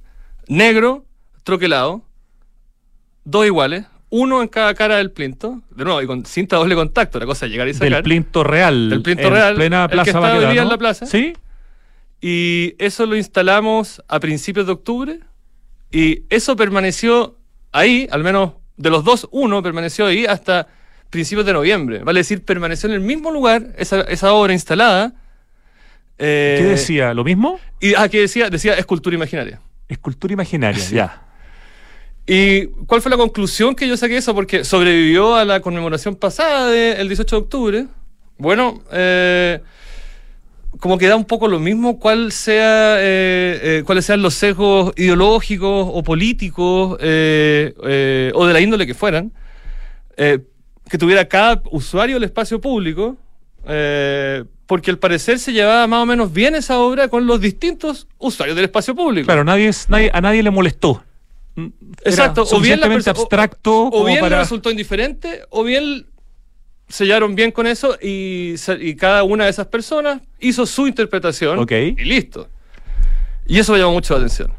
negro, 0.47 1.05
troquelado, 1.43 2.03
dos 3.23 3.45
iguales, 3.45 3.85
uno 4.09 4.41
en 4.41 4.47
cada 4.47 4.73
cara 4.73 4.97
del 4.97 5.11
plinto, 5.11 5.61
de 5.71 5.83
nuevo, 5.83 6.01
y 6.01 6.07
con 6.07 6.25
cinta 6.25 6.55
doble 6.57 6.75
contacto, 6.75 7.19
la 7.19 7.25
cosa 7.25 7.45
es 7.45 7.51
llegar 7.51 7.67
y 7.67 7.73
sacar. 7.73 7.91
Del 7.91 8.03
plinto 8.03 8.43
real. 8.43 8.89
Del 8.89 9.01
plinto 9.01 9.27
en 9.27 9.33
real. 9.33 9.55
Plena 9.55 9.83
el 9.83 9.89
que 9.89 9.95
Plaza 9.95 10.11
día 10.11 10.21
Baquedano. 10.21 10.61
en 10.61 10.69
la 10.69 10.77
plaza. 10.77 11.05
Sí. 11.05 11.33
Y 12.21 12.75
eso 12.79 13.05
lo 13.05 13.15
instalamos 13.15 14.01
a 14.07 14.19
principios 14.19 14.65
de 14.65 14.71
octubre. 14.71 15.19
Y 15.91 16.23
eso 16.29 16.55
permaneció 16.55 17.37
ahí, 17.71 18.07
al 18.11 18.23
menos 18.23 18.53
de 18.77 18.89
los 18.89 19.03
dos, 19.03 19.27
uno 19.31 19.61
permaneció 19.61 20.05
ahí 20.05 20.25
hasta 20.25 20.67
principios 21.09 21.45
de 21.45 21.53
noviembre. 21.53 21.99
Vale 22.03 22.19
decir, 22.19 22.43
permaneció 22.43 22.89
en 22.89 22.95
el 22.95 23.01
mismo 23.01 23.31
lugar, 23.31 23.67
esa, 23.77 24.01
esa 24.01 24.33
obra 24.33 24.53
instalada. 24.53 25.13
Eh, 26.19 26.57
¿Qué 26.59 26.65
decía? 26.65 27.13
¿Lo 27.13 27.23
mismo? 27.23 27.59
Y, 27.79 27.93
ah, 27.95 28.09
¿qué 28.09 28.21
decía? 28.21 28.49
Decía 28.49 28.73
escultura 28.73 29.15
imaginaria. 29.15 29.61
Escultura 29.87 30.33
imaginaria, 30.33 30.81
Sí. 30.81 30.95
ya. 30.95 31.23
¿Y 32.25 32.65
cuál 32.87 33.01
fue 33.01 33.09
la 33.09 33.15
conclusión 33.17 33.73
que 33.73 33.87
yo 33.87 33.95
saqué 33.95 34.13
de 34.13 34.19
eso? 34.19 34.35
Porque 34.35 34.65
sobrevivió 34.65 35.35
a 35.35 35.45
la 35.45 35.61
conmemoración 35.61 36.15
pasada 36.15 36.69
del 36.69 37.07
18 37.07 37.35
de 37.37 37.41
octubre. 37.41 37.85
Bueno, 38.37 38.83
eh, 38.91 39.61
como 40.79 40.97
que 40.97 41.07
da 41.07 41.15
un 41.15 41.23
poco 41.23 41.47
lo 41.47 41.59
mismo 41.59 41.99
cuál 41.99 42.33
sea, 42.33 42.97
eh, 42.99 43.59
eh, 43.79 43.83
cuáles 43.85 44.05
sean 44.05 44.21
los 44.21 44.33
sesgos 44.33 44.91
ideológicos 44.97 45.87
o 45.89 46.03
políticos 46.03 46.97
eh, 46.99 47.73
eh, 47.85 48.31
o 48.35 48.45
de 48.45 48.53
la 48.53 48.59
índole 48.59 48.85
que 48.85 48.93
fueran, 48.93 49.31
eh, 50.17 50.39
que 50.89 50.97
tuviera 50.97 51.25
cada 51.27 51.61
usuario 51.71 52.15
del 52.15 52.23
espacio 52.23 52.59
público, 52.61 53.17
eh, 53.67 54.43
porque 54.65 54.91
al 54.91 54.97
parecer 54.99 55.39
se 55.39 55.51
llevaba 55.53 55.87
más 55.87 56.03
o 56.03 56.05
menos 56.05 56.31
bien 56.31 56.55
esa 56.55 56.79
obra 56.79 57.07
con 57.07 57.25
los 57.25 57.39
distintos 57.41 58.07
usuarios 58.17 58.55
del 58.55 58.65
espacio 58.65 58.95
público. 58.95 59.25
Claro, 59.25 59.43
nadie, 59.43 59.67
es- 59.69 59.89
nadie, 59.89 60.09
a 60.13 60.21
nadie 60.21 60.43
le 60.43 60.51
molestó. 60.51 61.03
Mm, 61.55 61.67
Era 62.01 62.09
Exacto, 62.11 62.43
o 62.51 62.59
bien 62.59 62.79
la 62.79 62.87
o- 62.87 62.93
abstracto 63.09 63.87
o 63.91 64.05
bien 64.05 64.21
le 64.29 64.29
resultó 64.37 64.69
indiferente, 64.71 65.41
o 65.49 65.63
bien 65.63 66.05
sellaron 66.89 67.35
bien 67.35 67.51
con 67.51 67.67
eso 67.67 67.97
y, 68.01 68.55
cada 68.97 69.23
una 69.23 69.43
de 69.45 69.49
esas 69.49 69.67
personas 69.67 70.21
hizo 70.39 70.65
su 70.65 70.87
interpretación 70.87 71.65
y 71.69 72.03
listo. 72.05 72.47
Y 73.45 73.59
eso 73.59 73.73
me 73.73 73.79
llamó 73.79 73.93
mucho 73.93 74.13
la 74.13 74.19
atención. 74.19 74.51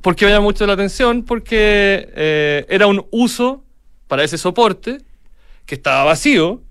¿Por 0.00 0.14
qué 0.16 0.24
me 0.26 0.30
llamó 0.32 0.44
mucho 0.44 0.66
la 0.66 0.72
atención? 0.74 1.24
Porque 1.24 2.08
eh, 2.14 2.66
era 2.68 2.86
un 2.86 3.04
uso 3.10 3.64
para 4.08 4.22
ese 4.24 4.38
soporte 4.38 4.98
que 5.66 5.74
estaba 5.74 6.04
vacío 6.04 6.62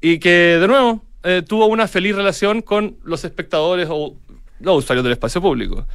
y 0.00 0.18
que, 0.18 0.58
de 0.60 0.68
nuevo, 0.68 1.04
eh, 1.24 1.42
tuvo 1.46 1.66
una 1.66 1.86
feliz 1.86 2.16
relación 2.16 2.62
con 2.62 2.96
los 3.04 3.24
espectadores 3.24 3.88
o 3.90 4.16
los 4.60 4.78
usuarios 4.78 5.04
del 5.04 5.12
espacio 5.12 5.40
público. 5.40 5.86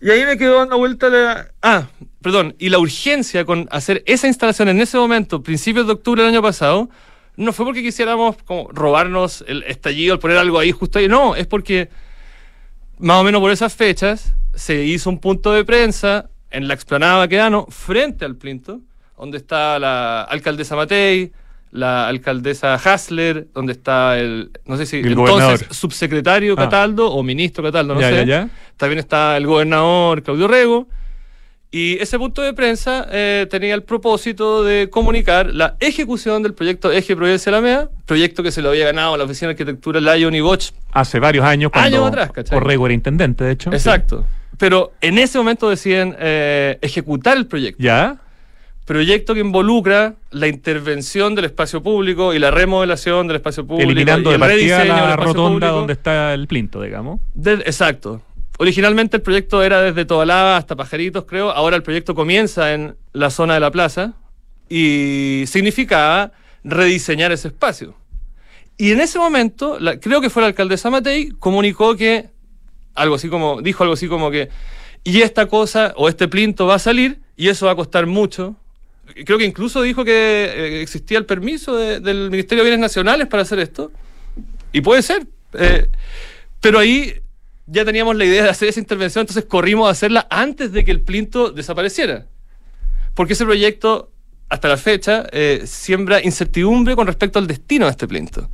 Y 0.00 0.10
ahí 0.10 0.24
me 0.26 0.36
quedó 0.36 0.58
dando 0.58 0.76
vuelta 0.76 1.08
la... 1.08 1.48
Ah, 1.62 1.88
perdón, 2.20 2.54
y 2.58 2.68
la 2.68 2.78
urgencia 2.78 3.44
con 3.44 3.66
hacer 3.70 4.02
esa 4.06 4.26
instalación 4.26 4.68
en 4.68 4.80
ese 4.80 4.98
momento, 4.98 5.42
principios 5.42 5.86
de 5.86 5.94
octubre 5.94 6.22
del 6.22 6.32
año 6.32 6.42
pasado, 6.42 6.90
no 7.36 7.52
fue 7.52 7.64
porque 7.64 7.82
quisiéramos 7.82 8.36
como 8.44 8.68
robarnos 8.70 9.44
el 9.46 9.62
estallido 9.64 10.14
al 10.14 10.18
poner 10.18 10.36
algo 10.36 10.58
ahí 10.58 10.72
justo 10.72 10.98
ahí, 10.98 11.08
no, 11.08 11.34
es 11.34 11.46
porque 11.46 11.88
más 12.98 13.20
o 13.20 13.24
menos 13.24 13.40
por 13.40 13.50
esas 13.50 13.74
fechas 13.74 14.34
se 14.54 14.84
hizo 14.84 15.10
un 15.10 15.18
punto 15.18 15.52
de 15.52 15.64
prensa 15.64 16.30
en 16.50 16.68
la 16.68 16.74
explanada 16.74 17.18
Baquedano 17.18 17.66
frente 17.68 18.24
al 18.24 18.36
Plinto, 18.36 18.80
donde 19.18 19.38
está 19.38 19.78
la 19.78 20.22
alcaldesa 20.22 20.76
Matei, 20.76 21.32
la 21.72 22.08
alcaldesa 22.08 22.74
Hasler, 22.74 23.48
donde 23.54 23.72
está 23.72 24.18
el, 24.18 24.50
no 24.66 24.76
sé 24.76 24.86
si 24.86 24.98
El 24.98 25.08
entonces 25.08 25.30
gobernador. 25.34 25.74
subsecretario 25.74 26.54
Ah. 26.54 26.56
Cataldo 26.64 27.10
o 27.12 27.22
ministro 27.22 27.62
Cataldo, 27.64 27.94
no 27.94 28.00
Ya, 28.00 28.10
sé. 28.10 28.16
ya, 28.16 28.24
ya. 28.24 28.48
También 28.76 28.98
está 28.98 29.36
el 29.36 29.46
gobernador 29.46 30.22
Claudio 30.22 30.48
Rego. 30.48 30.88
Y 31.72 31.98
ese 32.00 32.16
punto 32.18 32.40
de 32.42 32.54
prensa 32.54 33.06
eh, 33.10 33.46
tenía 33.50 33.74
el 33.74 33.82
propósito 33.82 34.62
de 34.64 34.88
comunicar 34.88 35.52
la 35.52 35.76
ejecución 35.80 36.42
del 36.42 36.54
proyecto 36.54 36.90
Eje 36.92 37.16
Providencia 37.16 37.50
Alameda, 37.50 37.90
proyecto 38.06 38.42
que 38.42 38.52
se 38.52 38.62
lo 38.62 38.70
había 38.70 38.86
ganado 38.86 39.16
la 39.16 39.24
Oficina 39.24 39.48
de 39.48 39.52
Arquitectura 39.54 40.00
Lion 40.00 40.34
y 40.34 40.40
Bosch 40.40 40.70
Hace 40.92 41.18
varios 41.18 41.44
años 41.44 41.72
cuando 41.72 42.06
Años 42.06 42.08
atrás, 42.08 42.30
era 42.50 42.92
intendente, 42.94 43.44
de 43.44 43.52
hecho. 43.52 43.72
Exacto. 43.72 44.24
Pero 44.56 44.92
en 45.02 45.18
ese 45.18 45.36
momento 45.36 45.68
deciden 45.68 46.16
eh, 46.18 46.78
ejecutar 46.80 47.36
el 47.36 47.46
proyecto. 47.46 47.82
¿Ya? 47.82 48.16
Proyecto 48.86 49.34
que 49.34 49.40
involucra 49.40 50.14
la 50.30 50.46
intervención 50.46 51.34
del 51.34 51.44
espacio 51.46 51.82
público 51.82 52.32
y 52.32 52.38
la 52.38 52.50
remodelación 52.50 53.26
del 53.26 53.36
espacio 53.36 53.66
público. 53.66 53.90
Eliminando 53.90 54.30
y 54.30 54.32
de 54.32 54.34
el 54.36 54.40
partida 54.40 54.78
del 54.78 54.88
la 54.88 55.16
rotonda 55.16 55.42
público. 55.50 55.72
donde 55.72 55.92
está 55.92 56.32
el 56.32 56.46
plinto, 56.46 56.80
digamos. 56.80 57.20
Exacto. 57.44 58.22
Originalmente 58.58 59.16
el 59.18 59.22
proyecto 59.22 59.62
era 59.62 59.82
desde 59.82 60.04
Tobalaba 60.04 60.56
hasta 60.56 60.76
Pajaritos, 60.76 61.24
creo. 61.26 61.50
Ahora 61.50 61.76
el 61.76 61.82
proyecto 61.82 62.14
comienza 62.14 62.72
en 62.72 62.96
la 63.12 63.30
zona 63.30 63.54
de 63.54 63.60
la 63.60 63.70
plaza 63.70 64.14
y 64.68 65.44
significaba 65.46 66.32
rediseñar 66.64 67.32
ese 67.32 67.48
espacio. 67.48 67.94
Y 68.78 68.92
en 68.92 69.00
ese 69.00 69.18
momento, 69.18 69.78
la- 69.80 69.98
creo 69.98 70.20
que 70.20 70.30
fue 70.30 70.42
la 70.42 70.48
alcaldesa 70.48 70.90
Matei, 70.90 71.30
comunicó 71.38 71.96
que 71.96 72.30
algo 72.94 73.16
así 73.16 73.28
como, 73.28 73.60
dijo 73.62 73.82
algo 73.82 73.94
así 73.94 74.06
como 74.08 74.30
que, 74.30 74.48
y 75.04 75.22
esta 75.22 75.46
cosa 75.46 75.92
o 75.96 76.08
este 76.08 76.28
plinto 76.28 76.66
va 76.66 76.76
a 76.76 76.78
salir 76.78 77.20
y 77.36 77.48
eso 77.48 77.66
va 77.66 77.72
a 77.72 77.76
costar 77.76 78.06
mucho. 78.06 78.54
Creo 79.24 79.38
que 79.38 79.44
incluso 79.44 79.82
dijo 79.82 80.04
que 80.04 80.12
eh, 80.12 80.82
existía 80.82 81.18
el 81.18 81.26
permiso 81.26 81.76
de- 81.76 82.00
del 82.00 82.30
Ministerio 82.30 82.64
de 82.64 82.70
Bienes 82.70 82.80
Nacionales 82.82 83.26
para 83.28 83.42
hacer 83.42 83.58
esto. 83.58 83.92
Y 84.72 84.80
puede 84.80 85.02
ser. 85.02 85.26
eh, 85.54 85.86
pero 86.60 86.78
ahí 86.78 87.14
ya 87.66 87.84
teníamos 87.84 88.16
la 88.16 88.24
idea 88.24 88.42
de 88.44 88.50
hacer 88.50 88.68
esa 88.68 88.80
intervención, 88.80 89.22
entonces 89.22 89.44
corrimos 89.44 89.88
a 89.88 89.92
hacerla 89.92 90.26
antes 90.30 90.72
de 90.72 90.84
que 90.84 90.90
el 90.90 91.00
plinto 91.00 91.50
desapareciera. 91.50 92.26
Porque 93.14 93.32
ese 93.32 93.44
proyecto, 93.44 94.10
hasta 94.48 94.68
la 94.68 94.76
fecha, 94.76 95.26
eh, 95.32 95.62
siembra 95.64 96.22
incertidumbre 96.22 96.94
con 96.96 97.06
respecto 97.06 97.38
al 97.38 97.46
destino 97.46 97.86
de 97.86 97.92
este 97.92 98.06
plinto. 98.06 98.48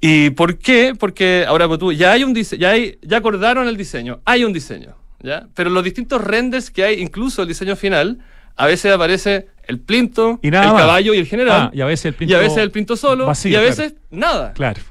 ¿Y 0.00 0.30
por 0.30 0.58
qué? 0.58 0.94
Porque 0.98 1.44
ahora 1.46 1.66
pues, 1.66 1.80
tú, 1.80 1.92
ya 1.92 2.12
hay 2.12 2.22
un 2.24 2.34
ya 2.34 2.70
hay, 2.70 2.98
ya 3.02 3.16
acordaron 3.18 3.66
el 3.68 3.76
diseño, 3.76 4.20
hay 4.24 4.44
un 4.44 4.52
diseño, 4.52 4.96
¿ya? 5.20 5.48
Pero 5.54 5.70
los 5.70 5.82
distintos 5.82 6.22
renders 6.22 6.70
que 6.70 6.84
hay, 6.84 7.00
incluso 7.00 7.42
el 7.42 7.48
diseño 7.48 7.74
final, 7.74 8.18
a 8.58 8.66
veces 8.66 8.92
aparece 8.92 9.46
el 9.66 9.80
plinto, 9.80 10.38
Y 10.42 10.50
nada 10.50 10.66
el 10.66 10.72
más. 10.72 10.82
caballo 10.82 11.14
y 11.14 11.18
el 11.18 11.26
general. 11.26 11.60
Ah, 11.62 11.70
y 11.72 11.80
a 11.80 11.86
veces 11.86 12.06
el 12.06 12.14
y 12.14 12.16
plinto 12.16 12.36
a 12.36 12.40
veces 12.40 12.58
el 12.58 12.70
plinto 12.70 12.96
solo, 12.96 13.26
vacío, 13.26 13.50
y 13.52 13.54
a 13.54 13.58
claro. 13.60 13.68
veces 13.76 13.94
nada. 14.10 14.52
Claro. 14.52 14.82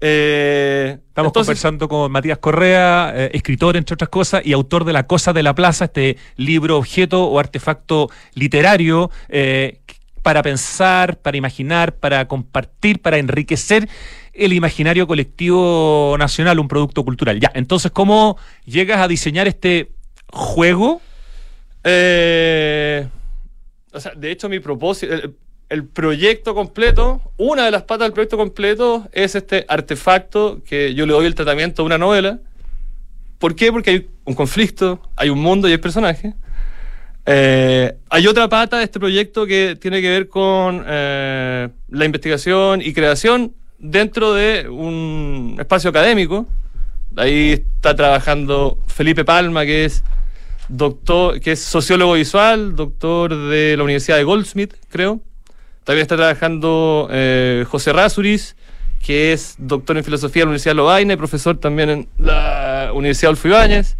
Eh, 0.00 0.98
Estamos 1.08 1.30
entonces- 1.30 1.46
conversando 1.48 1.88
con 1.88 2.12
Matías 2.12 2.38
Correa, 2.38 3.12
eh, 3.14 3.30
escritor, 3.34 3.76
entre 3.76 3.94
otras 3.94 4.10
cosas, 4.10 4.42
y 4.44 4.52
autor 4.52 4.84
de 4.84 4.92
La 4.92 5.06
Cosa 5.06 5.32
de 5.32 5.42
la 5.42 5.54
Plaza, 5.54 5.86
este 5.86 6.18
libro 6.36 6.76
objeto 6.76 7.24
o 7.24 7.38
artefacto 7.38 8.10
literario 8.34 9.10
eh, 9.28 9.80
para 10.22 10.42
pensar, 10.42 11.18
para 11.18 11.36
imaginar, 11.36 11.94
para 11.94 12.28
compartir, 12.28 13.00
para 13.00 13.16
enriquecer 13.18 13.88
el 14.34 14.52
imaginario 14.52 15.06
colectivo 15.06 16.16
nacional, 16.18 16.58
un 16.58 16.68
producto 16.68 17.04
cultural. 17.04 17.40
Ya, 17.40 17.50
entonces, 17.54 17.90
¿cómo 17.90 18.36
llegas 18.66 19.00
a 19.00 19.08
diseñar 19.08 19.46
este 19.48 19.92
juego? 20.30 21.00
Eh, 21.88 23.06
o 23.92 24.00
sea, 24.00 24.12
de 24.16 24.32
hecho, 24.32 24.48
mi 24.48 24.58
propósito, 24.58 25.14
el, 25.68 25.84
proyecto 25.84 26.52
completo, 26.52 27.22
una 27.36 27.64
de 27.64 27.70
las 27.70 27.84
patas 27.84 28.06
del 28.06 28.12
proyecto 28.12 28.36
completo 28.36 29.08
es 29.12 29.36
este 29.36 29.64
artefacto 29.68 30.62
que 30.64 30.94
yo 30.94 31.06
le 31.06 31.12
doy 31.12 31.26
el 31.26 31.36
tratamiento 31.36 31.82
a 31.82 31.84
una 31.84 31.96
novela. 31.96 32.40
¿Por 33.38 33.54
qué? 33.54 33.70
Porque 33.70 33.90
hay 33.90 34.08
un 34.24 34.34
conflicto, 34.34 35.00
hay 35.14 35.30
un 35.30 35.38
mundo 35.38 35.68
y 35.68 35.72
hay 35.72 35.78
personajes. 35.78 36.34
Eh, 37.24 37.96
hay 38.10 38.26
otra 38.26 38.48
pata 38.48 38.78
de 38.78 38.84
este 38.84 38.98
proyecto 38.98 39.46
que 39.46 39.76
tiene 39.80 40.02
que 40.02 40.10
ver 40.10 40.28
con 40.28 40.84
eh, 40.86 41.68
la 41.88 42.04
investigación 42.04 42.82
y 42.82 42.92
creación 42.92 43.54
dentro 43.78 44.34
de 44.34 44.68
un 44.68 45.56
espacio 45.60 45.90
académico. 45.90 46.48
Ahí 47.16 47.52
está 47.52 47.94
trabajando 47.94 48.78
Felipe 48.88 49.24
Palma, 49.24 49.64
que 49.64 49.84
es 49.84 50.02
doctor, 50.68 51.40
que 51.40 51.52
es 51.52 51.62
sociólogo 51.62 52.14
visual, 52.14 52.74
doctor 52.76 53.48
de 53.48 53.76
la 53.76 53.84
Universidad 53.84 54.16
de 54.16 54.24
Goldsmith, 54.24 54.74
creo. 54.88 55.20
También 55.84 56.02
está 56.02 56.16
trabajando 56.16 57.08
eh, 57.10 57.64
José 57.68 57.92
Rasuris, 57.92 58.56
que 59.04 59.32
es 59.32 59.54
doctor 59.58 59.96
en 59.96 60.04
filosofía 60.04 60.40
de 60.40 60.46
la 60.46 60.50
Universidad 60.50 60.72
de 60.72 60.76
Lovaina 60.76 61.12
y 61.12 61.16
profesor 61.16 61.58
también 61.58 61.90
en 61.90 62.08
la 62.18 62.90
Universidad 62.92 63.28
Adolfo 63.28 63.48
Ibáñez. 63.48 63.96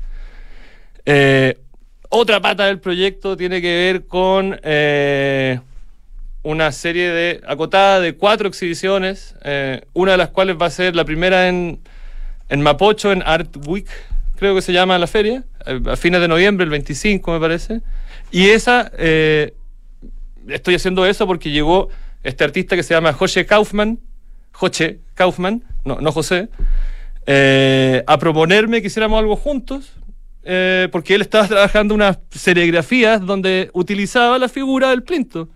Eh, 1.05 1.59
otra 2.09 2.41
pata 2.41 2.67
del 2.67 2.81
proyecto 2.81 3.37
tiene 3.37 3.63
que 3.63 3.69
ver 3.69 4.07
con 4.07 4.59
eh, 4.65 5.61
una 6.43 6.73
serie 6.73 7.11
de 7.11 7.41
acotada 7.47 8.01
de 8.01 8.17
cuatro 8.17 8.49
exhibiciones, 8.49 9.37
una 9.93 10.13
de 10.13 10.19
las 10.19 10.31
cuales 10.31 10.57
va 10.61 10.67
a 10.67 10.71
ser 10.71 10.97
la 10.97 11.05
primera 11.05 11.49
en, 11.49 11.81
en 12.49 12.63
Mapocho, 12.63 13.13
en 13.13 13.23
Art 13.25 13.57
Week, 13.67 13.89
creo 14.37 14.55
que 14.55 14.63
se 14.63 14.73
llama 14.73 14.99
la 14.99 15.07
feria, 15.07 15.45
a 15.67 15.97
fines 15.97 16.21
de 16.21 16.29
noviembre, 16.29 16.65
el 16.65 16.71
25 16.71 17.33
me 17.33 17.41
parece. 17.41 17.83
Y 18.31 18.49
esa, 18.49 18.91
eh, 18.99 19.55
estoy 20.49 20.75
haciendo 20.75 21.07
eso 21.07 21.27
porque 21.27 21.51
llegó 21.51 21.89
este 22.23 22.45
artista 22.45 22.77
que 22.77 22.83
se 22.83 22.95
llama 22.95 23.13
José 23.13 23.47
Kaufman, 23.47 23.99
Joche 24.53 25.01
Kaufman, 25.15 25.63
no, 25.85 26.01
no 26.01 26.13
José, 26.13 26.49
eh, 27.27 28.03
a 28.07 28.19
proponerme 28.19 28.81
que 28.81 28.87
hiciéramos 28.87 29.19
algo 29.19 29.37
juntos, 29.37 29.93
eh, 30.43 30.89
porque 30.93 31.15
él 31.15 31.23
estaba 31.23 31.47
trabajando 31.49 31.95
unas 31.95 32.19
serigrafías 32.31 33.21
donde 33.25 33.71
utilizaba 33.73 34.39
la 34.39 34.49
figura 34.49 34.91
del 34.91 35.03
plinto. 35.03 35.49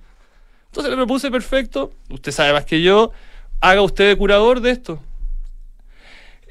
Entonces 0.67 0.91
le 0.91 0.97
propuse, 0.97 1.31
perfecto, 1.31 1.93
usted 2.11 2.33
sabe 2.33 2.53
más 2.53 2.65
que 2.65 2.83
yo, 2.83 3.13
haga 3.61 3.83
usted 3.83 4.09
de 4.09 4.17
curador 4.17 4.61
de 4.61 4.71
esto. 4.71 5.01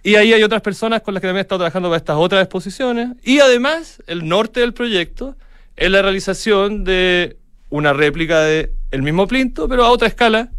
Y 0.04 0.16
ahí 0.16 0.34
hay 0.34 0.43
otras 0.43 0.62
personas 0.62 1.02
con 1.02 1.14
las 1.14 1.22
que 1.22 1.28
también 1.28 1.39
he 1.39 1.41
estado 1.41 1.60
trabajando 1.60 1.89
para 1.89 1.97
estas 1.97 2.18
otras 2.18 2.43
exposiciones. 2.43 3.10
Y 3.24 3.39
además, 3.39 4.02
el 4.08 4.28
norte 4.28 4.62
del 4.62 4.74
proyecto 4.74 5.36
es 5.76 5.91
la 5.91 6.02
realización 6.02 6.84
de 6.84 7.38
una 7.70 7.93
réplica 7.93 8.41
de 8.41 8.72
el 8.91 9.02
mismo 9.02 9.28
plinto, 9.28 9.68
pero 9.68 9.86
a 9.86 9.91
otra 9.91 10.08
escala, 10.08 10.52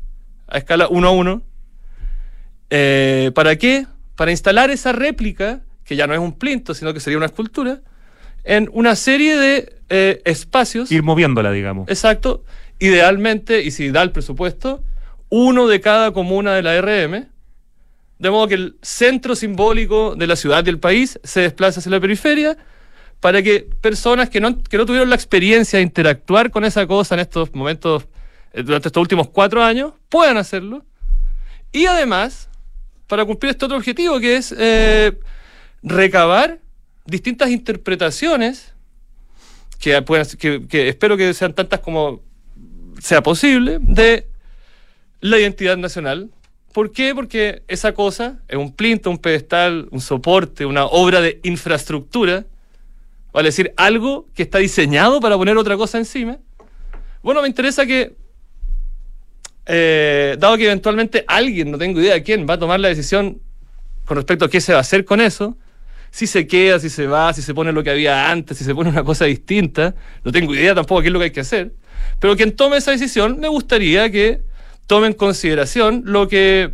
a 0.46 0.58
escala 0.58 0.88
1 0.88 1.08
a 1.08 1.10
1. 1.10 1.42
Eh, 2.70 3.32
¿Para 3.34 3.56
qué? 3.56 3.86
Para 4.16 4.30
instalar 4.30 4.70
esa 4.70 4.92
réplica, 4.92 5.60
que 5.84 5.96
ya 5.96 6.06
no 6.06 6.14
es 6.14 6.20
un 6.20 6.38
plinto, 6.38 6.74
sino 6.74 6.94
que 6.94 7.00
sería 7.00 7.16
una 7.16 7.26
escultura, 7.26 7.80
en 8.44 8.70
una 8.72 8.94
serie 8.96 9.36
de 9.36 9.76
eh, 9.88 10.22
espacios. 10.24 10.92
Ir 10.92 11.02
moviéndola, 11.02 11.50
digamos. 11.50 11.88
Exacto. 11.88 12.44
Idealmente, 12.78 13.62
y 13.62 13.70
si 13.72 13.90
da 13.90 14.02
el 14.02 14.12
presupuesto, 14.12 14.82
uno 15.28 15.66
de 15.66 15.80
cada 15.80 16.12
comuna 16.12 16.54
de 16.54 16.62
la 16.62 16.80
RM. 16.80 17.28
De 18.20 18.30
modo 18.30 18.48
que 18.48 18.54
el 18.54 18.76
centro 18.82 19.34
simbólico 19.34 20.14
de 20.14 20.26
la 20.26 20.36
ciudad 20.36 20.60
y 20.60 20.66
del 20.66 20.78
país 20.78 21.18
se 21.24 21.40
desplaza 21.40 21.80
hacia 21.80 21.90
la 21.90 22.00
periferia 22.00 22.54
para 23.18 23.42
que 23.42 23.66
personas 23.80 24.28
que 24.28 24.40
no, 24.40 24.62
que 24.62 24.76
no 24.76 24.84
tuvieron 24.84 25.08
la 25.08 25.16
experiencia 25.16 25.78
de 25.78 25.82
interactuar 25.82 26.50
con 26.50 26.66
esa 26.66 26.86
cosa 26.86 27.14
en 27.14 27.20
estos 27.20 27.54
momentos, 27.54 28.06
eh, 28.52 28.62
durante 28.62 28.88
estos 28.88 29.00
últimos 29.00 29.30
cuatro 29.30 29.64
años, 29.64 29.94
puedan 30.10 30.36
hacerlo. 30.36 30.84
Y 31.72 31.86
además, 31.86 32.50
para 33.06 33.24
cumplir 33.24 33.52
este 33.52 33.64
otro 33.64 33.78
objetivo, 33.78 34.20
que 34.20 34.36
es 34.36 34.54
eh, 34.56 35.18
recabar 35.82 36.58
distintas 37.06 37.48
interpretaciones, 37.48 38.74
que, 39.78 40.04
que, 40.38 40.66
que 40.68 40.88
espero 40.90 41.16
que 41.16 41.32
sean 41.32 41.54
tantas 41.54 41.80
como 41.80 42.20
sea 43.00 43.22
posible, 43.22 43.78
de 43.80 44.26
la 45.22 45.38
identidad 45.38 45.78
nacional. 45.78 46.30
¿Por 46.72 46.92
qué? 46.92 47.14
Porque 47.14 47.62
esa 47.66 47.92
cosa 47.92 48.40
es 48.46 48.56
un 48.56 48.72
plinto, 48.72 49.10
un 49.10 49.18
pedestal, 49.18 49.88
un 49.90 50.00
soporte, 50.00 50.64
una 50.64 50.84
obra 50.84 51.20
de 51.20 51.40
infraestructura, 51.42 52.46
vale 53.32 53.48
decir, 53.48 53.72
algo 53.76 54.26
que 54.34 54.44
está 54.44 54.58
diseñado 54.58 55.20
para 55.20 55.36
poner 55.36 55.56
otra 55.56 55.76
cosa 55.76 55.98
encima. 55.98 56.38
Bueno, 57.22 57.42
me 57.42 57.48
interesa 57.48 57.86
que, 57.86 58.14
eh, 59.66 60.36
dado 60.38 60.56
que 60.56 60.66
eventualmente 60.66 61.24
alguien, 61.26 61.72
no 61.72 61.78
tengo 61.78 62.00
idea 62.00 62.22
quién, 62.22 62.46
va 62.48 62.54
a 62.54 62.58
tomar 62.58 62.78
la 62.78 62.88
decisión 62.88 63.40
con 64.04 64.16
respecto 64.16 64.44
a 64.44 64.50
qué 64.50 64.60
se 64.60 64.72
va 64.72 64.78
a 64.78 64.82
hacer 64.82 65.04
con 65.04 65.20
eso, 65.20 65.56
Si 66.12 66.26
se 66.26 66.48
queda, 66.48 66.80
si 66.80 66.90
se 66.90 67.06
va, 67.06 67.32
si 67.32 67.40
se 67.40 67.54
pone 67.54 67.70
lo 67.70 67.84
que 67.84 67.90
había 67.90 68.32
antes, 68.32 68.58
si 68.58 68.64
se 68.64 68.74
pone 68.74 68.90
una 68.90 69.04
cosa 69.04 69.26
distinta, 69.26 69.94
no 70.24 70.32
tengo 70.32 70.52
idea 70.52 70.74
tampoco 70.74 71.02
qué 71.02 71.06
es 71.06 71.12
lo 71.12 71.20
que 71.20 71.26
hay 71.26 71.30
que 71.30 71.40
hacer. 71.40 71.72
Pero 72.18 72.36
quien 72.36 72.56
tome 72.56 72.78
esa 72.78 72.90
decisión, 72.90 73.38
me 73.38 73.46
gustaría 73.46 74.10
que 74.10 74.42
tome 74.90 75.06
en 75.06 75.12
consideración 75.12 76.02
lo 76.04 76.26
que, 76.26 76.72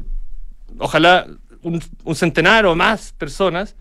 ojalá, 0.78 1.26
un, 1.60 1.82
un 2.02 2.14
centenar 2.14 2.64
o 2.64 2.74
más 2.74 3.12
personas 3.12 3.76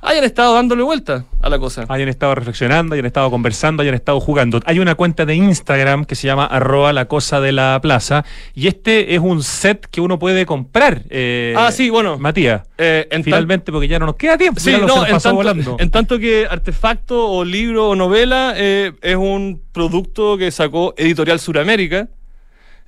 hayan 0.00 0.22
estado 0.22 0.54
dándole 0.54 0.84
vuelta 0.84 1.24
a 1.40 1.48
la 1.48 1.58
cosa. 1.58 1.86
Hayan 1.88 2.08
estado 2.08 2.36
reflexionando, 2.36 2.94
hayan 2.94 3.06
estado 3.06 3.32
conversando, 3.32 3.82
hayan 3.82 3.96
estado 3.96 4.20
jugando. 4.20 4.60
Hay 4.64 4.78
una 4.78 4.94
cuenta 4.94 5.26
de 5.26 5.34
Instagram 5.34 6.04
que 6.04 6.14
se 6.14 6.28
llama 6.28 6.46
arroba 6.46 6.92
la 6.92 7.06
cosa 7.06 7.40
de 7.40 7.50
la 7.50 7.80
plaza 7.82 8.24
y 8.54 8.68
este 8.68 9.16
es 9.16 9.20
un 9.20 9.42
set 9.42 9.86
que 9.90 10.00
uno 10.00 10.20
puede 10.20 10.46
comprar. 10.46 11.02
Eh, 11.10 11.52
ah, 11.56 11.72
sí, 11.72 11.90
bueno. 11.90 12.18
Matías. 12.18 12.62
Eh, 12.78 13.08
en 13.10 13.24
finalmente, 13.24 13.72
porque 13.72 13.88
ya 13.88 13.98
no 13.98 14.06
nos 14.06 14.14
queda 14.14 14.38
tiempo. 14.38 14.60
Sí, 14.60 14.70
no, 14.70 14.86
nos 14.86 15.08
en 15.08 15.18
tanto, 15.18 15.34
volando. 15.34 15.76
en 15.80 15.90
tanto 15.90 16.20
que 16.20 16.46
artefacto 16.48 17.28
o 17.28 17.44
libro 17.44 17.88
o 17.88 17.96
novela 17.96 18.54
eh, 18.56 18.92
es 19.02 19.16
un 19.16 19.60
producto 19.72 20.38
que 20.38 20.52
sacó 20.52 20.94
Editorial 20.96 21.40
Suramérica. 21.40 22.08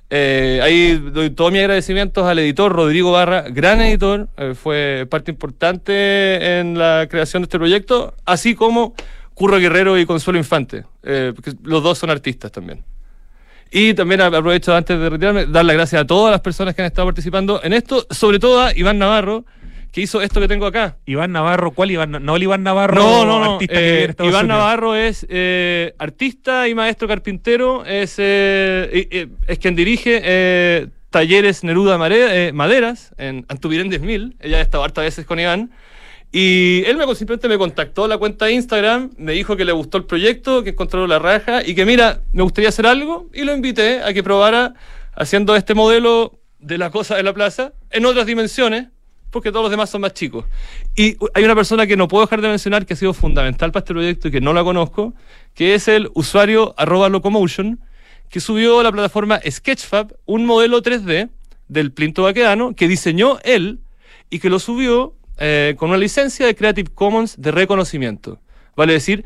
Eh, 0.09 0.59
ahí 0.61 0.97
doy 0.97 1.31
todos 1.31 1.51
mis 1.51 1.61
agradecimientos 1.61 2.25
al 2.27 2.37
editor 2.37 2.71
Rodrigo 2.71 3.11
Barra, 3.11 3.41
gran 3.49 3.81
editor, 3.81 4.27
eh, 4.37 4.53
fue 4.53 5.07
parte 5.09 5.31
importante 5.31 6.59
en 6.59 6.77
la 6.77 7.07
creación 7.09 7.41
de 7.41 7.45
este 7.45 7.57
proyecto, 7.57 8.13
así 8.23 8.53
como 8.53 8.93
Curro 9.33 9.57
Guerrero 9.57 9.97
y 9.97 10.05
Consuelo 10.05 10.37
Infante, 10.37 10.85
eh, 11.03 11.33
porque 11.35 11.53
los 11.63 11.81
dos 11.81 11.97
son 11.97 12.11
artistas 12.11 12.51
también. 12.51 12.83
Y 13.71 13.95
también 13.95 14.21
aprovecho 14.21 14.75
antes 14.75 14.97
de 14.97 15.09
retirarme, 15.09 15.47
dar 15.47 15.65
las 15.65 15.75
gracias 15.75 16.03
a 16.03 16.07
todas 16.07 16.31
las 16.31 16.41
personas 16.41 16.75
que 16.75 16.83
han 16.83 16.87
estado 16.87 17.07
participando 17.07 17.61
en 17.63 17.73
esto, 17.73 18.05
sobre 18.11 18.37
todo 18.37 18.61
a 18.61 18.77
Iván 18.77 18.99
Navarro, 18.99 19.43
que 19.95 20.01
hizo 20.01 20.21
esto 20.21 20.41
que 20.41 20.49
tengo 20.49 20.65
acá. 20.65 20.97
Iván 21.05 21.31
Navarro, 21.31 21.71
¿cuál 21.71 21.89
Iván? 21.89 22.11
No 22.21 22.35
el 22.35 22.43
Iván 22.43 22.63
Navarro, 22.63 23.01
No, 23.01 23.25
no, 23.25 23.39
no. 23.39 23.59
eh, 23.61 24.09
Iván 24.19 24.27
Unidos. 24.27 24.47
Navarro 24.47 24.93
es 24.93 25.25
eh, 25.29 25.95
artista 25.97 26.67
y 26.67 26.75
maestro 26.75 27.07
carpintero. 27.07 27.85
Es, 27.85 28.15
eh, 28.17 29.07
y- 29.09 29.51
es 29.51 29.57
quien 29.57 29.73
dirige 29.73 30.19
eh, 30.21 30.87
Talleres 31.11 31.63
Neruda 31.63 31.97
Mare- 31.97 32.47
eh, 32.47 32.51
Maderas 32.51 33.13
en 33.17 33.45
Antubirén 33.47 33.89
10.000. 33.89 34.35
Ella 34.41 34.57
ha 34.57 34.61
estado 34.61 34.83
hartas 34.83 35.05
veces 35.05 35.25
con 35.25 35.39
Iván. 35.39 35.71
Y 36.31 36.83
él 36.87 36.97
me, 36.97 37.05
simplemente 37.15 37.47
me 37.47 37.57
contactó 37.57 38.09
la 38.09 38.17
cuenta 38.17 38.47
de 38.47 38.51
Instagram, 38.51 39.11
me 39.17 39.31
dijo 39.31 39.55
que 39.55 39.63
le 39.63 39.71
gustó 39.71 39.97
el 39.97 40.03
proyecto, 40.03 40.61
que 40.65 40.71
encontró 40.71 41.07
la 41.07 41.19
raja 41.19 41.61
y 41.65 41.73
que 41.73 41.85
mira, 41.85 42.19
me 42.33 42.43
gustaría 42.43 42.67
hacer 42.67 42.85
algo 42.85 43.29
y 43.33 43.43
lo 43.45 43.55
invité 43.55 44.01
a 44.03 44.11
que 44.13 44.21
probara 44.23 44.73
haciendo 45.13 45.55
este 45.55 45.73
modelo 45.73 46.37
de 46.59 46.77
la 46.77 46.89
cosa 46.89 47.15
de 47.15 47.23
la 47.23 47.31
plaza 47.33 47.71
en 47.91 48.05
otras 48.05 48.25
dimensiones, 48.25 48.87
porque 49.35 49.51
todos 49.51 49.63
los 49.63 49.71
demás 49.71 49.89
son 49.89 49.99
más 49.99 50.13
chicos. 50.13 50.45
Y 50.95 51.17
hay 51.33 51.43
una 51.43 51.55
persona 51.55 51.85
que 51.85 51.97
no 51.97 52.07
puedo 52.07 52.23
dejar 52.23 52.39
de 52.39 52.47
mencionar 52.47 52.85
que 52.85 52.93
ha 52.93 52.95
sido 52.95 53.13
fundamental 53.13 53.73
para 53.73 53.81
este 53.81 53.93
proyecto 53.93 54.29
y 54.29 54.31
que 54.31 54.39
no 54.39 54.53
la 54.53 54.63
conozco, 54.63 55.13
que 55.53 55.75
es 55.75 55.89
el 55.89 56.09
usuario 56.13 56.73
arroba 56.77 57.09
locomotion, 57.09 57.81
que 58.29 58.39
subió 58.39 58.79
a 58.79 58.83
la 58.83 58.93
plataforma 58.93 59.41
Sketchfab 59.45 60.15
un 60.25 60.45
modelo 60.45 60.81
3D 60.81 61.29
del 61.67 61.91
plinto 61.91 62.23
vaquedano 62.23 62.75
que 62.75 62.87
diseñó 62.87 63.37
él 63.43 63.81
y 64.29 64.39
que 64.39 64.49
lo 64.49 64.57
subió 64.57 65.15
eh, 65.37 65.75
con 65.77 65.89
una 65.89 65.97
licencia 65.97 66.45
de 66.45 66.55
Creative 66.55 66.89
Commons 66.95 67.35
de 67.37 67.51
reconocimiento. 67.51 68.39
Vale 68.77 68.93
decir, 68.93 69.25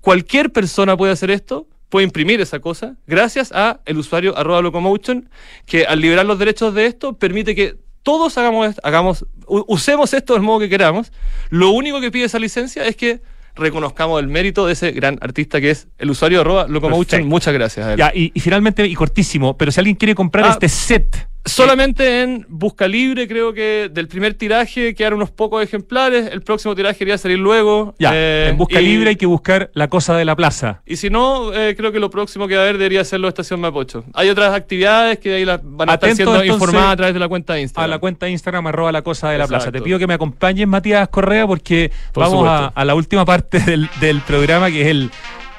cualquier 0.00 0.52
persona 0.52 0.96
puede 0.96 1.10
hacer 1.10 1.32
esto, 1.32 1.66
puede 1.88 2.04
imprimir 2.04 2.40
esa 2.40 2.60
cosa, 2.60 2.94
gracias 3.08 3.50
a 3.50 3.80
el 3.86 3.98
usuario 3.98 4.38
arroba 4.38 4.62
locomotion, 4.62 5.28
que 5.66 5.84
al 5.84 6.00
liberar 6.00 6.26
los 6.26 6.38
derechos 6.38 6.74
de 6.74 6.86
esto 6.86 7.14
permite 7.14 7.56
que 7.56 7.87
todos 8.08 8.38
hagamos, 8.38 8.80
hagamos 8.82 9.26
usemos 9.46 10.14
esto 10.14 10.32
del 10.32 10.40
modo 10.42 10.60
que 10.60 10.70
queramos. 10.70 11.12
Lo 11.50 11.72
único 11.72 12.00
que 12.00 12.10
pide 12.10 12.24
esa 12.24 12.38
licencia 12.38 12.86
es 12.86 12.96
que 12.96 13.20
reconozcamos 13.54 14.18
el 14.22 14.28
mérito 14.28 14.66
de 14.66 14.72
ese 14.72 14.92
gran 14.92 15.18
artista 15.20 15.60
que 15.60 15.68
es 15.68 15.88
el 15.98 16.08
usuario 16.08 16.40
arroba. 16.40 16.66
Perfecto. 16.68 17.28
Muchas 17.28 17.52
gracias 17.52 17.86
a 17.86 17.92
él. 17.92 17.98
Ya, 17.98 18.10
y, 18.14 18.32
y 18.32 18.40
finalmente, 18.40 18.86
y 18.86 18.94
cortísimo, 18.94 19.58
pero 19.58 19.70
si 19.70 19.80
alguien 19.80 19.96
quiere 19.96 20.14
comprar 20.14 20.46
Ah, 20.46 20.52
este 20.52 20.70
set, 20.70 21.28
Solamente 21.44 22.22
en 22.22 22.44
Busca 22.48 22.86
Libre, 22.86 23.26
creo 23.26 23.54
que 23.54 23.88
del 23.90 24.06
primer 24.06 24.34
tiraje 24.34 24.94
quedaron 24.94 25.16
unos 25.18 25.30
pocos 25.30 25.62
ejemplares. 25.62 26.28
El 26.30 26.42
próximo 26.42 26.74
tiraje 26.74 27.02
iría 27.04 27.14
a 27.14 27.18
salir 27.18 27.38
luego. 27.38 27.94
ya, 27.98 28.10
Eh, 28.12 28.48
en 28.50 28.58
busca 28.58 28.80
y- 28.80 28.84
libre 28.84 29.10
hay 29.10 29.16
que 29.16 29.24
buscar 29.26 29.70
la 29.72 29.88
cosa 29.88 30.14
de 30.16 30.24
la 30.26 30.36
plaza. 30.36 30.82
Y 30.84 30.96
si 30.96 31.08
no, 31.08 31.54
eh, 31.54 31.74
creo 31.76 31.90
que 31.90 32.00
lo 32.00 32.10
próximo 32.10 32.46
que 32.48 32.54
va 32.54 32.60
a 32.60 32.64
haber 32.64 32.76
debería 32.76 33.02
ser 33.04 33.20
la 33.20 33.28
Estación 33.28 33.60
Mapocho. 33.60 34.04
Hay 34.14 34.28
otras 34.28 34.54
actividades 34.54 35.18
que 35.20 35.34
ahí 35.36 35.44
las 35.46 35.60
van 35.64 35.88
a 35.88 35.94
estar 35.94 36.14
siendo 36.14 36.44
informadas 36.44 36.92
a 36.92 36.96
través 36.96 37.14
de 37.14 37.20
la 37.20 37.28
cuenta 37.28 37.54
de 37.54 37.62
Instagram. 37.62 37.84
A 37.90 37.94
la 37.94 37.98
cuenta 37.98 38.26
de 38.26 38.32
Instagram, 38.32 38.66
arroba 38.66 38.92
la 38.92 39.02
cosa 39.02 39.30
de 39.30 39.38
la 39.38 39.46
plaza. 39.46 39.72
Te 39.72 39.80
pido 39.80 39.98
que 39.98 40.06
me 40.06 40.14
acompañes, 40.14 40.68
Matías 40.68 41.08
Correa, 41.08 41.46
porque 41.46 41.90
Por 42.12 42.24
vamos 42.24 42.46
a, 42.74 42.84
la 42.84 42.94
última 42.94 43.24
parte 43.24 43.58
del, 43.60 43.88
del 44.00 44.20
programa, 44.20 44.70
que 44.70 44.82
es 44.82 44.88
el 44.88 45.10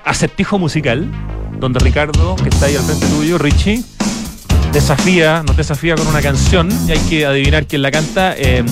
acertijo 0.05 0.59
musical, 0.59 1.07
donde 1.59 1.79
Ricardo, 1.79 2.35
que 2.35 2.49
está 2.49 2.67
ahí 2.67 2.75
al 2.75 2.83
frente 2.83 3.07
tuyo, 3.07 3.37
Richie, 3.37 3.83
desafía, 4.71 5.43
nos 5.45 5.57
desafía 5.57 5.95
con 5.95 6.07
una 6.07 6.21
canción 6.21 6.69
y 6.87 6.91
hay 6.91 6.99
que 7.09 7.25
adivinar 7.25 7.65
quién 7.65 7.81
la 7.81 7.91
canta. 7.91 8.35
eh, 8.37 8.63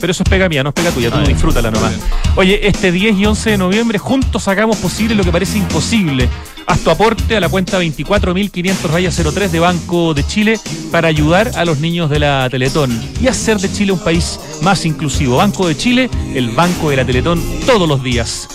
pero 0.00 0.10
eso 0.10 0.24
es 0.24 0.28
pega 0.28 0.48
mía, 0.48 0.64
no 0.64 0.70
es 0.70 0.74
pega 0.74 0.90
tuya, 0.90 1.10
tú 1.12 1.18
Ah, 1.18 1.24
disfrútala 1.24 1.70
nomás. 1.70 1.92
Oye, 2.34 2.66
este 2.66 2.90
10 2.90 3.18
y 3.18 3.24
11 3.24 3.50
de 3.50 3.58
noviembre 3.58 3.98
juntos 3.98 4.48
hagamos 4.48 4.76
posible 4.78 5.14
lo 5.14 5.22
que 5.22 5.30
parece 5.30 5.58
imposible. 5.58 6.28
Haz 6.66 6.80
tu 6.80 6.90
aporte 6.90 7.36
a 7.36 7.40
la 7.40 7.48
cuenta 7.48 7.80
24.500 7.80 8.90
raya 8.90 9.10
03 9.12 9.52
de 9.52 9.60
Banco 9.60 10.12
de 10.12 10.26
Chile 10.26 10.58
para 10.90 11.06
ayudar 11.06 11.52
a 11.54 11.64
los 11.64 11.78
niños 11.78 12.10
de 12.10 12.18
la 12.18 12.48
Teletón 12.50 12.90
y 13.20 13.28
hacer 13.28 13.58
de 13.58 13.72
Chile 13.72 13.92
un 13.92 14.00
país 14.00 14.40
más 14.60 14.84
inclusivo. 14.86 15.36
Banco 15.36 15.68
de 15.68 15.76
Chile, 15.76 16.10
el 16.34 16.50
banco 16.50 16.90
de 16.90 16.96
la 16.96 17.04
Teletón 17.04 17.40
todos 17.64 17.88
los 17.88 18.02
días. 18.02 18.48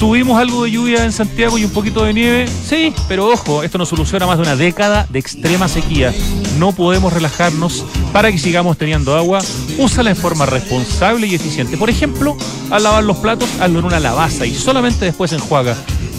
Tuvimos 0.00 0.40
algo 0.40 0.64
de 0.64 0.70
lluvia 0.70 1.04
en 1.04 1.12
Santiago 1.12 1.58
y 1.58 1.64
un 1.66 1.72
poquito 1.72 2.02
de 2.04 2.14
nieve, 2.14 2.48
sí, 2.48 2.94
pero 3.06 3.28
ojo, 3.28 3.62
esto 3.62 3.76
no 3.76 3.84
soluciona 3.84 4.26
más 4.26 4.38
de 4.38 4.44
una 4.44 4.56
década 4.56 5.06
de 5.10 5.18
extrema 5.18 5.68
sequía. 5.68 6.10
No 6.58 6.72
podemos 6.72 7.12
relajarnos 7.12 7.84
para 8.10 8.32
que 8.32 8.38
sigamos 8.38 8.78
teniendo 8.78 9.14
agua. 9.14 9.40
Úsala 9.76 10.08
en 10.08 10.16
forma 10.16 10.46
responsable 10.46 11.26
y 11.26 11.34
eficiente. 11.34 11.76
Por 11.76 11.90
ejemplo, 11.90 12.34
al 12.70 12.82
lavar 12.82 13.04
los 13.04 13.18
platos, 13.18 13.50
hazlo 13.60 13.80
en 13.80 13.84
una 13.84 14.00
lavaza 14.00 14.46
y 14.46 14.54
solamente 14.54 15.04
después 15.04 15.34
enjuaga. 15.34 15.76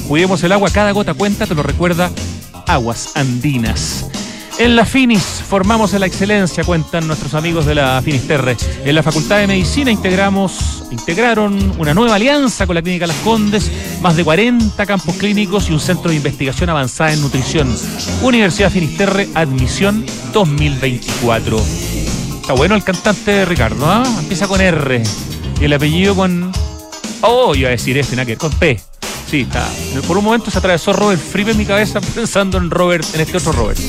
Cuidemos 0.08 0.44
el 0.44 0.52
agua, 0.52 0.70
cada 0.70 0.92
gota 0.92 1.16
cuenta, 1.16 1.48
te 1.48 1.56
lo 1.56 1.64
recuerda 1.64 2.12
Aguas 2.68 3.14
Andinas. 3.16 4.06
En 4.62 4.76
la 4.76 4.86
Finis 4.86 5.24
formamos 5.24 5.96
en 5.96 6.02
la 6.02 6.06
excelencia, 6.06 6.64
cuentan 6.64 7.08
nuestros 7.08 7.34
amigos 7.34 7.66
de 7.66 7.74
la 7.74 8.00
Finisterre. 8.04 8.56
En 8.86 8.94
la 8.94 9.02
Facultad 9.02 9.40
de 9.40 9.48
Medicina 9.48 9.90
integramos, 9.90 10.84
integraron 10.92 11.74
una 11.80 11.96
nueva 11.96 12.14
alianza 12.14 12.68
con 12.68 12.76
la 12.76 12.84
Clínica 12.84 13.08
Las 13.08 13.18
Condes, 13.22 13.72
más 14.04 14.16
de 14.16 14.24
40 14.24 14.86
campos 14.86 15.16
clínicos 15.16 15.68
y 15.68 15.74
un 15.74 15.80
centro 15.80 16.12
de 16.12 16.18
investigación 16.18 16.70
avanzada 16.70 17.12
en 17.12 17.22
nutrición. 17.22 17.76
Universidad 18.22 18.70
Finisterre, 18.70 19.30
admisión 19.34 20.06
2024. 20.32 21.60
Está 22.42 22.54
bueno 22.54 22.76
el 22.76 22.84
cantante 22.84 23.46
Ricardo, 23.46 23.90
¿ah? 23.90 24.04
Empieza 24.20 24.48
con 24.48 24.62
R. 24.62 25.02
Y 25.60 25.64
el 25.64 25.74
apellido 25.74 26.16
con. 26.16 26.52
Oh, 27.22 27.56
iba 27.56 27.70
a 27.70 27.72
decir 27.72 27.98
F, 27.98 28.16
nada 28.16 28.28
que 28.28 28.38
con 28.38 28.52
P. 28.52 28.80
Sí, 29.32 29.44
está. 29.44 29.66
Por 30.10 30.18
un 30.18 30.26
momento 30.26 30.52
se 30.52 30.58
atravesó 30.58 30.92
Robert 30.92 31.22
Fripp 31.22 31.48
en 31.48 31.58
mi 31.58 31.66
cabeza 31.66 32.02
pensando 32.16 32.58
en 32.58 32.70
Robert, 32.70 33.08
en 33.14 33.22
este 33.22 33.38
otro 33.38 33.54
Robert. 33.54 33.80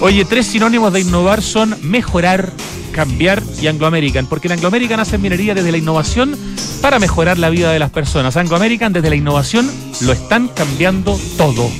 Oye, 0.00 0.24
tres 0.24 0.46
sinónimos 0.46 0.94
de 0.94 1.00
innovar 1.00 1.42
son 1.42 1.76
mejorar, 1.82 2.50
cambiar 2.90 3.42
y 3.60 3.66
Anglo 3.66 3.86
American, 3.86 4.24
porque 4.24 4.48
en 4.48 4.52
Anglo 4.52 4.68
American 4.68 4.98
hacen 4.98 5.20
minería 5.20 5.54
desde 5.54 5.72
la 5.72 5.76
innovación 5.76 6.34
para 6.80 6.98
mejorar 6.98 7.38
la 7.38 7.50
vida 7.50 7.70
de 7.70 7.78
las 7.78 7.90
personas. 7.90 8.38
Anglo 8.38 8.56
American 8.56 8.94
desde 8.94 9.10
la 9.10 9.16
innovación 9.16 9.70
lo 10.00 10.12
están 10.12 10.48
cambiando 10.48 11.20
todo. 11.36 11.70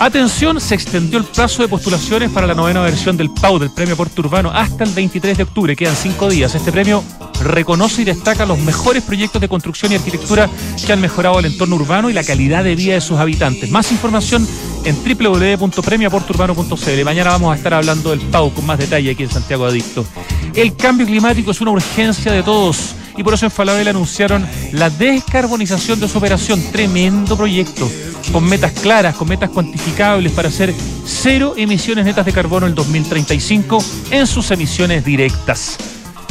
Atención, 0.00 0.60
se 0.62 0.74
extendió 0.74 1.18
el 1.18 1.26
plazo 1.26 1.60
de 1.60 1.68
postulaciones 1.68 2.30
para 2.30 2.46
la 2.46 2.54
novena 2.54 2.80
versión 2.80 3.18
del 3.18 3.28
PAU, 3.28 3.58
del 3.58 3.70
Premio 3.70 3.98
Puerto 3.98 4.22
Urbano, 4.22 4.50
hasta 4.50 4.84
el 4.84 4.94
23 4.94 5.36
de 5.36 5.42
octubre. 5.42 5.76
Quedan 5.76 5.94
cinco 5.94 6.30
días. 6.30 6.54
Este 6.54 6.72
premio 6.72 7.04
reconoce 7.42 8.00
y 8.00 8.06
destaca 8.06 8.46
los 8.46 8.58
mejores 8.60 9.02
proyectos 9.02 9.42
de 9.42 9.50
construcción 9.50 9.92
y 9.92 9.96
arquitectura 9.96 10.48
que 10.86 10.90
han 10.90 11.02
mejorado 11.02 11.38
el 11.38 11.44
entorno 11.44 11.76
urbano 11.76 12.08
y 12.08 12.14
la 12.14 12.24
calidad 12.24 12.64
de 12.64 12.76
vida 12.76 12.94
de 12.94 13.02
sus 13.02 13.18
habitantes. 13.18 13.70
Más 13.70 13.92
información 13.92 14.48
en 14.86 14.96
www.premiaporturbano.cl. 14.96 17.04
Mañana 17.04 17.32
vamos 17.32 17.52
a 17.52 17.56
estar 17.56 17.74
hablando 17.74 18.08
del 18.08 18.20
PAU 18.20 18.54
con 18.54 18.64
más 18.64 18.78
detalle 18.78 19.10
aquí 19.10 19.24
en 19.24 19.30
Santiago 19.30 19.66
Adicto. 19.66 20.06
El 20.54 20.76
cambio 20.76 21.06
climático 21.06 21.50
es 21.50 21.60
una 21.60 21.72
urgencia 21.72 22.32
de 22.32 22.42
todos 22.42 22.94
y 23.18 23.22
por 23.22 23.34
eso 23.34 23.44
en 23.44 23.50
Falabella 23.50 23.90
anunciaron 23.90 24.48
la 24.72 24.88
descarbonización 24.88 26.00
de 26.00 26.08
su 26.08 26.16
operación. 26.16 26.62
Tremendo 26.72 27.36
proyecto, 27.36 27.86
con 28.32 28.44
metas 28.44 28.72
claras, 28.72 29.16
con 29.16 29.28
metas 29.28 29.50
cuantificables 29.50 30.32
para 30.32 30.48
hacer 30.48 30.74
cero 31.04 31.54
emisiones 31.56 32.04
netas 32.04 32.26
de 32.26 32.32
carbono 32.32 32.66
en 32.66 32.74
2035 32.74 33.82
en 34.10 34.26
sus 34.26 34.50
emisiones 34.50 35.04
directas. 35.04 35.78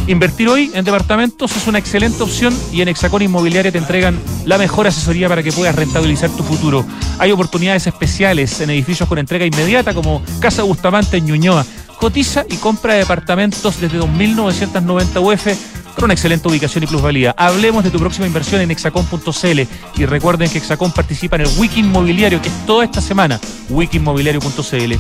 Invertir 0.08 0.50
hoy 0.50 0.72
en 0.74 0.84
departamentos 0.86 1.56
es 1.56 1.68
una 1.68 1.78
excelente 1.78 2.24
opción 2.24 2.58
y 2.72 2.82
en 2.82 2.88
Hexacón 2.88 3.22
Inmobiliaria 3.22 3.72
te 3.72 3.78
entregan 3.78 4.20
la 4.46 4.58
mejor 4.58 4.88
asesoría 4.88 5.30
para 5.30 5.44
que 5.44 5.52
puedas 5.52 5.76
rentabilizar 5.76 6.32
tu 6.32 6.44
futuro. 6.44 6.84
Hay 7.20 7.32
oportunidades 7.32 7.86
especiales 7.86 8.60
en 8.62 8.72
edificios 8.72 9.08
con 9.08 9.20
entrega 9.20 9.46
inmediata 9.46 9.94
como 9.94 10.24
Casa 10.40 10.64
Bustamante 10.64 11.18
en 11.18 11.26
Ñuñoa. 11.26 11.64
Cotiza 12.00 12.46
y 12.50 12.56
compra 12.56 12.94
de 12.94 13.00
departamentos 13.00 13.80
desde 13.80 14.00
2.990 14.00 15.22
UF 15.22 15.48
con 15.96 16.06
una 16.06 16.14
excelente 16.14 16.48
ubicación 16.48 16.84
y 16.84 16.88
plusvalía. 16.88 17.34
Hablemos 17.38 17.84
de 17.84 17.92
tu 17.92 18.00
próxima 18.00 18.28
inversión 18.28 18.62
en 18.62 18.72
hexacom.cl 18.72 19.62
y 19.96 20.06
recuerden 20.06 20.50
que 20.50 20.60
Hexacom 20.60 20.92
participa 20.92 21.36
en 21.36 21.44
el 21.44 21.50
Wiki 21.58 21.82
Inmobiliario, 21.82 22.42
que 22.42 22.50
es 22.50 22.66
toda 22.66 22.86
esta 22.86 23.02
semana, 23.02 23.40
wikinmobiliario.cl. 23.70 24.94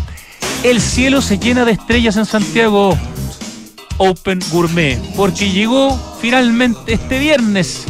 El 0.63 0.81
cielo 0.81 1.21
se 1.21 1.39
llena 1.39 1.65
de 1.65 1.71
estrellas 1.71 2.17
en 2.17 2.25
Santiago 2.25 2.97
Open 3.97 4.39
Gourmet, 4.51 4.99
porque 5.15 5.51
llegó 5.51 5.97
finalmente 6.21 6.93
este 6.93 7.19
viernes 7.19 7.85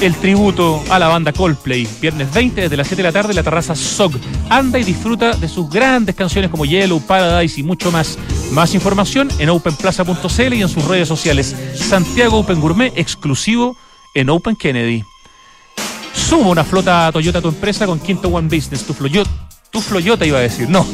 el 0.00 0.14
tributo 0.14 0.82
a 0.90 0.98
la 0.98 1.08
banda 1.08 1.32
Coldplay. 1.32 1.88
Viernes 2.00 2.32
20 2.32 2.62
desde 2.62 2.76
las 2.76 2.86
7 2.86 3.02
de 3.02 3.08
la 3.08 3.12
tarde 3.12 3.30
en 3.30 3.36
la 3.36 3.42
terraza 3.42 3.74
SOG. 3.74 4.12
Anda 4.48 4.78
y 4.78 4.84
disfruta 4.84 5.32
de 5.32 5.48
sus 5.48 5.68
grandes 5.68 6.14
canciones 6.14 6.50
como 6.50 6.64
Yellow, 6.64 7.00
Paradise 7.00 7.60
y 7.60 7.62
mucho 7.62 7.90
más. 7.90 8.18
Más 8.52 8.74
información 8.74 9.28
en 9.38 9.50
openplaza.cl 9.50 10.54
y 10.54 10.62
en 10.62 10.68
sus 10.68 10.84
redes 10.84 11.08
sociales. 11.08 11.54
Santiago 11.74 12.38
Open 12.38 12.60
Gourmet 12.60 12.92
exclusivo 12.96 13.76
en 14.14 14.30
Open 14.30 14.56
Kennedy. 14.56 15.02
Suma 16.14 16.48
una 16.48 16.64
flota 16.64 17.10
Toyota 17.12 17.38
a 17.38 17.42
tu 17.42 17.48
empresa 17.48 17.86
con 17.86 17.98
Quinto 17.98 18.28
One 18.28 18.48
Business. 18.48 18.84
Tu 18.84 18.94
Floyota, 18.94 19.30
tu 19.70 19.80
Floyota 19.80 20.24
iba 20.26 20.38
a 20.38 20.42
decir, 20.42 20.68
no. 20.68 20.86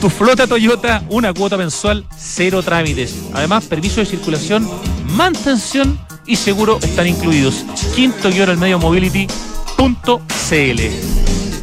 Tu 0.00 0.10
flota 0.10 0.46
Toyota, 0.46 1.04
una 1.10 1.32
cuota 1.32 1.56
mensual, 1.56 2.04
cero 2.16 2.62
trámites. 2.62 3.14
Además, 3.34 3.64
permiso 3.64 4.00
de 4.00 4.06
circulación, 4.06 4.68
mantención 5.06 5.98
y 6.26 6.36
seguro 6.36 6.78
están 6.82 7.06
incluidos. 7.06 7.64
Quinto 7.94 8.30
guion 8.30 8.50
al 8.50 8.58
medio 8.58 8.78
mobility.cl. 8.78 9.82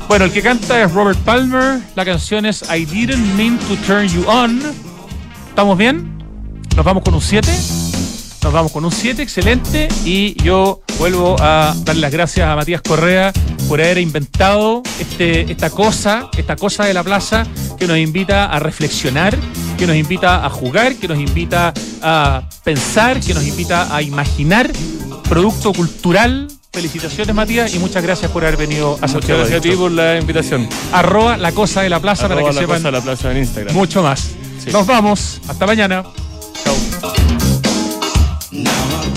Bueno, 0.07 0.26
el 0.26 0.32
que 0.32 0.41
canta 0.41 0.82
es 0.84 0.91
Robert 0.91 1.20
Palmer. 1.20 1.82
La 1.95 2.03
canción 2.03 2.45
es 2.45 2.64
I 2.64 2.86
Didn't 2.86 3.36
Mean 3.36 3.57
to 3.60 3.76
Turn 3.86 4.07
You 4.07 4.24
On. 4.28 4.62
¿Estamos 5.49 5.78
bien? 5.78 6.18
Nos 6.76 6.86
vamos 6.86 7.03
con 7.03 7.14
un 7.14 7.22
7. 7.22 7.89
Nos 8.42 8.54
vamos 8.54 8.72
con 8.72 8.86
un 8.86 8.92
7, 8.92 9.22
excelente. 9.22 9.88
Y 10.06 10.42
yo 10.42 10.82
vuelvo 10.98 11.36
a 11.40 11.76
darle 11.84 12.02
las 12.02 12.12
gracias 12.12 12.48
a 12.48 12.56
Matías 12.56 12.82
Correa 12.82 13.34
por 13.68 13.82
haber 13.82 13.98
inventado 13.98 14.82
este, 15.00 15.52
esta 15.52 15.70
cosa, 15.70 16.30
esta 16.38 16.56
cosa 16.56 16.86
de 16.86 16.94
la 16.94 17.04
plaza 17.04 17.46
que 17.78 17.86
nos 17.86 17.98
invita 17.98 18.46
a 18.46 18.60
reflexionar, 18.60 19.38
que 19.78 19.86
nos 19.86 19.96
invita 19.96 20.46
a 20.46 20.50
jugar, 20.50 20.96
que 20.96 21.08
nos 21.08 21.20
invita 21.20 21.74
a 22.02 22.44
pensar, 22.64 23.20
que 23.20 23.34
nos 23.34 23.46
invita 23.46 23.94
a 23.94 24.02
imaginar 24.02 24.72
producto 25.28 25.74
cultural. 25.74 26.48
Felicitaciones, 26.72 27.36
Matías, 27.36 27.74
y 27.74 27.80
muchas 27.80 28.04
gracias 28.04 28.32
por 28.32 28.44
haber 28.46 28.58
venido 28.58 28.98
a 29.02 29.08
Santiago. 29.08 29.42
Muchas 29.42 29.52
gracias 29.52 29.60
a 29.60 29.62
ti 29.62 29.76
por 29.76 29.92
la 29.92 30.18
invitación. 30.18 30.70
Arroba 30.94 31.36
la 31.36 31.52
cosa 31.52 31.82
de 31.82 31.90
la 31.90 32.00
plaza 32.00 32.26
Arroba 32.26 32.42
para 32.42 32.50
que 32.50 32.56
la 32.56 32.62
sepan 32.62 32.78
cosa 32.78 32.88
de 32.88 32.92
la 32.92 33.02
plaza 33.02 33.32
en 33.32 33.38
Instagram. 33.38 33.76
mucho 33.76 34.02
más. 34.02 34.30
Sí. 34.64 34.72
Nos 34.72 34.86
vamos. 34.86 35.42
Hasta 35.48 35.66
mañana. 35.66 36.04
Now 38.64 39.01
I'm 39.03 39.09